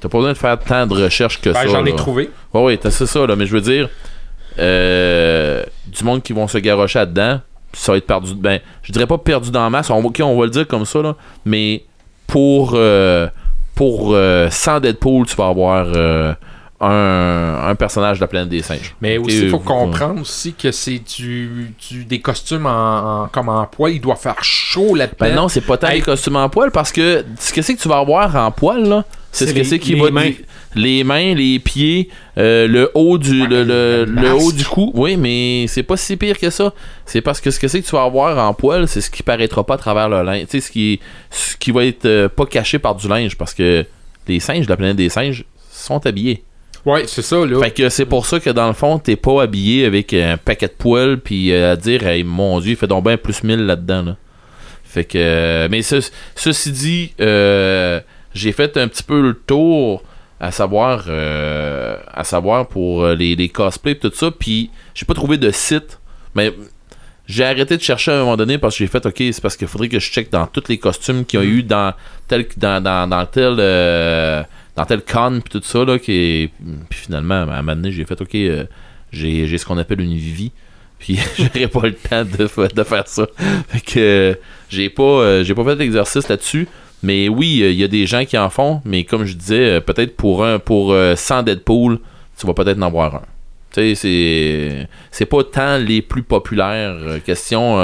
[0.00, 1.66] T'as pas besoin de faire tant de recherches que Ben, ça.
[1.68, 2.78] J'en ai trouvé.
[2.78, 3.34] T'as- c'est ça, là.
[3.36, 3.88] Mais je veux dire,
[4.58, 7.40] euh, du monde qui vont se garocher là-dedans,
[7.72, 8.34] ça va être perdu.
[8.34, 9.90] Ben, je dirais pas perdu dans la masse.
[9.90, 11.14] On, va- le dire comme ça, là.
[11.44, 11.84] Mais
[12.26, 13.28] pour, euh,
[13.74, 16.34] pour euh, sans Deadpool, tu vas avoir euh,
[16.80, 18.94] un, un personnage de la planète des singes.
[19.00, 23.28] Mais aussi, il faut vous- comprendre aussi que c'est du, du- des costumes en, en-
[23.28, 23.92] comme en poil.
[23.94, 25.16] Il doit faire chaud là-dedans.
[25.20, 25.96] Ben non, c'est pas tant Hey.
[25.96, 28.84] les costumes en poil parce que ce que c'est que tu vas avoir en poil
[28.88, 30.30] là, c'est ce que c'est qui va mains.
[30.76, 32.08] les mains, les pieds,
[32.38, 34.92] euh, le haut du le, le- le le haut du cou.
[34.94, 36.72] Oui, mais c'est pas si pire que ça.
[37.06, 39.22] C'est parce que ce que c'est que tu vas avoir en poil, c'est ce qui
[39.24, 41.00] paraîtra pas à travers le linge, tu sais ce qui
[41.30, 43.84] ce qui va être euh, pas caché par du linge parce que
[44.28, 46.42] les singes de la planète des singes sont habillés.
[46.86, 47.60] Ouais, c'est ça, là.
[47.60, 50.68] Fait que c'est pour ça que dans le fond, t'es pas habillé avec un paquet
[50.68, 53.66] de poils puis euh, à dire hey, mon dieu, il fait donc bien plus 1000
[53.66, 54.16] là-dedans là.
[54.84, 58.00] Fait que euh, mais ce- ceci dit, euh,
[58.32, 60.02] j'ai fait un petit peu le tour
[60.40, 65.36] à savoir à savoir pour les, les cosplays et tout ça puis j'ai pas trouvé
[65.36, 65.98] de site
[66.36, 66.52] mais
[67.26, 69.56] j'ai arrêté de chercher à un moment donné parce que j'ai fait ok c'est parce
[69.56, 71.92] qu'il faudrait que je check dans tous les costumes qu'il y a eu dans
[72.28, 73.56] tel dans, dans, dans tel
[74.78, 76.50] dans tel con puis tout ça là qui est-
[76.88, 78.64] puis finalement à un moment donné j'ai fait ok euh,
[79.12, 80.52] j'ai ce qu'on appelle une vie.
[80.98, 83.26] Puis j'aurais pas le temps de, de faire ça.
[83.68, 84.34] Fait que euh,
[84.68, 86.68] j'ai pas euh, j'ai pas fait d'exercice là-dessus.
[87.02, 88.80] Mais oui il y a des gens qui en font.
[88.84, 91.98] Mais comme je disais peut-être pour un pour euh, 100 Deadpool
[92.38, 93.22] tu vas peut-être en avoir un.
[93.72, 97.78] Tu sais c'est c'est pas tant les plus populaires question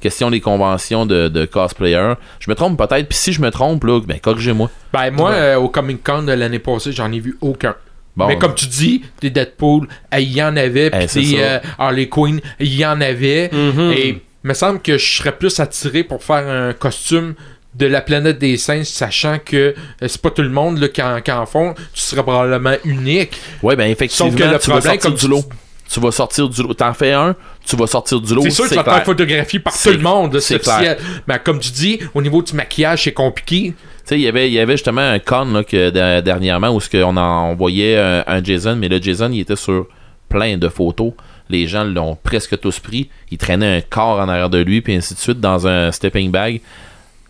[0.00, 3.84] question des conventions de, de cosplayers je me trompe peut-être puis si je me trompe
[3.84, 5.36] là ben corrigez-moi Ben, moi, Ouais.
[5.36, 7.74] euh, au Comic Con de l'année passée, j'en ai vu aucun.
[8.16, 8.26] Bon.
[8.26, 11.36] Mais comme tu dis, des Deadpool, euh, il y en avait, puis Eh, c'est des
[11.36, 11.42] ça.
[11.42, 13.48] euh, Harley Quinn, il y en avait.
[13.52, 13.92] Mhm.
[13.96, 17.34] Et il me semble que je serais plus attiré pour faire un costume
[17.76, 19.72] de la planète des singes, sachant que euh,
[20.08, 21.74] c'est pas tout le monde là, qui, en, qui en font.
[21.94, 23.38] Tu serais probablement unique.
[23.62, 25.44] Ouais, ben effectivement, Sauf que le tu vas problème, sortir comme du tu- lot.
[25.88, 26.74] Tu vas sortir du lot.
[26.74, 27.36] T'en fais un,
[27.68, 28.42] tu vas sortir du lot.
[28.42, 30.68] C'est sûr que tu vas te faire photographier par tout le monde, là, c'est c'est
[30.70, 30.98] officiel.
[31.26, 33.74] Mais comme tu dis, au niveau du maquillage, c'est compliqué.
[33.74, 36.70] Tu sais, il y avait, il y avait justement un con là, que, de- dernièrement
[36.70, 39.86] où qu'on en, on voyait un, un Jason, mais le Jason, il était sur
[40.28, 41.12] plein de photos.
[41.50, 43.08] Les gens l'ont presque tous pris.
[43.30, 46.30] Il traînait un corps en arrière de lui, puis ainsi de suite, dans un stepping
[46.30, 46.60] bag.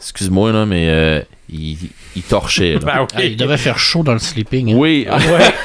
[0.01, 1.21] Excuse-moi, là, mais euh,
[1.51, 1.77] il,
[2.15, 2.75] il torchait.
[2.75, 2.81] là.
[2.85, 4.73] Ben, Ah, il devait faire chaud dans le sleeping.
[4.73, 4.77] hein.
[4.77, 5.07] Oui,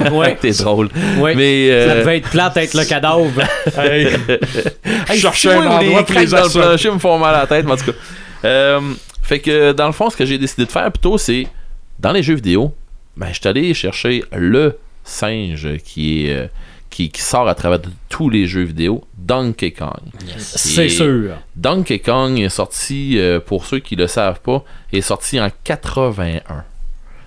[0.01, 0.37] Ouais, ouais.
[0.41, 0.89] t'es drôle.
[1.19, 1.35] ouais.
[1.35, 3.29] Mais Ça euh, devait être plate être le cadavre.
[3.77, 4.07] Hey.
[5.09, 7.39] Hey, cherchais un endroit les pour les craques dans le plancher me font mal à
[7.41, 7.97] la tête, mais en tout cas.
[8.45, 8.81] Euh,
[9.21, 11.47] fait que dans le fond, ce que j'ai décidé de faire plutôt, c'est
[11.99, 12.73] dans les jeux vidéo,
[13.15, 16.47] ben, je suis allé chercher le singe qui est euh,
[16.93, 19.89] qui, qui sort à travers de tous les jeux vidéo, Donkey Kong.
[20.37, 21.31] C'est sûr.
[21.55, 26.41] Donkey Kong est sorti, euh, pour ceux qui le savent pas, est sorti en 81.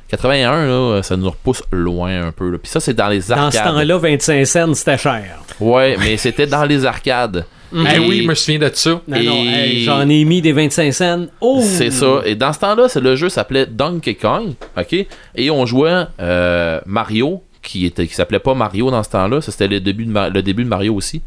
[0.09, 2.51] 81, là, ça nous repousse loin un peu.
[2.51, 2.59] là.
[2.59, 3.65] Puis ça, c'est dans les Dans ce arcades.
[3.75, 5.25] temps-là, 25 cents, c'était cher.
[5.59, 7.45] Ouais, mais c'était dans les arcades.
[7.75, 8.91] Eh Et- oui, je me souviens de ça.
[9.09, 11.27] Non, non, Et- hey, j'en ai mis des 25 cents.
[11.41, 11.61] Oh!
[11.65, 12.21] C'est ça.
[12.25, 15.07] Et dans ce temps-là, c'est- le jeu s'appelait Donkey Kong, ok?
[15.35, 19.41] Et on jouait euh, Mario, qui était, qui s'appelait pas Mario dans ce temps-là.
[19.41, 21.21] Ça c'était le début de le début de Mario aussi.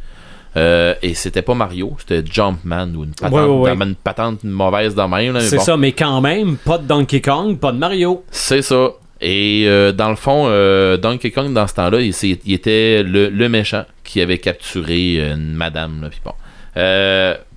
[0.57, 3.86] Euh, et c'était pas Mario, c'était Jumpman ou une patente, Ouais, ouais, ouais.
[3.86, 5.40] une patente mauvaise de même.
[5.41, 5.61] C'est bon.
[5.61, 8.24] ça, mais quand même, pas de Donkey Kong, pas de Mario.
[8.32, 8.90] C'est ça.
[9.22, 13.49] Et euh, dans le fond, euh, Donkey Kong, dans ce temps-là, il, était le, le
[13.49, 16.02] méchant qui avait capturé une madame.
[16.02, 16.34] Là, bon.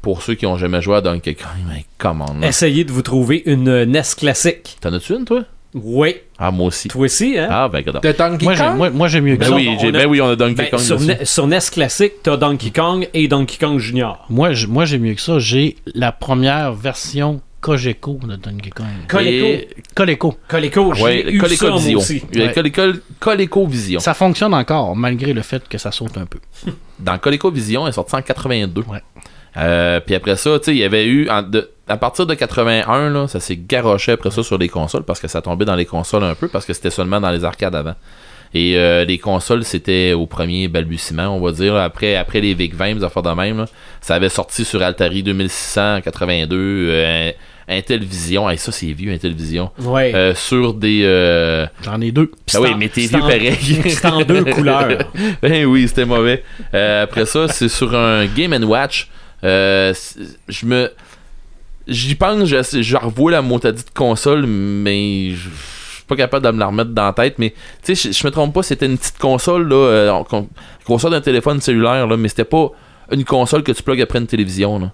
[0.02, 2.48] Pour ceux qui ont jamais joué à Donkey Kong, mais comment là?
[2.48, 4.76] Essayez de vous trouver une NES classique.
[4.82, 5.44] T'en as-tu une, toi?
[5.74, 6.88] Oui, Ah, moi aussi.
[6.88, 7.48] toi aussi, hein?
[7.50, 8.02] Ah, ben, regarde.
[8.02, 8.76] De Donkey Moi, j'ai- Kong?
[8.76, 9.54] moi, moi, j'aime mieux que Ben ça.
[9.54, 11.00] oui, on j'ai- a- ben oui, on a Donkey Ben, Kong sur.
[11.00, 14.24] Ne- sur NES classique, t'as Donkey Kong et Donkey Kong Junior.
[14.28, 15.38] Moi, j- moi, j'ai mieux que ça.
[15.38, 18.86] J'ai la première version Cogeco de Donkey Kong.
[19.08, 19.64] Coleco.
[19.94, 20.34] Coleco.
[20.48, 21.98] Coleco, j'ai Ouais, eu Coleco Vision.
[21.98, 22.22] aussi.
[22.34, 22.52] Ouais.
[22.52, 24.00] Coleco- Coleco Vision.
[24.00, 26.38] Ça fonctionne encore, malgré le fait que ça saute un peu.
[26.98, 28.82] Dans Coleco Vision, elle est sortie en 82.
[28.88, 28.98] Ouais.
[29.56, 31.28] Euh, puis après ça, tu sais, il y avait eu.
[31.28, 35.02] en- de- à partir de 81, là, ça s'est garoché après ça sur les consoles
[35.02, 37.44] parce que ça tombait dans les consoles un peu parce que c'était seulement dans les
[37.44, 37.94] arcades avant.
[38.54, 41.74] Et euh, les consoles, c'était au premier balbutiement, on va dire.
[41.76, 43.64] Après, après les VIC-20, les affaires de même, là,
[44.00, 47.30] ça avait sorti sur Altari 2600 en 82, euh,
[47.68, 48.48] Intellivision.
[48.50, 49.70] Hey, ça, c'est vieux, Intellivision.
[49.80, 50.12] Ouais.
[50.14, 51.00] Euh, sur des.
[51.04, 52.30] euh, J'en ai deux.
[52.54, 53.56] Ah oui, mais t'es vieux pareil.
[53.88, 54.98] C'est en deux couleurs.
[55.42, 56.42] Ben oui, c'était mauvais.
[56.74, 59.08] Euh, après ça, c'est sur un Game Watch.
[59.44, 59.92] Euh,
[60.48, 60.90] je me.
[61.88, 66.60] J'y pense, je, je revois la motadite console, mais je suis pas capable de me
[66.60, 67.38] la remettre dans la tête.
[67.38, 70.48] Mais tu sais, je, me trompe pas, c'était une petite console, là, euh, con-
[70.84, 72.70] console d'un téléphone cellulaire, là, mais c'était pas
[73.10, 74.78] une console que tu plugues après une télévision.
[74.78, 74.92] Là.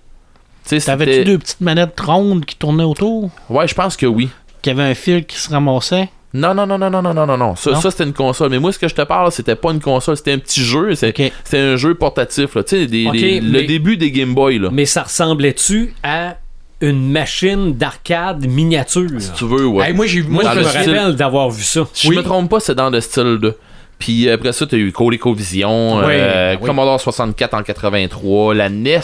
[0.85, 3.31] T'avais-tu deux petites manettes rondes qui tournaient autour?
[3.51, 4.31] Ouais, je pense que oui.
[4.63, 6.09] Qui avaient un fil qui se ramassait?
[6.35, 7.57] Non, non, non, non, non, non, non, non, non.
[7.57, 8.51] ça c'était une console.
[8.51, 10.95] Mais moi, ce que je te parle, c'était pas une console, c'était un petit jeu.
[10.95, 11.59] C'était okay.
[11.59, 12.55] un jeu portatif.
[12.55, 12.63] Là.
[12.63, 14.59] Des, des, okay, le début des Game Boy.
[14.59, 14.69] Là.
[14.71, 16.37] Mais ça ressemblait-tu à
[16.81, 19.09] une machine d'arcade miniature?
[19.19, 19.93] Si tu veux, ouais.
[19.93, 21.87] Moi, je me rappelle d'avoir vu ça.
[21.95, 23.57] Je me trompe pas, c'est dans le style de.
[23.99, 26.57] Puis après ça, t'as eu ColecoVision, oui, euh.
[26.59, 29.01] Commodore 64 en 83, la NES,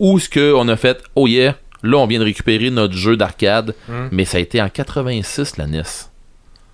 [0.00, 1.54] où ce qu'on a fait, oh yeah,
[1.84, 4.08] là on vient de récupérer notre jeu d'arcade, hum.
[4.10, 5.82] mais ça a été en 86 la NES.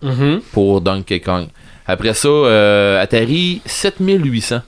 [0.02, 0.40] Mhm.
[0.52, 1.46] pour Donkey Kong.
[1.86, 4.60] Après ça, euh, Atari 7800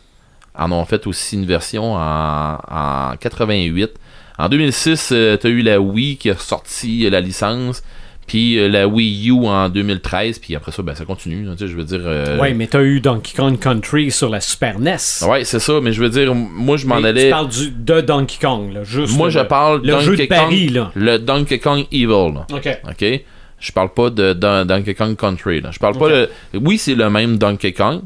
[0.56, 3.90] en ont fait aussi une version en, en 88.
[4.38, 7.82] En 2006, euh, t'as eu la Wii qui a sorti euh, la licence,
[8.26, 11.46] puis euh, la Wii U en 2013, puis après ça, ben, ça continue.
[11.52, 12.00] tu sais, je veux dire.
[12.02, 14.96] euh, Ouais, mais t'as eu Donkey Kong Country sur la Super NES.
[15.28, 17.24] Ouais, c'est ça, mais je veux dire, moi je m'en allais.
[17.26, 18.82] Tu parles du, de Donkey Kong, là.
[18.82, 20.90] Juste Moi le- je parle le Donkey jeu de Kong, Paris, là.
[20.96, 22.06] le Donkey Kong Evil.
[22.34, 22.46] là.
[22.52, 22.78] OK.
[22.90, 23.20] OK?
[23.58, 25.60] Je parle pas de, Don- Donkey Kong Country.
[25.60, 25.70] Là.
[25.72, 26.30] Je parle pas de.
[26.54, 28.02] Oui, c'est le même Donkey Kong.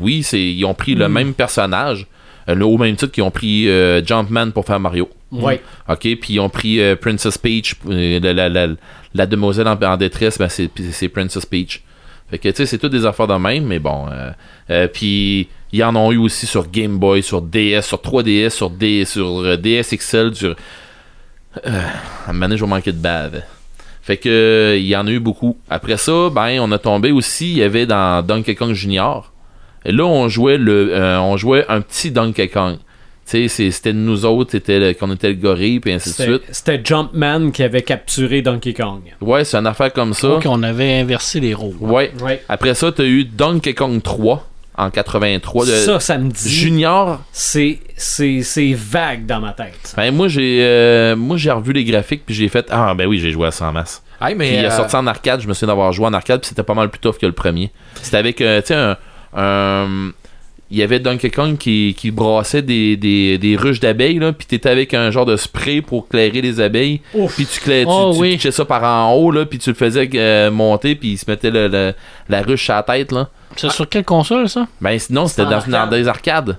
[0.00, 1.12] Oui, c'est ils ont pris le Mm.
[1.12, 2.06] même personnage.
[2.48, 5.08] euh, le- au même titre qu'ils ont pris euh, Jumpman pour faire Mario.
[5.30, 5.60] Ouais.
[5.88, 6.00] OK?
[6.00, 7.76] Puis ils ont pris euh, Princess Peach.
[7.86, 8.66] la, la, la,
[9.14, 11.82] la demoiselle en, en détresse, ben, c'est, c'est Princess Peach.
[12.30, 14.06] Fait que, tu sais, c'est toutes des affaires de même, mais bon.
[14.10, 14.30] euh,
[14.70, 18.70] euh, puis, ils en ont eu aussi sur Game Boy, sur DS, sur 3DS, sur,
[18.70, 20.56] D, sur euh, DS XL, sur.
[21.66, 21.80] Euh,
[22.26, 23.42] à un moment donné, je vais manquer de bave.
[24.02, 25.56] Fait que, euh, il y en a eu beaucoup.
[25.70, 29.32] Après ça, ben, on a tombé aussi, il y avait dans Donkey Kong Junior.
[29.84, 32.76] Et là, on jouait, le, euh, on jouait un petit Donkey Kong.
[33.24, 36.14] Tu sais, c'est- c'était nous autres, c'était le- qu'on était le gorille, puis ainsi de
[36.14, 36.42] suite.
[36.50, 39.00] c'était Jumpman qui avait capturé Donkey Kong.
[39.20, 40.26] Ouais, c'est une affaire comme ça.
[40.28, 41.76] Donc, on avait inversé les rôles.
[41.80, 42.12] Ouais.
[42.20, 42.42] Ouais.
[42.48, 45.66] Après ça, t'as eu Donkey Kong 3 en 83.
[45.66, 46.48] de- Ça, ça me dit.
[46.48, 47.20] Junior.
[47.32, 49.94] C'est c'est- c'est vague dans ma tête.
[49.96, 53.18] Ben, moi, j'ai euh, moi j'ai revu les graphiques, puis j'ai fait Ah, ben oui,
[53.18, 54.02] j'ai joué à ça en masse.
[54.20, 56.12] Hey, mais, Puis il est euh, sorti en arcade, je me souviens d'avoir joué en
[56.12, 57.70] arcade, puis c'était pas mal plus tough que le premier.
[58.02, 58.96] C'était avec, euh, tu sais, un.
[59.34, 60.12] un-
[60.72, 64.46] il y avait Donkey Kong qui, qui brassait des, des, des ruches d'abeilles, là, puis
[64.46, 67.00] t'étais avec un genre de spray pour clairer les abeilles.
[67.14, 67.34] Ouf.
[67.36, 68.30] Puis tu, cla- tu, Oh, tu oui.
[68.32, 71.30] pitchais ça par en haut, là, puis tu le faisais euh, monter, puis il se
[71.30, 71.92] mettait le- le-
[72.28, 73.28] la ruche à la tête, là.
[73.54, 74.66] C'est sur quelle console, ça?
[74.80, 76.56] Ben sinon, c'était dans des arcades.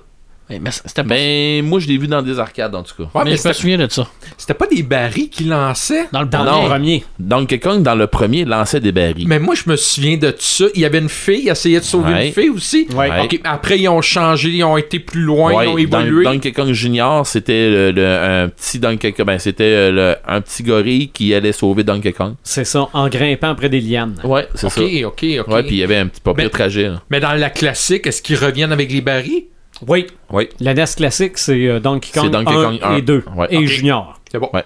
[0.50, 1.08] Mais c'était pas...
[1.08, 3.02] Ben, moi, je l'ai vu dans des arcades, en tout cas.
[3.14, 4.06] ouais, mais mais je me souviens de ça.
[4.36, 6.06] c'était pas des barils qui lançaient?
[6.12, 6.62] Dans le Dans premier.
[6.62, 7.04] le premier.
[7.18, 9.26] Donkey Kong, dans le premier, lançait des barils.
[9.26, 10.66] Mais moi, je me souviens de ça.
[10.74, 12.26] Il y avait une fille, il essayait de sauver Ouais.
[12.28, 12.86] une fille aussi.
[12.94, 13.10] Ouais.
[13.10, 13.20] Ouais.
[13.24, 16.24] Ok, après, ils ont changé, ils ont été plus loin, Ouais, ils ont dans évolué.
[16.24, 18.06] Donkey Kong Junior, c'était le, le-
[18.44, 19.26] un petit Donkey Kong.
[19.26, 22.34] Ben, c'était euh, le- un petit gorille qui allait sauver Donkey Kong.
[22.42, 24.16] C'est ça, en grimpant après des lianes.
[24.24, 24.82] Ouais, c'est Ok, ça.
[24.82, 25.48] ok, ok.
[25.54, 26.88] Ouais, puis il y avait un petit papier Mais- trajet.
[26.88, 27.02] là.
[27.10, 29.44] Mais dans la classique, est-ce qu'ils reviennent avec les barils?
[29.86, 30.06] Oui.
[30.30, 30.48] Oui.
[30.60, 32.96] La NES classique, c'est euh, Donkey Kong, C'est Donkey 1 Kong 1.
[32.96, 33.24] et 2.
[33.36, 33.46] Ouais.
[33.50, 33.66] Et.
[33.66, 34.18] Junior.
[34.30, 34.48] C'est bon.
[34.52, 34.64] Ouais.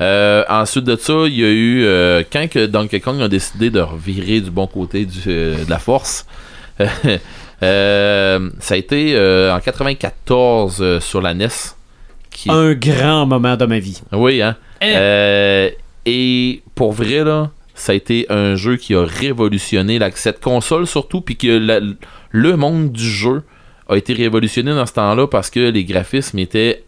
[0.00, 3.70] Euh, ensuite de ça, il y a eu euh, quand que Donkey Kong a décidé
[3.70, 6.26] de revirer du bon côté du, euh, de la force.
[7.62, 11.48] Euh, ça a été euh, en 94 euh, sur la NES.
[12.30, 12.50] Qui...
[12.50, 14.02] Un grand moment de ma vie.
[14.12, 14.56] Oui, hein.
[14.82, 14.92] Eh.
[14.94, 15.70] Euh,
[16.04, 20.86] et pour vrai, là, ça a été un jeu qui a révolutionné la, cette console
[20.86, 21.80] surtout, puis que la-
[22.30, 23.42] le monde du jeu
[23.88, 26.84] a été révolutionné dans ce temps-là parce que les graphismes étaient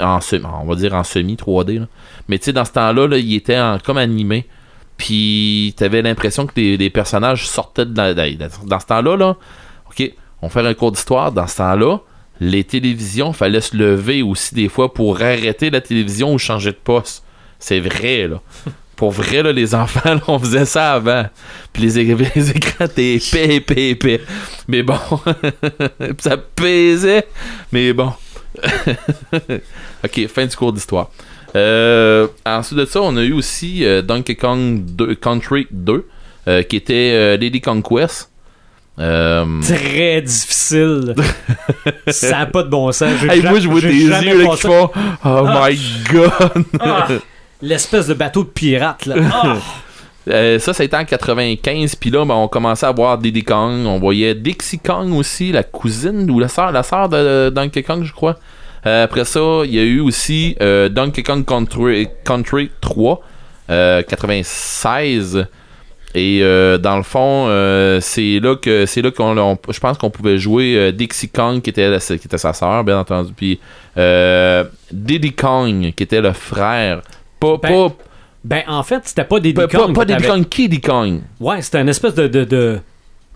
[0.00, 1.80] en semi, on va dire en semi 3D.
[1.80, 1.86] là.
[2.28, 4.46] Mais tu sais, dans ce temps-là, là, ils étaient en- comme animés.
[4.96, 8.14] Puis t'avais l'impression que les, personnages sortaient de la.
[8.14, 9.36] Dans ce temps-là, là,
[9.90, 10.10] ok,
[10.42, 11.32] on fait un cours d'histoire.
[11.32, 11.98] Dans ce temps-là,
[12.40, 16.78] les télévisions, fallait se lever aussi des fois pour arrêter la télévision ou changer de
[16.82, 17.24] poste.
[17.58, 18.40] C'est vrai, là.
[18.96, 21.26] Pour vrai, là, les enfants, là, on faisait ça avant.
[21.72, 21.98] Puis les,
[22.50, 24.20] écrans étaient épais, épais, épais.
[24.66, 24.98] Mais bon,
[26.18, 27.26] ça pesait.
[27.72, 28.12] Mais bon.
[30.02, 31.10] ok, fin du cours d'histoire.
[31.54, 36.06] Euh, ensuite de ça, on a eu aussi euh, Donkey Kong 2, Country 2,
[36.48, 38.30] euh, qui était Lady Conquest.
[38.98, 41.14] Très difficile.
[42.08, 43.12] ça n'a pas de bon sens.
[43.28, 44.90] Hey, moi, je vois tes yeux là, qui font
[45.24, 45.78] Oh my
[46.10, 46.64] god!
[46.80, 47.08] Ah,
[47.62, 49.16] L'espèce de bateau de pirate, là.
[49.32, 49.56] Ah.
[50.28, 53.44] Euh, ça, ça a été en 95, puis là, ben, on commençait à voir Diddy
[53.44, 53.86] Kong.
[53.86, 58.02] On voyait Dixie Kong aussi, la cousine ou la sœur, la sœur de Donkey Kong,
[58.02, 58.36] je crois.
[58.86, 63.20] Euh, après ça, il y a eu aussi euh, Donkey Kong Country, Country 3,
[63.70, 65.46] euh, 96.
[66.16, 69.96] Et euh, dans le fond, euh, c'est là que c'est là qu'on on- je pense
[69.98, 73.60] qu'on pouvait jouer euh, Dixie Kong qui était qui était sa sœur bien entendu puis
[73.98, 77.02] euh, Diddy Kong qui était le frère
[77.40, 77.94] pas Ben, pas
[78.44, 81.80] Ben, en fait, c'était pas des pas, pas, pas Diddy Kong Kiddy Kong Ouais, c'était
[81.80, 82.78] une espèce de, de, de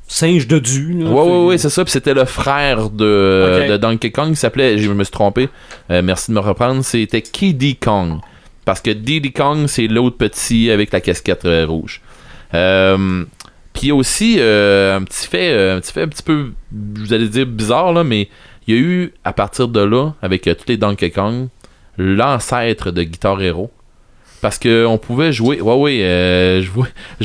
[0.07, 0.93] singe de du.
[0.95, 1.11] là.
[1.11, 1.85] Ouais, ouais, ouais, c'est ça.
[1.85, 4.29] Puis c'était le frère de, de Donkey Kong.
[4.31, 5.49] Il s'appelait, je me suis trompé,
[5.91, 8.19] euh, merci de me reprendre, c'était Kiddy Kong.
[8.65, 12.01] Parce que Diddy Kong, c'est l'autre petit avec la casquette euh, rouge.
[12.55, 13.25] Euh,
[13.73, 17.93] Puis aussi un petit fait, un petit fait un petit peu, vous allez dire bizarre,
[17.93, 18.29] là, mais
[18.67, 21.49] il y a eu, à partir de là, avec tous les Donkey Kong,
[21.99, 23.71] l'ancêtre de Guitar Hero.
[24.41, 25.61] Parce que on pouvait jouer.
[25.61, 26.63] Ouais, ouais, euh,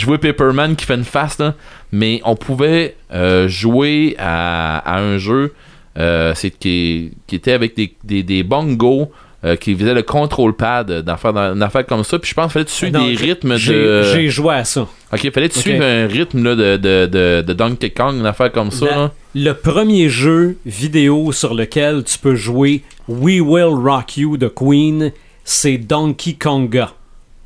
[0.06, 1.54] vois Paperman qui fait une face, là.
[1.92, 5.54] Mais on pouvait euh, jouer à, à un jeu
[5.98, 9.10] euh, c'est qui, qui était avec des, des, des bongos
[9.46, 12.20] euh, qui faisaient le control pad d'affaires dans- d'affaires comme ça.
[12.20, 14.04] Puis je pense qu'il fallait Non, des rythmes j'ai- de.
[14.14, 14.82] J'ai joué à ça.
[15.14, 18.52] Ok, il fallait suives un rythme là, de, de, de, de Donkey Kong, une affaire
[18.52, 18.86] comme ça.
[18.88, 19.12] La- là.
[19.36, 25.12] Le premier jeu vidéo sur lequel tu peux jouer We Will Rock You de Queen,
[25.46, 26.92] c'est Donkey Konga.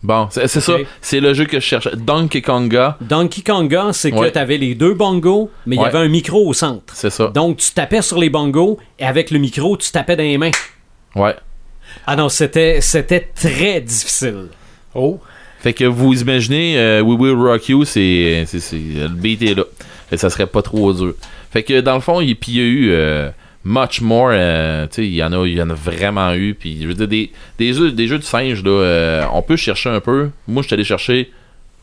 [0.01, 0.77] Bon, c'est ça.
[1.01, 1.91] C'est le jeu que je cherchais.
[1.97, 4.31] Donkey Konga, Donkey Konga, c'est que Ouais.
[4.31, 6.93] tu avais les deux bongos, mais il y avait un micro au centre.
[6.95, 7.27] c'est ça.
[7.27, 10.51] Donc tu tapais sur les bongos et avec le micro, tu tapais dans les mains.
[11.15, 11.35] Ouais.
[12.07, 14.47] Ah non, c'était c'était très difficile.
[14.95, 15.19] Oh.
[15.59, 19.63] Fait que vous imaginez, euh, We Will Rock You, c'est, le beat est là.
[20.11, 21.13] Et ça serait pas trop dur.
[21.51, 23.30] Fait que dans le fond, il y a eu euh,
[23.64, 24.30] much more.
[24.31, 26.53] euh, tu sais, il y en a, il y en a vraiment eu.
[26.53, 29.56] Puis je veux dire, des, des jeux, des jeux de singes là, euh, on peut
[29.57, 30.30] chercher un peu.
[30.48, 31.31] Moi, je suis allé chercher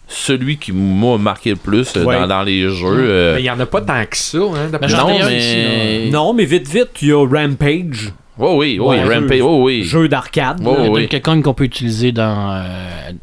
[0.08, 2.14] celui qui m'a marqué le plus euh, Ouais.
[2.20, 2.86] dans, dans les jeux.
[2.86, 6.32] euh, Mais il y en a pas tant que ça, hein, non, mais ici, Non,
[6.32, 9.82] mais vite, vite, il y a Rampage, Ouais, oui, oui, Ouais, Rampage, jeu- oui, oui.
[9.84, 10.60] jeu d'arcade.
[10.62, 11.04] Oui.
[11.04, 12.62] a quelqu'un qu'on peut utiliser dans euh,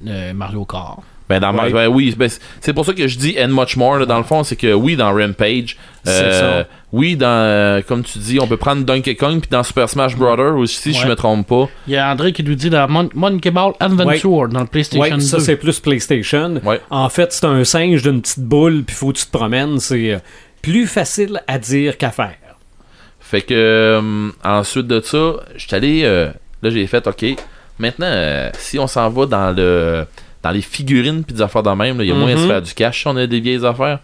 [0.08, 1.00] euh, Mario Kart.
[1.34, 1.72] Ben, dans Ouais.
[1.72, 2.30] ben oui, ben,
[2.62, 3.98] c'est- pour ça que je dis and much more.
[3.98, 6.68] là, dans le fond, c'est que oui, dans Rampage, C'est euh, ça.
[6.92, 10.16] oui, dans, euh, comme tu dis, on peut prendre Donkey Kong, puis dans Super Smash
[10.16, 10.36] Bros.
[10.58, 11.68] aussi, si je me trompe pas.
[11.88, 15.16] Il y a André qui nous dit dans Mon- Monkey Ball Adventure dans le PlayStation
[15.16, 15.44] Ouais, ça 2.
[15.44, 16.60] c'est plus PlayStation.
[16.64, 16.80] Ouais.
[16.90, 19.80] En fait, c'est un singe d'une petite boule, puis faut que tu te promènes.
[19.80, 20.20] C'est euh,
[20.62, 22.36] plus facile à dire qu'à faire.
[23.20, 26.02] Fait que euh, ensuite de ça, je suis allé.
[26.04, 26.28] euh,
[26.62, 27.26] là, j'ai fait OK.
[27.80, 30.06] Maintenant, euh, si on s'en va dans le
[30.44, 32.52] dans les figurines puis des affaires de même, il y a moyen de se Mhm.
[32.52, 33.99] faire du cash si on a des vieilles affaires.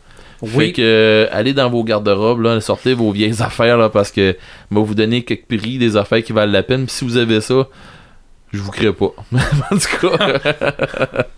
[0.45, 0.73] Fait Oui.
[0.73, 4.37] que euh, allez dans vos garde-robes, sortez vos vieilles affaires là, parce que
[4.71, 6.85] va vous donner quelques prix des affaires qui valent la peine.
[6.85, 7.67] Puis si vous avez ça,
[8.53, 9.11] je vous crée pas.
[9.71, 11.23] en tout cas.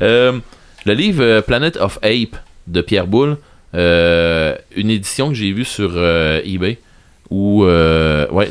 [0.00, 0.38] Euh,
[0.86, 2.36] le livre euh, Planet of Ape
[2.66, 3.36] de Pierre Boulle,
[3.74, 6.78] euh, une édition que j'ai vue sur euh, eBay
[7.28, 8.48] ou ouais,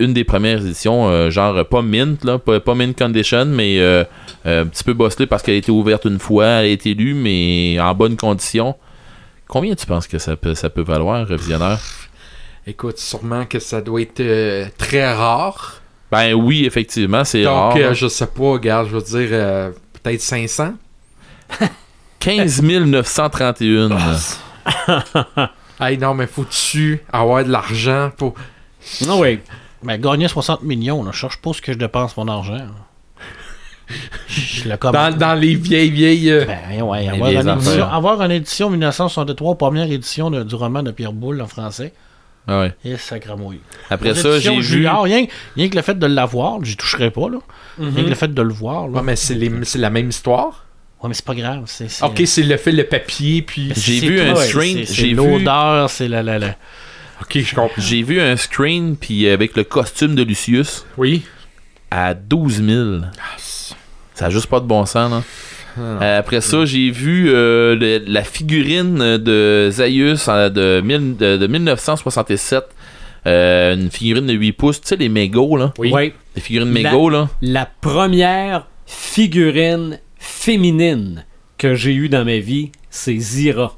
[0.00, 3.78] une des premières éditions, euh, genre euh, pas mint, là, pas, pas mint condition, mais
[3.78, 4.04] euh,
[4.46, 6.94] euh, un petit peu bosselée parce qu'elle a été ouverte une fois, elle a été
[6.94, 8.74] lue, mais en bonne condition.
[9.46, 11.78] Combien tu penses que ça peut, ça peut valoir, Revisionnaire?
[12.66, 15.80] Écoute, sûrement que ça doit être euh, très rare.
[16.10, 17.76] Ben oui, effectivement, c'est Donc, rare.
[17.76, 17.92] euh, là.
[17.92, 19.70] je sais pas, regarde, je veux dire, euh,
[20.02, 20.74] peut-être 500.
[22.20, 23.90] 15 931.
[25.80, 28.34] Hey, non, mais faut-tu avoir de l'argent pour.
[29.08, 29.40] Ah oui.
[29.84, 32.58] Ben, gagner 60 millions, là, je cherche pas ce que je dépense mon argent.
[34.28, 35.12] Je le commande.
[35.12, 36.30] Dans, dans les vieilles, vieilles.
[36.30, 40.42] euh, Ben ouais, Les avoir, vieilles une édition, avoir une édition 1963, première édition de-
[40.42, 41.92] du roman de Pierre Boulle en français,
[42.48, 42.74] Ah ouais.
[42.84, 43.60] et sacramouille.
[43.90, 44.88] Après ça, j'ai vu.
[44.88, 47.38] Rien, rien que le fait de l'avoir, j'y toucherai pas, là.
[47.78, 47.94] Mhm.
[47.94, 48.98] Rien que le fait de le voir, là.
[48.98, 50.64] Ouais, mais c'est les- c'est la même histoire?
[51.02, 51.64] Ouais, mais c'est pas grave.
[51.66, 53.70] C'est, c'est- Ok, c'est le fait, le papier, puis.
[53.76, 56.56] J'ai c'est vu un screen, c'est- c'est j'ai vu- l'odeur, c'est la, la, la-
[57.24, 57.80] Ok, je comprends.
[57.82, 61.22] J'ai vu un screen puis avec le costume de Lucius Oui.
[61.90, 62.88] à 12 000.
[64.14, 65.22] Ça a juste pas de bon sens, là.
[65.76, 71.36] Euh, après ça, j'ai vu euh, le- la figurine de Zaius euh, de, mille- de-
[71.36, 72.62] de 1967.
[73.26, 74.80] Euh, une figurine de 8 pouces.
[74.80, 75.72] Tu sais, les mégots, là.
[75.78, 75.90] Oui.
[75.90, 76.14] Ouais.
[76.36, 77.28] Les figurines La- mégots, là.
[77.42, 81.24] La première figurine féminine
[81.58, 83.74] que j'ai eue dans ma vie, c'est Zira.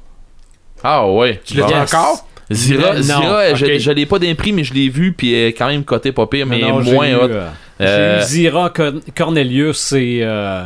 [0.83, 1.41] Ah ouais.
[1.45, 1.93] Tu l'as Yes.
[1.93, 2.26] encore?
[2.49, 5.67] Zira, Zira, je, je l'ai pas d'imprim, mais je l'ai vu, puis elle est quand
[5.67, 7.29] même côté pas pire, mais Non, non, j'ai moins eu, hot.
[7.29, 7.49] euh,
[7.81, 10.21] Euh, Zira Corn- Cornelius et.
[10.23, 10.63] euh,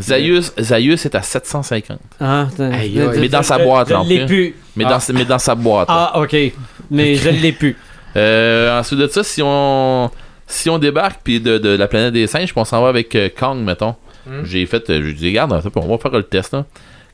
[0.00, 1.98] Zaius, Zaius est à 750.
[2.20, 3.18] hein, Aïe, euh, aïe.
[3.20, 4.54] Mais dans sa boîte, en l'ai plus.
[4.76, 4.90] Mais, Ah.
[4.98, 5.88] dans, mais dans sa boîte.
[5.88, 6.10] là.
[6.14, 6.36] Ah, ok.
[6.90, 7.76] Mais je l'ai plus.
[8.16, 10.10] Euh, ensuite de ça, si on
[10.46, 13.14] si on débarque puis de, de la planète des singes, puis on s'en va avec
[13.14, 13.94] euh, Kong, mettons.
[14.26, 14.44] Hmm.
[14.44, 16.54] J'ai fait, euh, je dis, regarde, on va faire le test.
[16.54, 16.64] Là.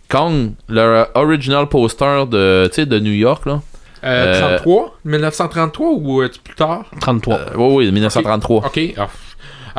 [0.09, 3.61] Kong, le original poster de, tu sais, de New York, là.
[4.05, 6.85] Euh, Euh, 33 1933 ou euh, plus tard?
[7.01, 7.35] 33.
[7.35, 8.67] Euh, oui, oui, 1933.
[8.67, 8.81] Ok.
[8.97, 9.09] Ah,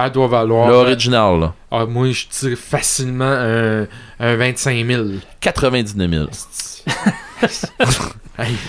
[0.06, 0.68] elle doit valoir.
[0.68, 1.54] L'original, là.
[1.72, 3.88] Ah, moi, je tire facilement un,
[4.20, 5.04] un 25 000.
[5.40, 6.28] 99 000.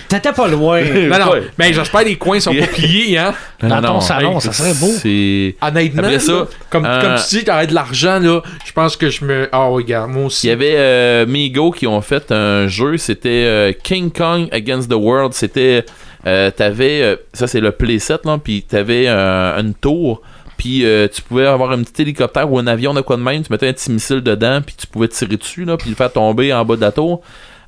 [0.07, 0.81] T'étais pas loin.
[1.07, 3.33] Non, non, mais j'espère que les coins sont pas pliés, hein.
[3.61, 4.91] Dans ton non, salon, hey, ça serait beau.
[4.91, 5.55] C'est.
[5.61, 8.95] Honnêtement, Après ça, là, comme, euh, comme tu dis, t'aurais de l'argent, là, je pense
[8.97, 9.49] que je me...
[9.51, 10.47] Ah, oui, regarde, moi aussi.
[10.47, 14.89] Il y avait euh, Mego qui ont fait un jeu, c'était euh, King Kong Against
[14.89, 15.33] the World.
[15.33, 15.85] C'était.
[16.23, 17.17] t'avais.
[17.33, 18.37] ça, c'est le playset, là.
[18.43, 20.21] Puis t'avais une tour.
[20.57, 23.43] Puis euh, tu pouvais avoir un petit hélicoptère ou un avion de quoi de même.
[23.43, 24.61] Tu mettais un petit missile dedans.
[24.65, 25.77] Puis tu pouvais tirer dessus, là.
[25.77, 27.21] Puis le faire tomber en bas de la tour.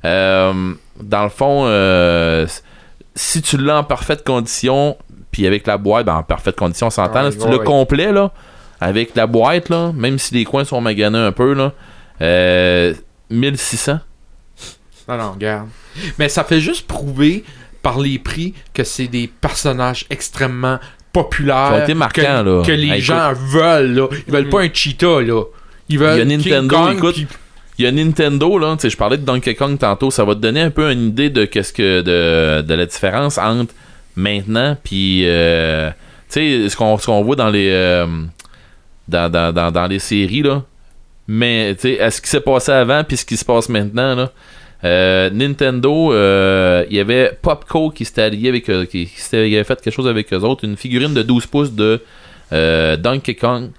[0.04, 2.46] Euh, dans le fond, euh,
[3.14, 4.96] si tu l'as en parfaite condition.
[5.30, 7.24] Puis avec la boîte, ben, en parfaite condition, on s'entend.
[7.24, 7.64] Ouais, si tu ouais, l'as ouais.
[7.64, 8.32] complet, là.
[8.80, 9.92] Avec la boîte, là.
[9.94, 11.72] Même si les coins sont maganés un peu, là.
[12.20, 12.94] Euh,
[13.30, 14.00] 1600.
[15.08, 15.68] Non, non, regarde.
[16.18, 17.44] Mais ça fait juste prouver
[17.82, 20.78] par les prix que c'est des personnages extrêmement
[21.12, 21.86] populaires.
[21.94, 22.62] Marquants, que, là.
[22.64, 24.08] que les Hey, gens veulent, là.
[24.26, 25.42] Ils veulent pas un cheetah, là.
[25.88, 27.16] Ils veulent Il y a King Nintendo, Kong, écoute.
[27.80, 30.34] Il y a Nintendo, là, tu sais, je parlais de Donkey Kong tantôt, ça va
[30.34, 33.72] te donner un peu une idée de qu'est-ce que de, de la différence entre
[34.16, 35.88] maintenant puis euh,
[36.28, 38.06] tu sais ce qu'on voit dans les euh,
[39.08, 40.62] dans, dans, dans, les séries là.
[41.26, 44.14] Mais tu sais, à ce qui s'est passé avant puis ce qui se passe maintenant
[44.14, 44.30] là.
[44.84, 46.12] euh, Nintendo,
[46.86, 50.40] il y avait Popco qui s'était allié avec qui, avait fait quelque chose avec eux
[50.40, 51.98] autres, une figurine de 12 pouces de
[52.52, 53.70] Donkey Kong.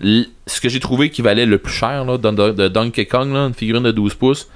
[0.00, 3.32] Ce que j'ai trouvé qui valait le plus cher là, de, de- de Donkey Kong,
[3.32, 4.48] là, une figurine de 12 pouces,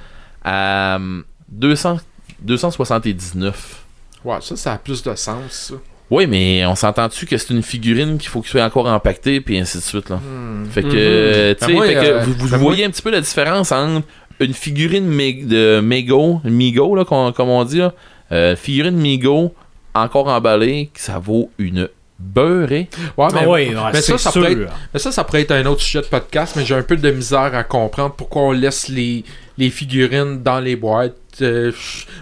[0.44, 1.98] à euh, 200,
[2.42, 3.84] 279.
[4.24, 5.74] Ouais, ça, ça a plus de sens, ça.
[6.10, 9.58] Oui, mais on s'entend-tu que c'est une figurine qu'il faut qu'il soit encore empaquetée, puis
[9.58, 10.10] ainsi de suite.
[10.10, 10.16] Là.
[10.16, 10.66] Hmm.
[10.66, 10.94] Fait que, Mhm.
[10.96, 13.10] euh, tu sais, Ben moi, fait que euh, vous, vous ben voyez un petit peu
[13.10, 14.02] la différence entre
[14.40, 15.06] une figurine
[15.46, 17.94] de Mego, Migo, là, comme on dit, là,
[18.32, 19.54] euh, figurine Migo,
[19.94, 21.88] encore emballée, que ça vaut une
[22.20, 22.88] beurrée.
[23.16, 24.40] Ouais, mais, Ah oui, ouais, mais ça, ça sûr.
[24.42, 26.82] pourrait être- mais ça, ça pourrait être un autre sujet de podcast, mais j'ai un
[26.82, 29.24] peu de misère à comprendre pourquoi on laisse les,
[29.58, 31.16] les figurines dans les boîtes.
[31.42, 31.72] Euh,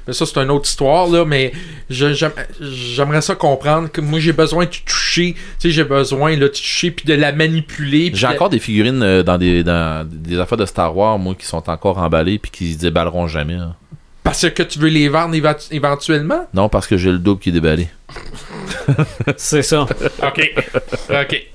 [0.06, 1.52] mais ça, c'est une autre histoire, là, mais
[1.90, 6.48] j'aimerais ça comprendre que moi, j'ai besoin de toucher, tu sais, j'ai besoin là, de
[6.48, 8.10] toucher puis de la manipuler.
[8.14, 11.34] J'ai de- encore des figurines euh, dans des, dans des affaires de Star Wars, moi,
[11.38, 13.56] qui sont encore emballées, puis qui se déballeront jamais.
[13.56, 13.74] là.
[14.28, 16.46] Parce que tu veux les vendre éva- éventuellement?
[16.54, 17.88] Non, parce que j'ai le double qui est déballé.
[19.36, 19.82] C'est ça.
[20.22, 20.52] Ok.
[21.10, 21.46] ok.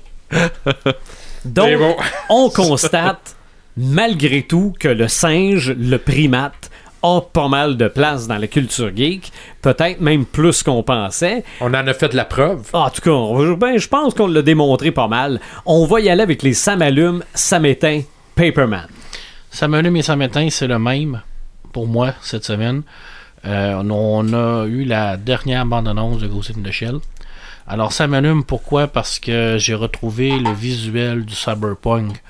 [1.44, 1.96] Donc, C'est bon.
[2.30, 3.36] on constate,
[3.76, 6.70] malgré tout, que le singe, le primate,
[7.02, 9.30] a pas mal de place dans la culture geek.
[9.60, 11.44] Peut-être même plus qu'on pensait.
[11.60, 12.62] On en a fait de la preuve.
[12.72, 15.38] En tout cas, on- ben, je pense qu'on l'a démontré pas mal.
[15.66, 18.00] On va y aller avec les Sam Allume, Sam Éteint,
[18.34, 18.86] Paperman.
[19.50, 21.20] Ça m'allume et ça m'éteint, c'est le même
[21.74, 22.82] pour moi cette semaine.
[23.44, 26.98] Euh, on a eu la dernière bande-annonce de Ghost in the Shell.
[27.66, 28.86] Alors ça m'allume pourquoi?
[28.86, 32.22] Parce que j'ai retrouvé le visuel du cyberpunk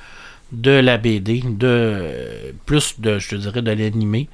[0.51, 4.29] de la BD, de plus de, je dirais, de l'animé.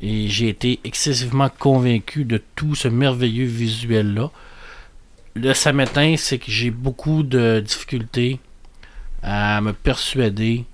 [0.00, 4.30] Et j'ai été excessivement convaincu de tout ce merveilleux visuel-là.
[5.34, 8.40] Le ça m'éteint, c'est que j'ai beaucoup de difficultés
[9.22, 10.64] à me persuader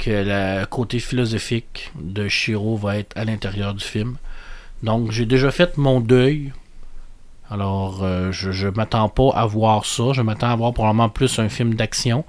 [0.00, 4.16] que le côté philosophique de Shiro va être à l'intérieur du film.
[4.82, 6.52] Donc j'ai déjà fait mon deuil.
[7.50, 10.12] Alors euh, je, je m'attends pas à voir ça.
[10.14, 12.24] Je m'attends à voir probablement plus un film d'action.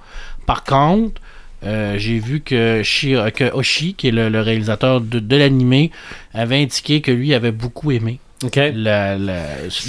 [0.46, 1.22] Par contre,
[1.64, 5.92] euh, j'ai vu que, Shi- que Oshi, qui est le, réalisateur de, de l'animé,
[6.34, 8.20] avait indiqué que lui avait beaucoup aimé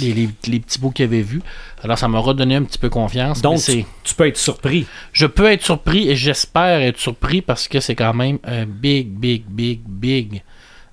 [0.01, 1.41] Les, les- les petits bouts qu'il avait vus.
[1.83, 3.41] Alors ça m'a redonné un petit peu confiance.
[3.41, 4.85] Donc, c'est- Tu peux être surpris.
[5.11, 9.07] je peux être surpris et j'espère être surpris parce que c'est quand même un big,
[9.09, 10.41] big, big, big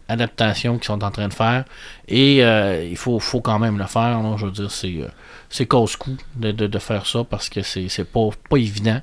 [0.09, 1.65] adaptation qu'ils sont en train de faire.
[2.09, 4.21] Et euh, il faut, faut quand même le faire.
[4.23, 4.35] là.
[4.37, 5.09] Je veux dire, c'est, euh,
[5.49, 9.01] c'est casse-cou de, de- de faire ça parce que c'est, c'est pas, pas évident.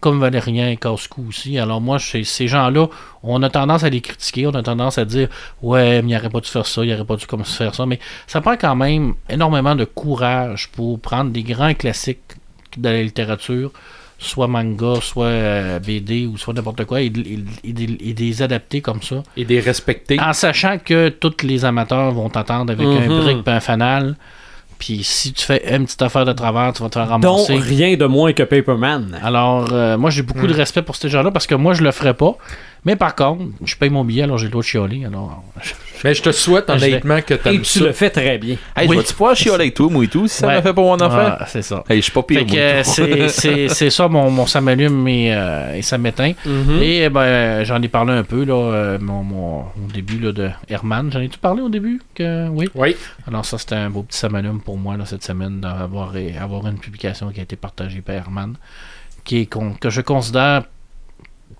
[0.00, 1.58] Comme Valérien est casse-cou aussi.
[1.58, 2.86] Alors moi, chez ces gens-là,
[3.22, 5.28] on a tendance à les critiquer, on a tendance à dire
[5.62, 7.84] Ouais, mais il n'aurait pas dû faire ça, il n'aurait pas dû comme faire ça.
[7.86, 12.20] Mais ça prend quand même énormément de courage pour prendre des grands classiques
[12.76, 13.72] de la littérature,
[14.18, 19.02] soit manga, soit euh, BD ou soit n'importe quoi, et, et et et adapter comme
[19.02, 19.22] ça.
[19.36, 20.20] Et des respecter.
[20.20, 23.20] En sachant que tous les amateurs vont t'attendre avec un Mhm.
[23.20, 24.16] brick et un fanal.
[24.78, 27.56] Puis si tu fais une petite affaire de travers, tu vas te faire Donc, ramasser.
[27.56, 29.18] rien de moins que Paperman.
[29.22, 30.50] Alors, euh, moi, j'ai beaucoup Hmm.
[30.50, 32.36] de respect pour ces gens-là parce que moi, je le ferais pas.
[32.88, 35.04] Mais par contre, je paye mon billet, alors j'ai le droit de chialer.
[35.04, 35.44] Alors,
[36.04, 37.84] Mais je te souhaite Je vais- honnêtement que tu Et tu ça.
[37.84, 38.56] le fais très bien.
[38.74, 38.94] Hey, Oui.
[38.96, 40.54] je vais-tu pouvoir chialer avec toi, moi et tout, si ça Ouais.
[40.54, 41.36] m'a fait pour mon affaire?
[41.38, 41.84] Ah, c'est ça.
[41.86, 43.28] Hey, je suis pas pire, euh, tout.
[43.68, 46.32] c'est- ça, mon, mon ça m'allume et, euh, et ça m'éteint.
[46.46, 46.78] Mhm.
[46.80, 50.32] Et eh ben, j'en ai parlé un peu là, euh, mon, mon- au début là,
[50.32, 51.12] de Herman.
[51.12, 52.70] J'en ai-tu parlé au début que Oui?
[52.74, 52.96] Oui.
[53.26, 56.78] Alors ça, c'était un beau petit samalume pour moi là, cette semaine d'avoir avoir une
[56.78, 58.54] publication qui a été partagée par Herman,
[59.24, 60.62] qui est con- que je considère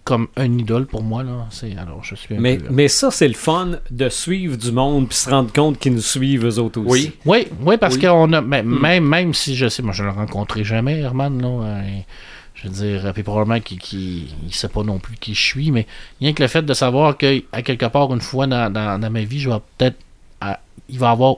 [0.08, 1.22] comme un idole pour moi.
[1.22, 1.46] Là.
[1.50, 4.72] C'est, alors, je suis Mais, peu, euh, mais ça, c'est le fun de suivre du
[4.72, 7.12] monde puis se rendre compte qu'ils nous suivent eux autres aussi.
[7.26, 7.46] Oui.
[7.46, 8.00] Oui, oui, parce Oui.
[8.02, 8.40] qu'on a.
[8.40, 11.48] mais Même, même si je sais, moi je ne le rencontrerai jamais, Herman, là.
[11.48, 11.82] euh,
[12.54, 15.86] je veux dire, puis probablement qu'il il sait pas non plus qui je suis, mais
[16.20, 19.10] rien que le fait de savoir que à quelque part, une fois dans, dans- dans
[19.10, 19.96] ma vie, je vais peut-être.
[20.40, 20.58] à-
[20.88, 21.36] il va avoir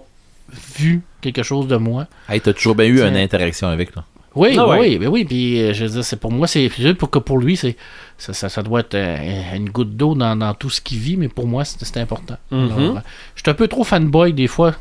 [0.78, 2.06] vu quelque chose de moi.
[2.28, 4.04] Hey, t'as toujours bien eu une interaction avec, là.
[4.36, 4.78] Oui, Ah ouais.
[4.78, 7.18] oui, mais oui, puis euh, je veux dire, c'est pour moi, c'est c'est pour que
[7.18, 7.76] pour lui, c'est
[8.20, 11.16] ça, ça, ça doit être euh, une goutte d'eau dans, dans tout ce qu'il vit,
[11.16, 12.36] mais pour moi, c'est important.
[12.50, 12.70] Mhm.
[12.72, 13.00] Alors, euh,
[13.34, 14.74] je suis un peu trop fanboy des fois,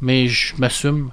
[0.00, 1.10] mais je m'assume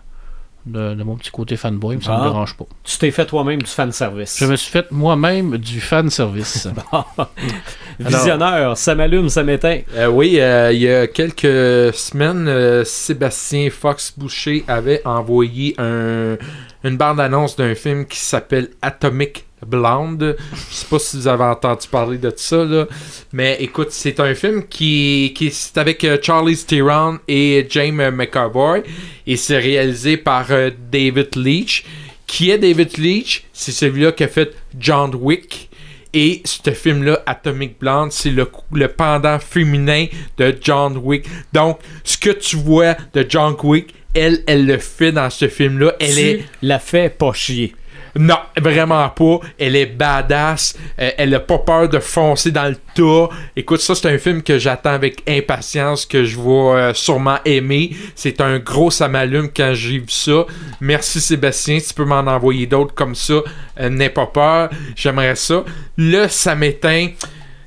[0.65, 2.19] de, de mon petit côté fanboy, mais ça Ah.
[2.19, 2.65] me dérange pas.
[2.83, 4.37] Tu t'es fait toi-même du fanservice.
[4.39, 6.67] Je me suis fait moi-même du fan service.
[7.99, 9.81] Visionneur, ça m'allume, ça m'éteint.
[9.95, 16.37] Euh, oui, euh, il y a quelques semaines, euh, Sébastien Fox Boucher avait envoyé un,
[16.83, 20.35] une bande-annonce d'un film qui s'appelle Atomic Blonde.
[20.69, 22.85] Je sais pas si vous avez entendu parler de ça, là.
[23.31, 28.83] mais écoute, c'est un film qui, qui c'est avec euh, Charlie Theron et James McAvoy
[29.25, 31.85] et c'est réalisé par euh, David Leitch.
[32.25, 33.43] Qui est David Leitch?
[33.53, 35.69] C'est celui-là qui a fait John Wick.
[36.15, 40.05] Et ce film-là, Atomic Blonde, c'est le, le pendant féminin
[40.37, 41.25] de John Wick.
[41.51, 45.93] Donc, ce que tu vois de John Wick, elle, elle le fait dans ce film-là.
[45.99, 46.45] Elle tu est.
[46.61, 47.73] la fait pas chier.
[48.15, 49.39] Non, vraiment pas.
[49.57, 50.77] Elle est badass.
[50.99, 53.33] Euh, elle a pas peur de foncer dans le tas.
[53.55, 57.95] Écoute, ça, c'est un film que j'attends avec impatience, que je vais euh, sûrement aimer.
[58.15, 60.45] C'est un gros ça m'allume quand j'ai vu ça.
[60.79, 63.41] Merci Sébastien, tu peux m'en envoyer d'autres comme ça.
[63.79, 64.69] Euh, N'aie pas peur.
[64.95, 65.63] J'aimerais ça.
[65.97, 67.07] Là, ça m'éteint.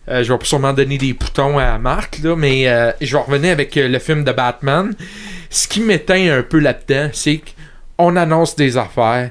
[0.09, 2.65] Euh, je vais sûrement donner des boutons à Marc, là, mais
[3.01, 4.95] je vais revenir avec le film de Batman.
[5.51, 7.41] Ce qui m'éteint un peu là-dedans, c'est
[7.99, 9.31] qu'on annonce des affaires,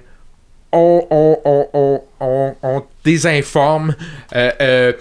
[0.75, 3.95] on, on, on, on, on- on désinforme,
[4.35, 4.93] euh, euh,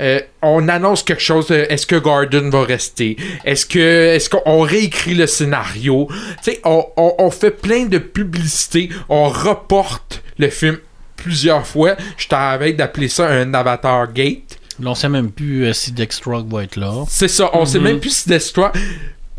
[0.00, 1.50] euh, on annonce quelque chose.
[1.50, 3.16] Est-ce que Gordon va rester?
[3.44, 3.78] Est-ce que
[4.14, 6.08] est-ce qu'on réécrit le scénario?
[6.44, 8.90] Tu sais, on, on, on fait plein de publicité.
[9.08, 10.78] On reporte le film
[11.16, 11.96] plusieurs fois.
[12.16, 14.58] Je t'avais d'appeler ça un avatar gate.
[14.80, 17.04] Là, on sait même plus euh, si Dextrock va être là.
[17.08, 17.50] C'est ça.
[17.54, 18.70] On sait même plus si Destroy.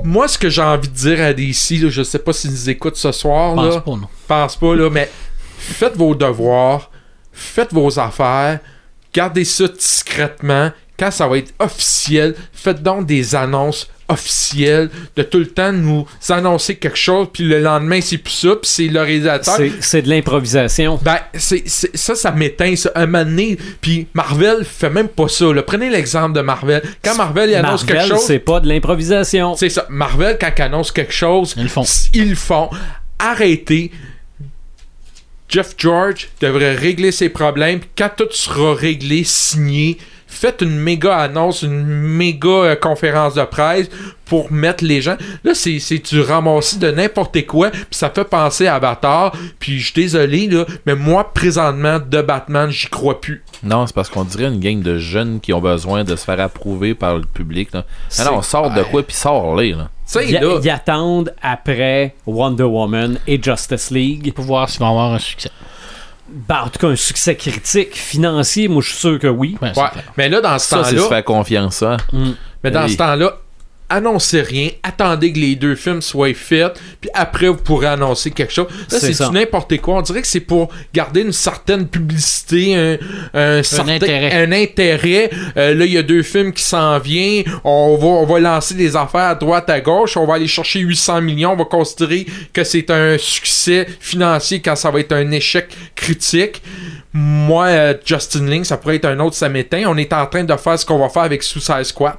[0.03, 2.69] Moi, ce que j'ai envie de dire à DC, là, je sais pas s'ils nous
[2.69, 3.51] écoutent ce soir.
[3.51, 4.07] Je pense là, pas, non.
[4.27, 5.09] pense pas, là, mais
[5.59, 6.89] faites vos devoirs,
[7.31, 8.59] faites vos affaires,
[9.13, 10.71] gardez ça discrètement.
[10.97, 16.05] Quand ça va être officiel, faites donc des annonces officielles, de tout le temps nous
[16.29, 19.57] annoncer quelque chose, puis le lendemain, c'est plus ça, puis c'est le réalisateur.
[19.79, 20.99] C'est de l'improvisation.
[21.01, 22.91] Ben, c'est, ça, ça m'éteint, ça.
[22.95, 25.53] Un moment donné, puis Marvel fait même pas ça.
[25.53, 25.61] là.
[25.61, 26.81] Prenez l'exemple de Marvel.
[27.03, 29.55] Quand Marvel il annonce Marvel, quelque chose, c'est pas de l'improvisation.
[29.55, 29.85] c'est ça.
[29.89, 31.85] Marvel, quand il annonce quelque chose, Ils le font.
[32.13, 32.69] Ils le font.
[33.19, 33.91] Arrêtez.
[35.49, 37.79] Jeff George devrait régler ses problèmes.
[37.97, 39.97] Quand tout sera réglé, signé,
[40.27, 43.89] faites une méga annonce, une méga euh, conférence de presse
[44.25, 45.17] pour mettre les gens.
[45.43, 47.71] Là, c'est c'est du ramassis de n'importe quoi.
[47.71, 49.35] Puis ça fait penser à Avatar.
[49.57, 53.43] Puis je suis désolé, là, mais moi, présentement, de Batman, j'y crois plus.
[53.63, 56.39] Non, c'est parce qu'on dirait une gang de jeunes qui ont besoin de se faire
[56.39, 57.69] approuver par le public.
[57.73, 57.85] Là.
[58.19, 59.71] Alors, on sort de quoi, puis sort-les.
[59.71, 59.89] Là.
[60.63, 64.33] Ils attendent après Wonder Woman et Justice League.
[64.33, 65.51] Pour voir s'il va avoir un succès.
[66.31, 69.57] Ben, en tout cas, un succès critique, financier, moi, je suis sûr que oui.
[69.61, 69.89] Ouais, Ouais.
[70.17, 71.97] Mais là, dans ce Ça, c'est se temps-là, faire confiance, ça.
[72.63, 72.91] mais dans Oui.
[72.91, 73.33] ce temps-là,
[73.89, 78.53] annoncez rien, attendez que les deux films soient faits, puis après vous pourrez annoncer quelque
[78.53, 78.67] chose.
[78.91, 79.27] Là, C'est ça.
[79.27, 79.95] du n'importe quoi.
[79.95, 82.97] On dirait que c'est pour garder une certaine publicité, un,
[83.33, 84.33] un certain intérêt.
[84.43, 85.29] un intérêt.
[85.57, 87.43] Euh, là, il y a deux films qui s'en viennent.
[87.63, 90.17] On va, on va lancer des affaires à droite, à gauche.
[90.17, 91.53] On va aller chercher 800 millions.
[91.53, 96.61] On va considérer que c'est un succès financier quand ça va être un échec critique.
[97.11, 99.83] Moi, euh, Justin Link, ça pourrait être un autre samétain.
[99.87, 102.15] On est en train de faire ce qu'on va faire avec Suicide Squad.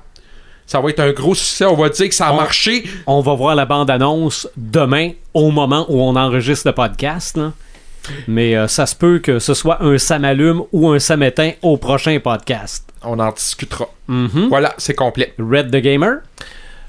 [0.70, 1.64] Ça va être un gros succès.
[1.64, 2.84] On va dire que ça a On- marché.
[3.04, 7.36] On va voir la bande-annonce demain, au moment où on enregistre le podcast.
[7.36, 7.52] là.
[8.28, 12.16] Mais euh, ça se peut que ce soit un Samalume ou un Samétain au prochain
[12.22, 12.88] podcast.
[13.02, 13.88] On en discutera.
[14.06, 14.46] Mhm.
[14.48, 15.34] Voilà, c'est complet.
[15.40, 16.18] Red the Gamer?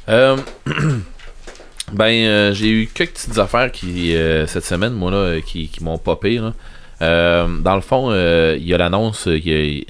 [0.10, 0.38] Euh,
[1.92, 5.84] ben, euh, j'ai eu quelques petites affaires qui, euh, cette semaine, moi, là, qui, qui
[5.84, 6.38] m'ont popé.
[6.38, 6.54] Là.
[7.02, 9.28] Euh, dans le fond, euh, il y a l'annonce,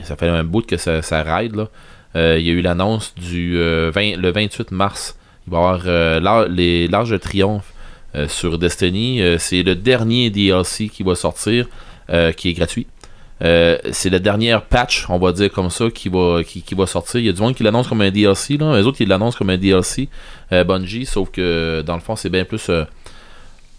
[0.03, 1.57] ça fait un bout que ça, ça ride.
[1.57, 1.67] Là.
[2.15, 5.15] Euh, il y a eu l'annonce du euh, 20 le 28 mars.
[5.47, 7.73] Il va y avoir euh, l'Arche de Triomphe
[8.15, 9.21] euh, sur Destiny.
[9.39, 11.67] C'est le dernier DLC qui va sortir,
[12.37, 12.87] qui est gratuit.
[13.39, 17.19] C'est la dernière patch, on va dire comme ça, qui va, qui, qui sortir.
[17.19, 18.57] Il y a du monde qui l'annonce comme un DLC.
[18.57, 18.77] Là.
[18.77, 20.09] Les autres, ils l'annoncent comme un DLC
[20.51, 22.69] Bungie, sauf que dans le fond, c'est bien plus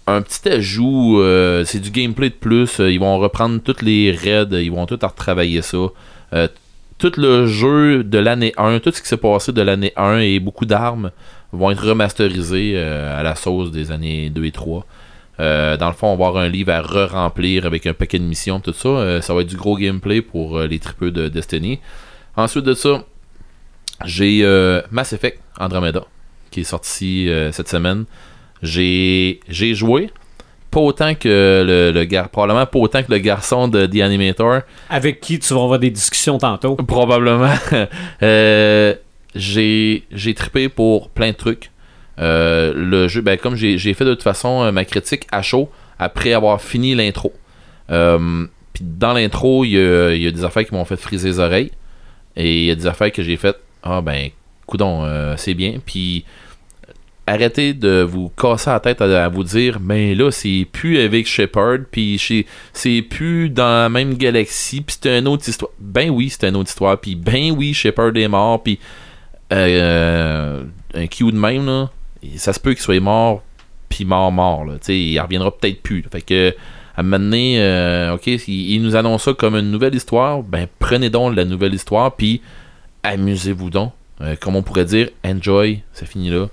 [0.09, 1.23] un petit ajout.
[1.65, 2.81] c'est du gameplay de plus.
[2.81, 5.79] ils vont reprendre toutes les raids, ils vont tout retravailler ça.
[7.03, 10.39] Tout le jeu de l'année 1, tout ce qui s'est passé de l'année 1 et
[10.39, 11.11] beaucoup d'armes
[11.51, 14.87] vont être remasterisés euh, à la sauce des années 2 et 3.
[15.41, 18.24] Euh, dans le fond, on va avoir un livre à re-remplir avec un paquet de
[18.24, 18.89] missions, tout ça.
[18.89, 21.81] Euh, ça va être du gros gameplay pour les tripeux de Destiny.
[22.37, 23.05] Ensuite de ça,
[24.05, 24.45] j'ai
[24.93, 26.05] Mass Effect Andromeda
[26.53, 28.05] qui est sorti cette semaine.
[28.62, 30.11] J'ai joué.
[30.73, 34.62] Pas autant que le, le gar- probablement pas autant que le garçon de The Animator.
[34.90, 36.74] Avec qui tu vas avoir des discussions tantôt.
[36.77, 37.55] Probablement.
[38.23, 38.94] Euh,
[39.35, 41.70] j'ai j'ai trippé pour plein de trucs.
[42.19, 45.70] Euh, le jeu, ben, comme j'ai fait de toute façon euh, ma critique à chaud
[45.99, 47.32] après avoir fini l'intro.
[47.90, 51.39] Euh, Puis dans l'intro, il y y a des affaires qui m'ont fait friser les
[51.39, 51.70] oreilles.
[52.36, 53.59] Et il y a des affaires que j'ai faites.
[53.82, 54.31] Ah ben,
[54.66, 55.05] coudon,
[55.36, 55.74] c'est bien.
[55.85, 56.24] Puis
[57.27, 61.78] arrêtez de vous casser la tête à, vous dire, ben là, c'est plus avec Shepard,
[61.90, 62.20] puis
[62.73, 65.70] c'est plus dans la même galaxie, puis c'est une autre histoire.
[65.78, 68.78] Ben oui, c'est une autre histoire, puis ben oui, Shepard est mort, puis
[69.53, 70.62] euh,
[70.94, 71.90] un Q de même, là,
[72.36, 73.43] ça se peut qu'il soit mort,
[73.89, 74.74] puis mort, mort, là.
[74.82, 76.05] Tu il reviendra peut-être plus.
[76.11, 76.55] Fait que,
[76.97, 80.43] à un moment donné, euh, ok, il, il nous annonce ça comme une nouvelle histoire,
[80.43, 82.43] ben prenez donc la nouvelle histoire, puis
[83.03, 83.93] amusez-vous donc.
[84.20, 86.49] Euh, comme on pourrait dire, enjoy, c'est fini là.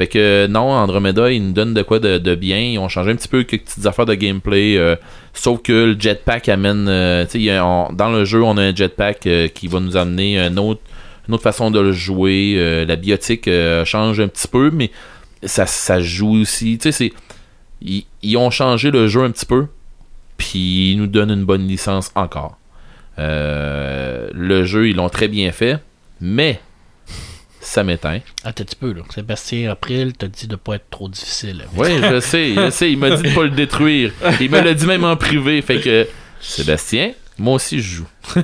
[0.00, 2.58] Fait que non, Andromeda, ils nous donnent de quoi de, bien.
[2.58, 4.78] Ils ont changé un petit peu quelques petites affaires de gameplay.
[4.78, 4.96] euh,
[5.34, 6.86] sauf que le jetpack amène.
[6.88, 7.26] euh,
[7.92, 10.80] dans le jeu, on a un jetpack euh, qui va nous amener une autre
[11.42, 12.84] façon de le jouer.
[12.88, 13.50] la biotique
[13.84, 14.90] change un petit peu, mais
[15.44, 15.66] ça,
[16.00, 16.78] joue aussi.
[17.82, 19.66] Ils, ont changé le jeu un petit peu.
[20.38, 22.56] Puis ils nous donnent une bonne licence encore.
[23.18, 25.76] Le jeu, ils l'ont très bien fait.
[26.22, 26.58] Mais.
[27.60, 28.20] Ça m'éteint.
[28.42, 29.02] Attends un petit peu, là.
[29.14, 31.66] Sébastien April t'a dit de pas être trop difficile.
[31.76, 32.90] Oui, je sais, je sais.
[32.90, 34.12] Il m'a dit de pas le détruire.
[34.40, 35.60] Il me l'a dit même en privé.
[35.60, 36.08] Fait que,
[36.40, 38.08] Sébastien, moi aussi je joue.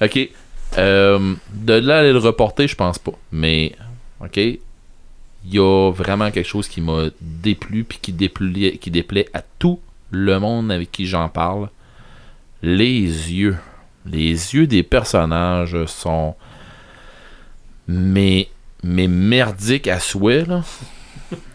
[0.00, 0.30] ok.
[0.78, 3.12] Euh, de là à aller le reporter, je pense pas.
[3.30, 3.74] Mais,
[4.22, 4.38] ok.
[4.38, 9.42] Il y a vraiment quelque chose qui m'a déplu puis qui déplaît, qui déplaît à
[9.58, 11.68] tout le monde avec qui j'en parle.
[12.62, 13.56] Les yeux.
[14.06, 16.34] Les yeux des personnages sont.
[17.88, 18.48] Mais
[18.82, 20.62] mais merdique à souhait, là.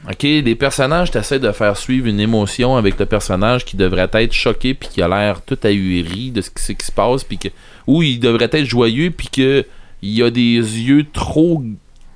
[0.09, 4.31] Ok, les personnages, t'essaies de faire suivre une émotion avec le personnage qui devrait être
[4.31, 7.49] choqué puis qui a l'air tout ahuri de ce qui, qui se passe puis que
[7.87, 9.65] ou il devrait être joyeux puis que
[10.01, 11.63] il y a des yeux trop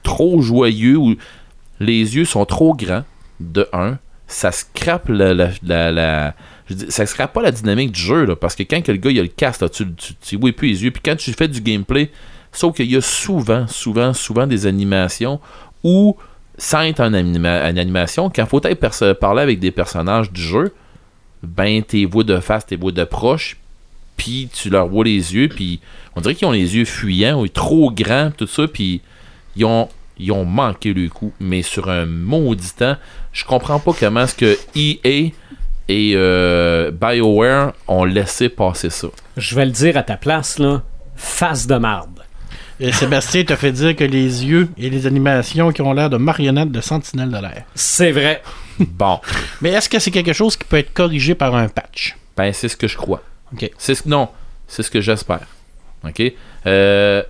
[0.04, 1.16] trop joyeux ou
[1.80, 3.04] les yeux sont trop grands
[3.40, 3.98] de un,
[4.30, 5.50] ça scrape la,
[7.34, 9.62] pas la dynamique du jeu parce que quand que le gars il a le casque
[9.62, 10.92] là, tu, tu, tu plus les yeux.
[10.92, 12.12] Puis quand tu fais du gameplay
[12.52, 15.40] Sauf qu'il y a souvent, souvent, souvent des animations
[15.84, 16.18] où,
[16.58, 20.74] sans être en une animation, quand faut être parler avec des personnages du jeu,
[21.44, 23.58] ben tes voix de face, tes voix de proche,
[24.18, 25.80] puis tu leur vois les yeux, puis
[26.16, 29.02] on dirait qu'ils ont les yeux fuyants, ou trop grands, tout ça, puis
[29.56, 29.88] ils ont,
[30.20, 31.32] ils ont manqué le coup.
[31.40, 32.98] Mais sur un maudit temps,
[33.32, 35.32] je comprends pas comment est-ce que EA
[35.92, 39.08] et euh, BioWare ont laissé passer ça.
[39.38, 40.84] Je vais le dire à ta place, là.
[41.16, 42.20] Face de marde.
[42.80, 46.16] Et Sébastien t'a fait dire que les yeux et les animations qui ont l'air de
[46.18, 47.64] marionnettes de sentinelles de l'air.
[47.76, 48.42] C'est vrai.
[48.80, 49.20] Bon,
[49.62, 52.16] Mais est-ce que c'est quelque chose qui peut être corrigé par un patch?
[52.38, 53.22] ben c'est ce que je crois.
[53.54, 53.70] Ok.
[53.78, 54.30] C'est ce, non,
[54.68, 55.46] c'est ce que j'espère.
[56.06, 56.22] OK?
[56.68, 57.22] Euh,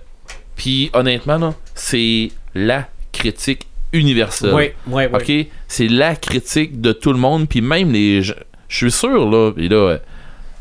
[0.54, 4.54] Puis honnêtement, là, c'est la critique universelle.
[4.54, 5.42] Oui, oui, oui.
[5.42, 5.52] OK?
[5.68, 7.48] C'est la critique de tout le monde.
[7.48, 8.34] Puis même les gens.
[8.68, 9.52] Je suis sûr, là.
[9.56, 9.98] Et là, euh,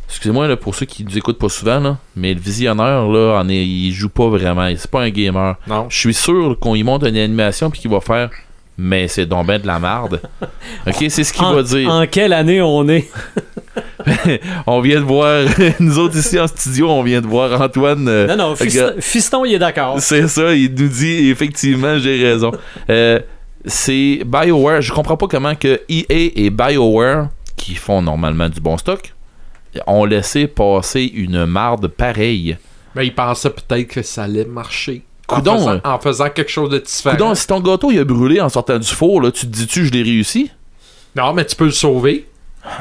[0.07, 3.47] excusez-moi là, pour ceux qui nous écoutent pas souvent, là, mais le visionneur, là, en
[3.49, 4.67] est, il joue pas vraiment.
[4.75, 5.55] C'est pas un gamer.
[5.67, 5.87] Non.
[5.89, 8.31] Je suis sûr qu'on y monte une animation puis qu'il va faire.
[8.81, 10.21] Mais c'est donc ben de la marde.
[10.87, 10.95] OK?
[11.09, 11.89] C'est ce qu'il en, va dire.
[11.89, 13.09] en quelle année on est?
[14.67, 15.43] On vient de voir.
[15.81, 18.07] nous autres ici en studio, on vient de voir Antoine.
[18.07, 19.99] euh, Non, non, Fiston, il est d'accord.
[19.99, 22.51] C'est ça, il nous dit effectivement, j'ai raison.
[22.89, 23.19] Euh,
[23.65, 24.81] c'est BioWare.
[24.81, 27.27] Je comprends pas comment que EA et BioWare,
[27.57, 29.13] qui font normalement du bon stock,
[29.87, 32.57] ont laissé passer une marde pareille.
[32.95, 35.03] Mais il pensait peut-être que ça allait marcher.
[35.29, 35.79] En Coudon, faisant, euh.
[35.83, 37.15] en faisant quelque chose de différent.
[37.15, 39.85] Coudon, si ton gâteau il a brûlé en sortant du four, là, tu te dis-tu
[39.85, 40.51] je l'ai réussi?
[41.15, 42.25] Non, mais tu peux le sauver.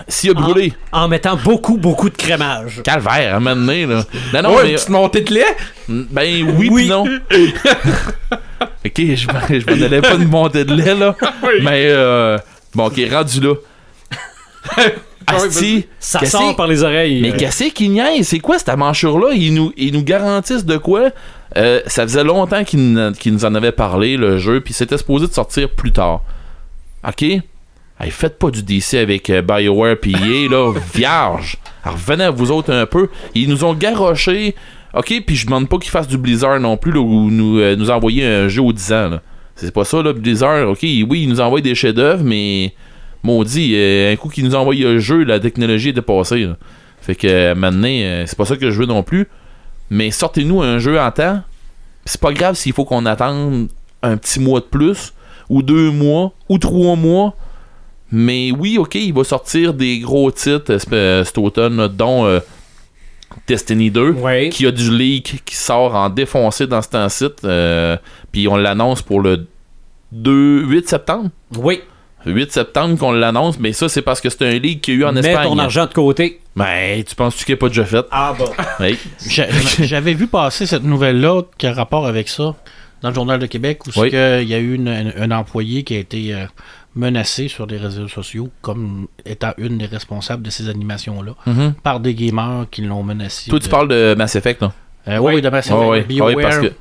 [0.09, 2.83] S'il a brûlé, En mettant beaucoup, beaucoup de crémage.
[2.83, 4.03] calvaire, à un moment donné, là.
[4.35, 5.57] Non, non, ouais, mais- une petite montée de lait?
[5.89, 6.83] Ben oui, Oui.
[6.85, 7.05] pis non.
[8.85, 11.15] ok, je m'en- je m'en allais pas de monter de lait, là.
[11.63, 12.37] Mais, euh,
[12.75, 13.55] bon, ok, rendu là.
[15.27, 17.21] Asti, Ça sort par les oreilles.
[17.21, 18.29] Mais Euh, qu'est-ce qu'ils niaisent?
[18.29, 19.33] C'est quoi cette manchure-là?
[19.35, 21.11] Ils nous, ils nous garantissent de quoi?
[21.57, 25.33] Euh, ça faisait longtemps qu'ils nous, en avaient parlé, le jeu, puis c'était supposé de
[25.33, 26.23] sortir plus tard.
[27.07, 27.23] OK?
[27.23, 31.57] Hey, faites pas du DC avec euh, BioWare puis EA, là, vierge.
[31.83, 33.09] Alors, revenez à vous autres un peu.
[33.35, 34.55] Ils nous ont garoché.
[34.95, 37.77] OK, puis je demande pas qu'ils fassent du Blizzard non plus, là, ou nous, euh,
[37.77, 39.23] nous envoyer un jeu aux 10 ans, là.
[39.55, 40.69] C'est pas ça, là, Blizzard.
[40.69, 42.73] OK, oui, ils nous envoient des chefs-d'œuvre, mais
[43.23, 46.57] maudit, euh, un coup qu'ils nous envoient un jeu, la technologie est dépassée, là.
[47.01, 49.29] Fait que euh, maintenant, c'est pas ça que je veux non plus.
[49.91, 51.41] Mais sortez-nous un jeu en temps.
[52.05, 53.69] C'est pas grave s'il faut qu'on attende
[54.03, 55.13] un petit mois de plus,
[55.49, 57.35] ou deux mois, ou trois mois.
[58.11, 62.41] Mais oui, ok, il va sortir des gros titres euh, sp- cet automne, dont euh,
[63.47, 64.49] Destiny 2, Ouais.
[64.51, 67.27] qui a du leak qui sort en défoncé dans ce temps-ci.
[67.45, 67.97] euh,
[68.33, 69.47] Puis on l'annonce pour le
[70.13, 71.29] 2, 8 septembre?
[71.57, 71.81] Oui.
[72.27, 75.01] 8 septembre qu'on l'annonce, mais ça, c'est parce que c'est un leak qu'il y a
[75.01, 75.49] eu en Mets Espagne.
[75.49, 76.41] ton argent de côté.
[76.57, 78.05] Ben, tu penses-tu qu'il n'est pas déjà fait?
[78.11, 78.51] Ah bon.
[79.29, 79.47] J'a-
[79.81, 82.55] J'avais vu passer cette nouvelle-là qui a rapport avec ça
[83.03, 84.11] dans le Journal de Québec où c'est Oui.
[84.11, 86.47] que il y a eu une- un, un employé qui a été euh,
[86.97, 91.75] menacé sur les réseaux sociaux comme étant une des responsables de ces animations-là Mhm.
[91.85, 93.49] par des gamers qui l'ont menacé.
[93.51, 94.73] Toi, tu parles de Mass Effect, là?
[95.07, 96.09] Euh, oui, oui, de Mass Effect.
[96.09, 96.33] BioWare.
[96.33, 96.73] Ah oui, parce que.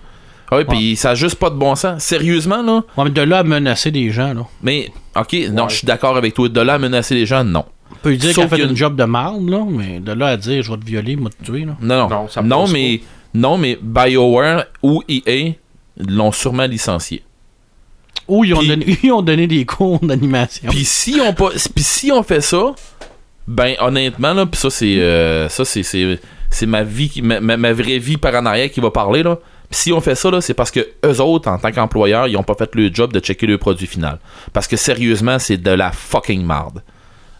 [0.49, 2.01] Ah oui, puis ça a juste pas de bon sens.
[2.03, 2.83] Sérieusement, là?
[2.95, 4.45] Ouais, mais de là à menacer des gens, là.
[4.61, 6.47] Mais, ok, non, je suis d'accord avec toi.
[6.47, 7.65] De là à menacer les gens, non.
[7.91, 10.37] On peut lui dire qu'elle fait une job de marde, là, mais de là à
[10.37, 11.75] dire je vais te violer, moi te tuer, là.
[11.81, 12.27] Non, non.
[12.37, 13.01] Non, non, mais,
[13.33, 15.53] non, mais BioWare ou EA
[15.97, 17.23] l'ont sûrement licencié.
[18.27, 20.69] Ou ils ont, donné, ils ont donné des cours d'animation.
[20.69, 22.73] Puis si on pas, puis si on fait ça,
[23.47, 26.19] ben honnêtement là, puis ça c'est euh, ça c'est c'est
[26.49, 29.23] c'est ma vie qui ma, ma- ma vraie vie par en arrière qui va parler
[29.23, 29.39] là.
[29.69, 32.55] Si on fait ça c'est parce que eux autres en tant qu'employeurs, ils ont pas
[32.55, 34.19] fait le job de checker le produit final.
[34.53, 36.83] Parce que sérieusement, c'est de la fucking marde.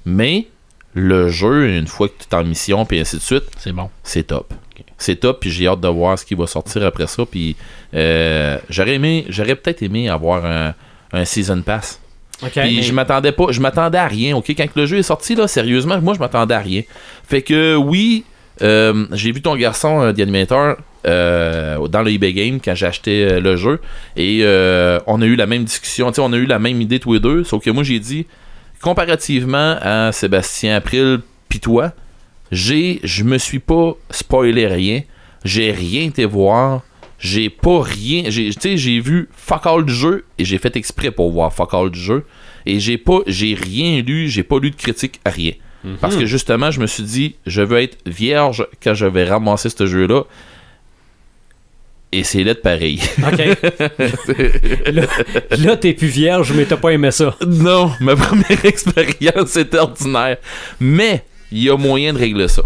[0.06, 0.48] Mais
[0.94, 3.90] le jeu une fois que tu es en mission puis ainsi de suite, C'est bon.
[4.04, 4.54] c'est top.
[5.00, 7.24] C'est top, puis j'ai hâte de voir ce qui va sortir après ça.
[7.26, 7.56] Puis
[7.94, 10.74] euh, j'aurais aimé, j'aurais peut-être aimé avoir un,
[11.14, 12.02] un season pass.
[12.42, 14.50] Puis mais- je m'attendais pas, je m'attendais à rien, ok?
[14.58, 16.82] Quand le jeu est sorti, là, sérieusement, moi je m'attendais à rien.
[17.28, 18.26] Fait que oui,
[18.62, 23.24] euh, j'ai vu ton garçon euh, d'animateur euh, dans le eBay Game quand j'ai acheté
[23.24, 23.80] euh, le jeu.
[24.16, 24.44] Et
[25.08, 27.44] on a eu la même discussion, on a eu la même idée tous les deux.
[27.44, 28.26] Sauf que moi j'ai dit,
[28.82, 31.20] comparativement à Sébastien April
[31.50, 31.94] pis toi,
[32.52, 35.02] j'ai je me suis pas spoilé rien.
[35.44, 36.82] J'ai rien été voir.
[37.20, 38.24] J'ai pas rien.
[38.30, 41.74] Tu sais, j'ai vu fuck all du jeu et j'ai fait exprès pour voir fuck
[41.74, 42.26] all du jeu.
[42.66, 43.20] Et j'ai pas.
[43.28, 45.20] J'ai rien lu, j'ai pas lu de critique
[45.84, 45.96] rien.
[46.02, 49.70] Parce que justement, je me suis dit, je veux être vierge quand je vais ramasser
[49.70, 50.24] ce jeu-là.
[52.14, 53.02] Et c'est là de pareil.
[53.20, 53.38] OK.
[54.92, 55.04] là,
[55.58, 57.36] là, t'es plus vierge, mais t'as pas aimé ça.
[57.46, 60.38] non, ma première expérience était ordinaire.
[60.80, 62.62] Mais il y a moyen de régler ça.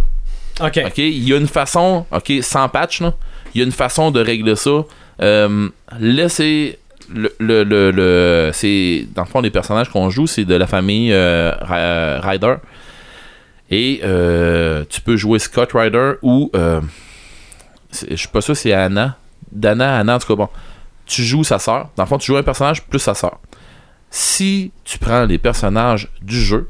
[0.64, 0.80] OK.
[0.86, 0.98] OK?
[1.00, 3.16] Il y a une façon, OK, sans patch, là,
[3.56, 4.86] il y a une façon de régler ça.
[5.22, 5.70] Euh,
[6.00, 6.78] laissez
[7.14, 10.66] le, le, le, le- c'est dans le fond les personnages qu'on joue c'est de la
[10.66, 11.52] famille euh,
[12.24, 12.56] Ryder
[13.72, 16.82] et euh, tu peux jouer Scott Ryder ou euh,
[18.10, 19.18] je suis pas sûr c'est Anna.
[19.52, 20.50] Dana Anna en tout cas bon.
[21.06, 21.90] Tu joues sa sœur.
[21.96, 23.40] Dans le fond tu joues un personnage plus sa sœur.
[24.10, 26.70] Si tu prends les personnages du jeu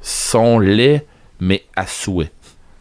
[0.00, 1.06] sont laids
[1.38, 2.32] mais à souhait.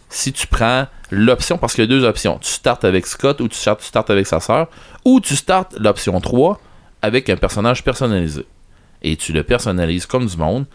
[0.10, 3.48] Si tu prends l'option, parce qu'il y a deux options, tu startes avec Scott ou
[3.48, 4.68] tu startes avec sa sœur,
[5.06, 6.60] ou tu startes l'option 3
[7.02, 8.45] avec un personnage personnalisé.
[9.03, 10.65] Et tu le personnalises comme du monde.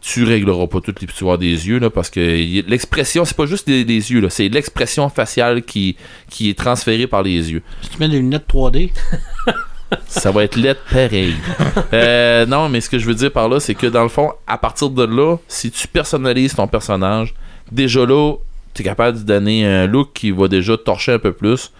[0.00, 2.20] Tu régleras pas toute l'histoire des yeux, là, parce que
[2.68, 5.96] l'expression, c'est pas juste des, yeux, c'est l'expression faciale qui,
[6.28, 7.62] qui est transférée par les yeux.
[7.82, 8.90] Si tu mets des lunettes 3D,
[10.06, 11.34] Ça va être lettre pareil.
[11.92, 14.32] Euh, non, mais ce que je veux dire par là, c'est que dans le fond,
[14.46, 17.34] à partir de là, si tu personnalises ton personnage,
[17.72, 18.34] déjà là,
[18.72, 21.72] tu es capable de donner un look qui va déjà torcher un peu plus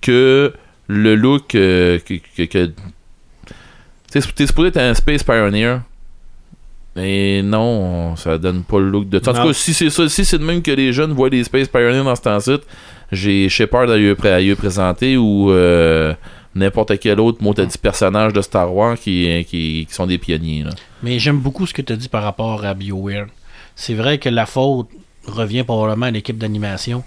[0.00, 0.52] que
[0.86, 2.14] le look euh, que.
[2.36, 2.70] que, que-
[4.10, 5.80] T'es t'es supposé être un Space Pioneer.
[6.96, 9.18] Mais non, ça donne pas le look de.
[9.18, 11.44] En tout cas, si c'est ça, si c'est de même que les jeunes voient des
[11.44, 12.56] Space Pioneers dans ce temps-ci,
[13.12, 16.14] j'ai Shepard à lui, à lui présenter ou euh,
[16.54, 20.64] n'importe quel autre mot dit personnage de Star Wars qui, qui, qui sont des pionniers.
[20.64, 20.70] là.
[21.02, 23.26] mais j'aime beaucoup ce que tu as dit par rapport à BioWare.
[23.76, 24.88] C'est vrai que la faute
[25.26, 27.04] revient probablement à l'équipe d'animation,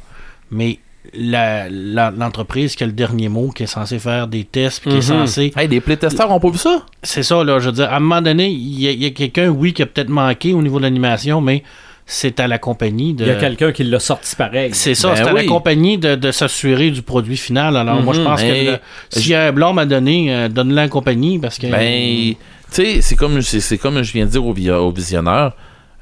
[0.50, 0.80] mais
[1.14, 5.10] l'entreprise qui a le dernier mot, qui est censé faire des tests, puis qui est
[5.10, 5.20] Mhm.
[5.26, 6.86] censé Hey, les playtesters ont pas vu ça?
[7.02, 7.60] C'est ça, là.
[7.60, 10.10] Je veux dire, à un moment donné, il y a, quelqu'un, oui, qui a peut-être
[10.10, 11.64] manqué au niveau de l'animation, mais
[12.06, 13.24] c'est à la compagnie de.
[13.24, 14.72] Il y a quelqu'un qui l'a sorti pareil.
[14.74, 17.78] C'est ça, Ben c'est à la compagnie de, de s'assurer du produit final.
[17.78, 18.26] Alors, moi, je Mhm.
[18.26, 21.58] pense que le- y a un blâme à donner, euh, donne-le à la compagnie parce
[21.58, 21.68] que.
[21.68, 22.36] Ben, tu
[22.72, 25.54] sais, c'est comme, c'est, c'est comme je viens de dire au, au visionneur.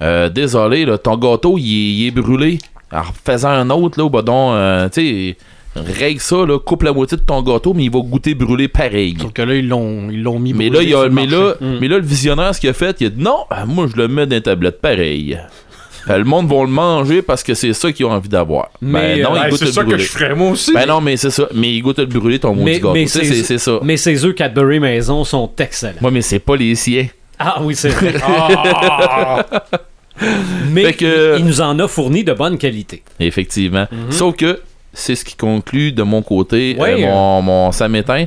[0.02, 2.58] Euh, désolé, là, ton gâteau, il est brûlé.
[2.92, 5.38] Alors, fais-en un autre, là, bah donc, euh, tu sais,
[5.76, 9.16] règle ça, là, coupe la moitié de ton gâteau, mais il va goûter brûlé pareil.
[9.20, 10.54] Sauf que là, ils l'ont, ils l'ont mis.
[10.54, 11.56] Mais là, il a, mais, là.
[11.62, 11.78] Mm.
[11.80, 13.96] mais là, le visionnaire, ce qu'il a fait, il a dit non, ben, moi, je
[14.00, 15.40] le mets dans une tablette pareil.
[16.06, 18.70] Fait, le monde va le manger parce que c'est ça qu'ils ont envie d'avoir.
[18.82, 20.74] Mais, ben non, euh, il Ouais, goûte c'est ça que je ferais moi aussi.
[20.74, 21.48] Ben non, mais c'est ça.
[21.54, 22.94] Mais il goûte le brûlé, ton Mais, gâteau.
[22.94, 23.80] mais c'est ça.
[23.84, 25.94] Mais ces œufs Cadbury maison sont excellents.
[26.02, 27.08] Moi, mais c'est pas les siens.
[27.38, 28.14] Ah oui, c'est vrai.
[28.24, 29.46] Ah!
[30.72, 33.04] Mais que- il nous en a fourni de bonne qualité.
[33.20, 33.88] Effectivement.
[33.92, 34.12] Mhm.
[34.12, 34.62] Sauf que
[34.94, 38.26] c'est ce qui conclut de mon côté Ouais, euh, mon, mon ça m'éteint.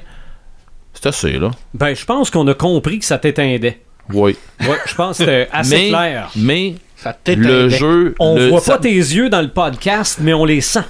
[0.92, 1.50] C'est assez, là.
[1.74, 3.80] Ben, je pense qu'on a compris que ça t'éteindait.
[4.12, 4.36] Oui.
[4.60, 6.30] Ouais, je pense que c'était assez Mais, clair.
[6.36, 8.14] mais Ça le jeu.
[8.18, 10.84] On le- voit ça- pas tes yeux dans le podcast, mais on les sent.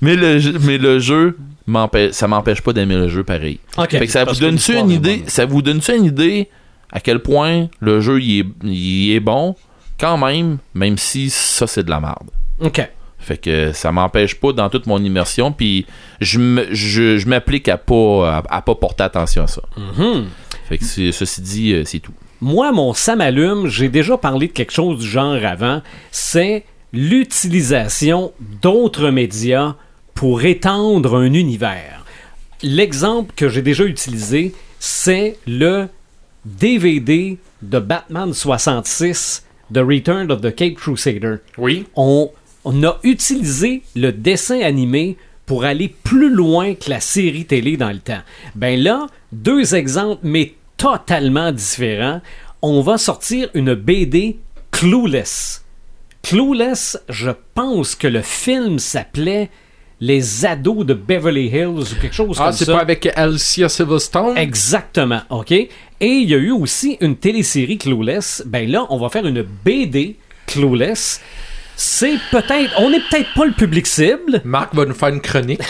[0.00, 1.36] mais, le, jeu- mais le jeu,
[2.12, 3.58] ça m'empêche pas d'aimer le jeu pareil.
[3.76, 3.90] OK.
[3.90, 6.48] Fait que ça vous l'histoire une idée, ça vous donne-tu une idée
[6.92, 9.56] à quel point le jeu il est, il est bon?
[10.04, 12.30] Quand même, même si ça c'est de la merde.
[12.60, 12.86] OK.
[13.18, 15.86] Fait que ça m'empêche pas dans toute mon immersion, puis
[16.20, 19.62] je me- je, je m'applique à pas à, à pas porter attention à ça.
[19.78, 20.26] Mhm.
[20.68, 22.12] Fait que ceci dit, euh, c'est tout.
[22.42, 28.32] Moi, mon ça m'allume, j'ai déjà parlé de quelque chose du genre avant, c'est l'utilisation
[28.60, 29.74] d'autres médias
[30.12, 32.04] pour étendre un univers.
[32.62, 35.88] L'exemple que j'ai déjà utilisé, c'est le
[36.44, 41.36] DVD de Batman 66 The Return of the Cape Crusader.
[41.58, 41.86] Oui.
[41.96, 42.30] On,
[42.64, 45.16] on a utilisé le dessin animé
[45.46, 48.22] pour aller plus loin que la série télé dans le temps.
[48.54, 52.20] Ben là, deux exemples, mais totalement différents.
[52.62, 54.38] On va sortir une BD
[54.70, 55.62] Clueless.
[56.22, 59.50] Clueless, je pense que le film s'appelait
[60.00, 62.72] Les ados de Beverly Hills ou quelque chose Ah, comme c'est ça.
[62.74, 64.36] pas avec Alicia Silverstone?
[64.38, 65.52] Exactement, OK?
[66.04, 68.42] Et il y a eu aussi une télésérie Clueless.
[68.44, 70.16] Ben là, on va faire une BD
[70.46, 71.18] Clueless.
[71.76, 72.74] C'est peut-être...
[72.76, 75.62] On n'est peut-être pas le public cible, Marc va nous faire une chronique.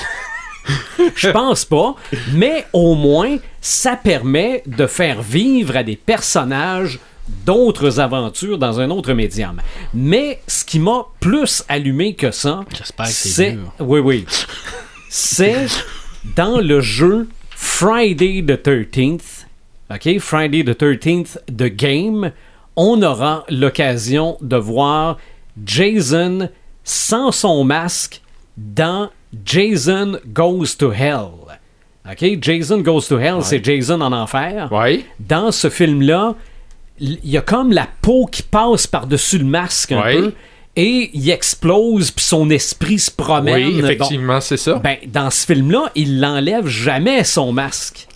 [1.14, 1.94] je pense pas,
[2.32, 6.98] mais au moins, ça permet de faire vivre à des personnages
[7.46, 9.62] d'autres aventures dans un autre médium.
[9.94, 13.72] Mais ce qui m'a plus allumé que ça, J'espère que c'est dur.
[13.78, 14.26] Oui, oui.
[15.08, 15.68] C'est
[16.34, 19.43] dans le jeu Friday the 13th,
[19.90, 20.18] OK?
[20.18, 22.32] Friday the 13th, The Game,
[22.76, 25.18] on aura l'occasion de voir
[25.64, 26.48] Jason
[26.82, 28.20] sans son masque
[28.56, 29.10] dans
[29.44, 31.28] Jason Goes to Hell.
[32.10, 32.38] OK?
[32.40, 34.68] Jason Goes to Hell, c'est Jason en enfer.
[34.70, 35.04] Oui.
[35.20, 36.34] Dans ce film-là,
[36.98, 40.16] il y a comme la peau qui passe par-dessus le masque un Ouais.
[40.16, 40.32] peu.
[40.76, 43.54] Et il explose, puis son esprit se promène.
[43.68, 44.74] Oui, Bon, effectivement, c'est ça.
[44.82, 48.08] ben, dans ce film-là, il l'enlève jamais son masque.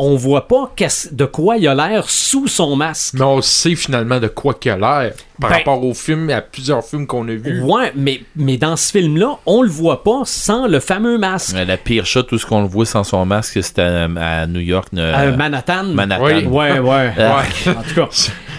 [0.00, 0.70] On voit pas
[1.10, 3.14] de quoi il a l'air sous son masque.
[3.14, 6.40] Mais on sait finalement de quoi qu'il a l'air par Ben- rapport au film, à
[6.40, 7.62] plusieurs films qu'on a vus.
[7.62, 11.56] Ouais, mais, mais dans ce film-là, on le voit pas sans le fameux masque.
[11.66, 14.60] La pire shot, tout ce qu'on le voit sans son masque, c'était à, à New
[14.60, 14.88] York.
[14.96, 15.84] À Manhattan.
[15.84, 16.24] Manhattan.
[16.24, 16.44] Oui.
[16.44, 17.12] Ouais, ouais.
[17.66, 18.08] En tout cas.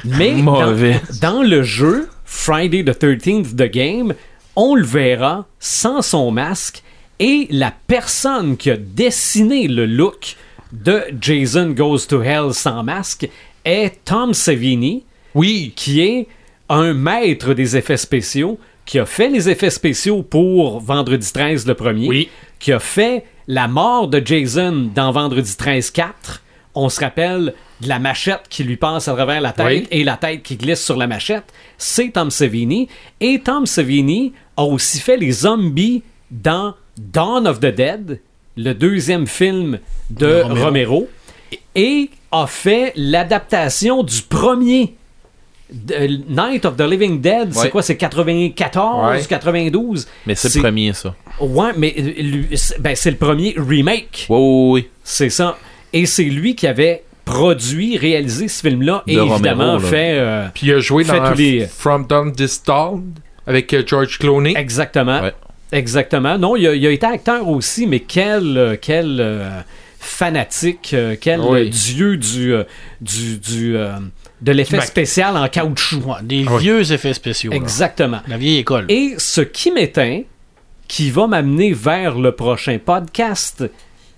[0.04, 1.00] Mais dans, Mauvais.
[1.22, 4.14] dans le jeu Friday the 13th The Game,
[4.58, 6.84] on le verra sans son masque
[7.20, 10.36] et la personne qui a dessiné le look
[10.72, 13.28] de Jason Goes to Hell sans masque
[13.66, 15.04] est Tom Savini,
[15.36, 15.74] Oui.
[15.76, 16.28] qui est
[16.70, 21.74] un maître des effets spéciaux, qui a fait les effets spéciaux pour Vendredi 13 le
[21.76, 22.30] premier, Oui.
[22.60, 26.44] qui a fait la mort de Jason dans Vendredi 13 4,
[26.76, 29.88] on se rappelle de la machette qui lui passe à travers la tête Oui.
[29.90, 31.46] et la tête qui glisse sur la machette.
[31.78, 32.88] C'est Tom Savini.
[33.20, 38.20] Et Tom Savini a aussi fait les zombies dans Dawn of the Dead,
[38.62, 39.80] le deuxième film
[40.10, 40.66] de Romero.
[40.66, 41.10] Romero,
[41.76, 44.96] et a fait l'adaptation du premier
[46.30, 47.54] Night of the Living Dead.
[47.54, 49.26] C'est quoi, c'est 94, Ouais.
[49.28, 50.08] 92?
[50.26, 51.16] Mais c'est le premier, ça.
[51.40, 52.44] Ouais, mais euh,
[52.80, 54.26] ben, c'est le premier remake.
[54.30, 54.88] Oui, oui, oui.
[55.04, 55.58] C'est ça.
[55.94, 59.80] Et c'est lui qui avait produit, réalisé ce film-là et De évidemment là.
[59.80, 63.14] fait euh, Puis il a joué dans les- From Down This Dawn
[63.46, 64.54] avec euh, George Clooney.
[64.58, 65.22] exactement.
[65.22, 65.34] Ouais.
[65.72, 66.38] Exactement.
[66.38, 69.62] Non, il a, il a été acteur aussi, mais quel euh, quel euh,
[70.00, 71.70] fanatique, euh, quel Oui.
[71.70, 72.54] dieu du
[73.02, 73.94] du, du euh,
[74.42, 76.02] de l'effet spécial en caoutchouc.
[76.06, 76.58] Ouais, des Ouais.
[76.60, 77.52] vieux effets spéciaux.
[77.52, 77.58] là.
[77.58, 78.22] Exactement.
[78.28, 78.86] La vieille école.
[78.90, 80.22] Et ce qui m'éteint,
[80.88, 83.64] qui va m'amener vers le prochain podcast,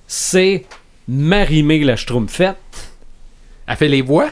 [0.07, 0.65] c'est
[1.07, 2.57] Marimé la Schtroumpfette.
[3.67, 4.29] Elle fait les voix?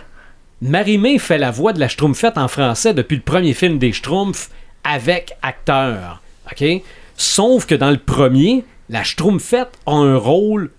[0.61, 4.49] Marimé fait la voix de la Schtroumpfette en français depuis le premier film des Schtroumpfs
[4.83, 6.21] avec acteur.
[6.51, 6.81] OK?
[7.19, 10.71] Sauf que dans le premier, la Schtroumpfette a un rôle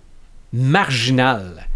[0.51, 1.67] marginal.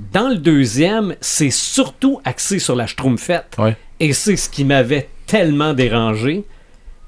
[0.00, 3.56] Dans le deuxième, c'est surtout axé sur la Schtroumpfette.
[3.58, 3.76] Ouais.
[4.00, 6.46] Et c'est ce qui m'avait tellement dérangé.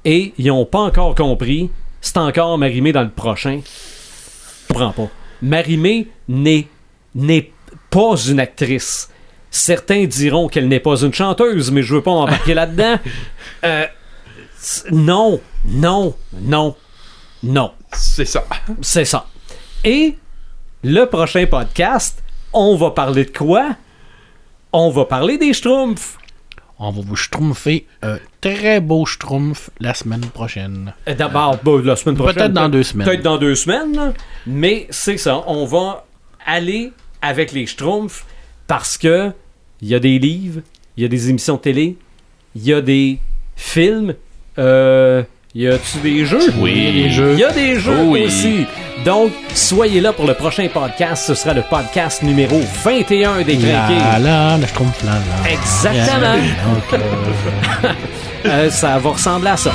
[0.04, 1.70] Et ils n'ont pas encore compris.
[2.02, 3.62] C'est encore Marimé dans le prochain.
[3.64, 5.08] Je comprends pas.
[5.40, 6.68] Marimé n'est
[7.14, 7.52] n'est
[7.88, 9.08] pas une actrice.
[9.50, 12.98] Certains diront qu'elle n'est pas une chanteuse, mais je veux pas m'embarquer là-dedans.
[13.64, 13.86] Euh,
[14.92, 16.76] non, non, non,
[17.42, 17.72] non.
[17.92, 18.44] C'est ça.
[18.80, 19.26] C'est ça.
[19.84, 20.16] Et
[20.82, 23.76] le prochain podcast, on va parler de quoi?
[24.72, 26.18] On va parler des Schtroumpfs.
[26.80, 30.94] On va vous schtroumpfer un très beau schtroumpf la semaine prochaine.
[31.08, 32.36] Euh, D'abord, bah, la semaine prochaine.
[32.36, 33.06] Peut-être dans deux semaines.
[33.08, 34.14] Peut-être dans deux semaines,
[34.46, 35.42] mais c'est ça.
[35.48, 36.04] On va
[36.46, 38.24] aller avec les Schtroumpfs
[38.68, 39.32] parce que
[39.80, 40.60] il y a des livres,
[40.96, 41.96] il y a des émissions de télé,
[42.54, 43.18] il y a des
[43.56, 44.14] films,
[44.58, 45.24] euh,
[45.62, 46.52] y a-tu des jeux?
[46.58, 46.72] Oui.
[46.74, 47.32] Il y a des jeux.
[47.34, 48.24] Il y a des jeux oui.
[48.26, 48.66] aussi.
[49.04, 51.24] Donc, soyez là pour le prochain podcast.
[51.26, 53.94] Ce sera le podcast numéro 21 des Crinqués.
[54.20, 55.50] la, la schtroumpf la la.
[55.50, 56.32] Exactement.
[56.72, 57.88] Donc, euh,
[58.46, 59.72] Euh, ça va ressembler à ça.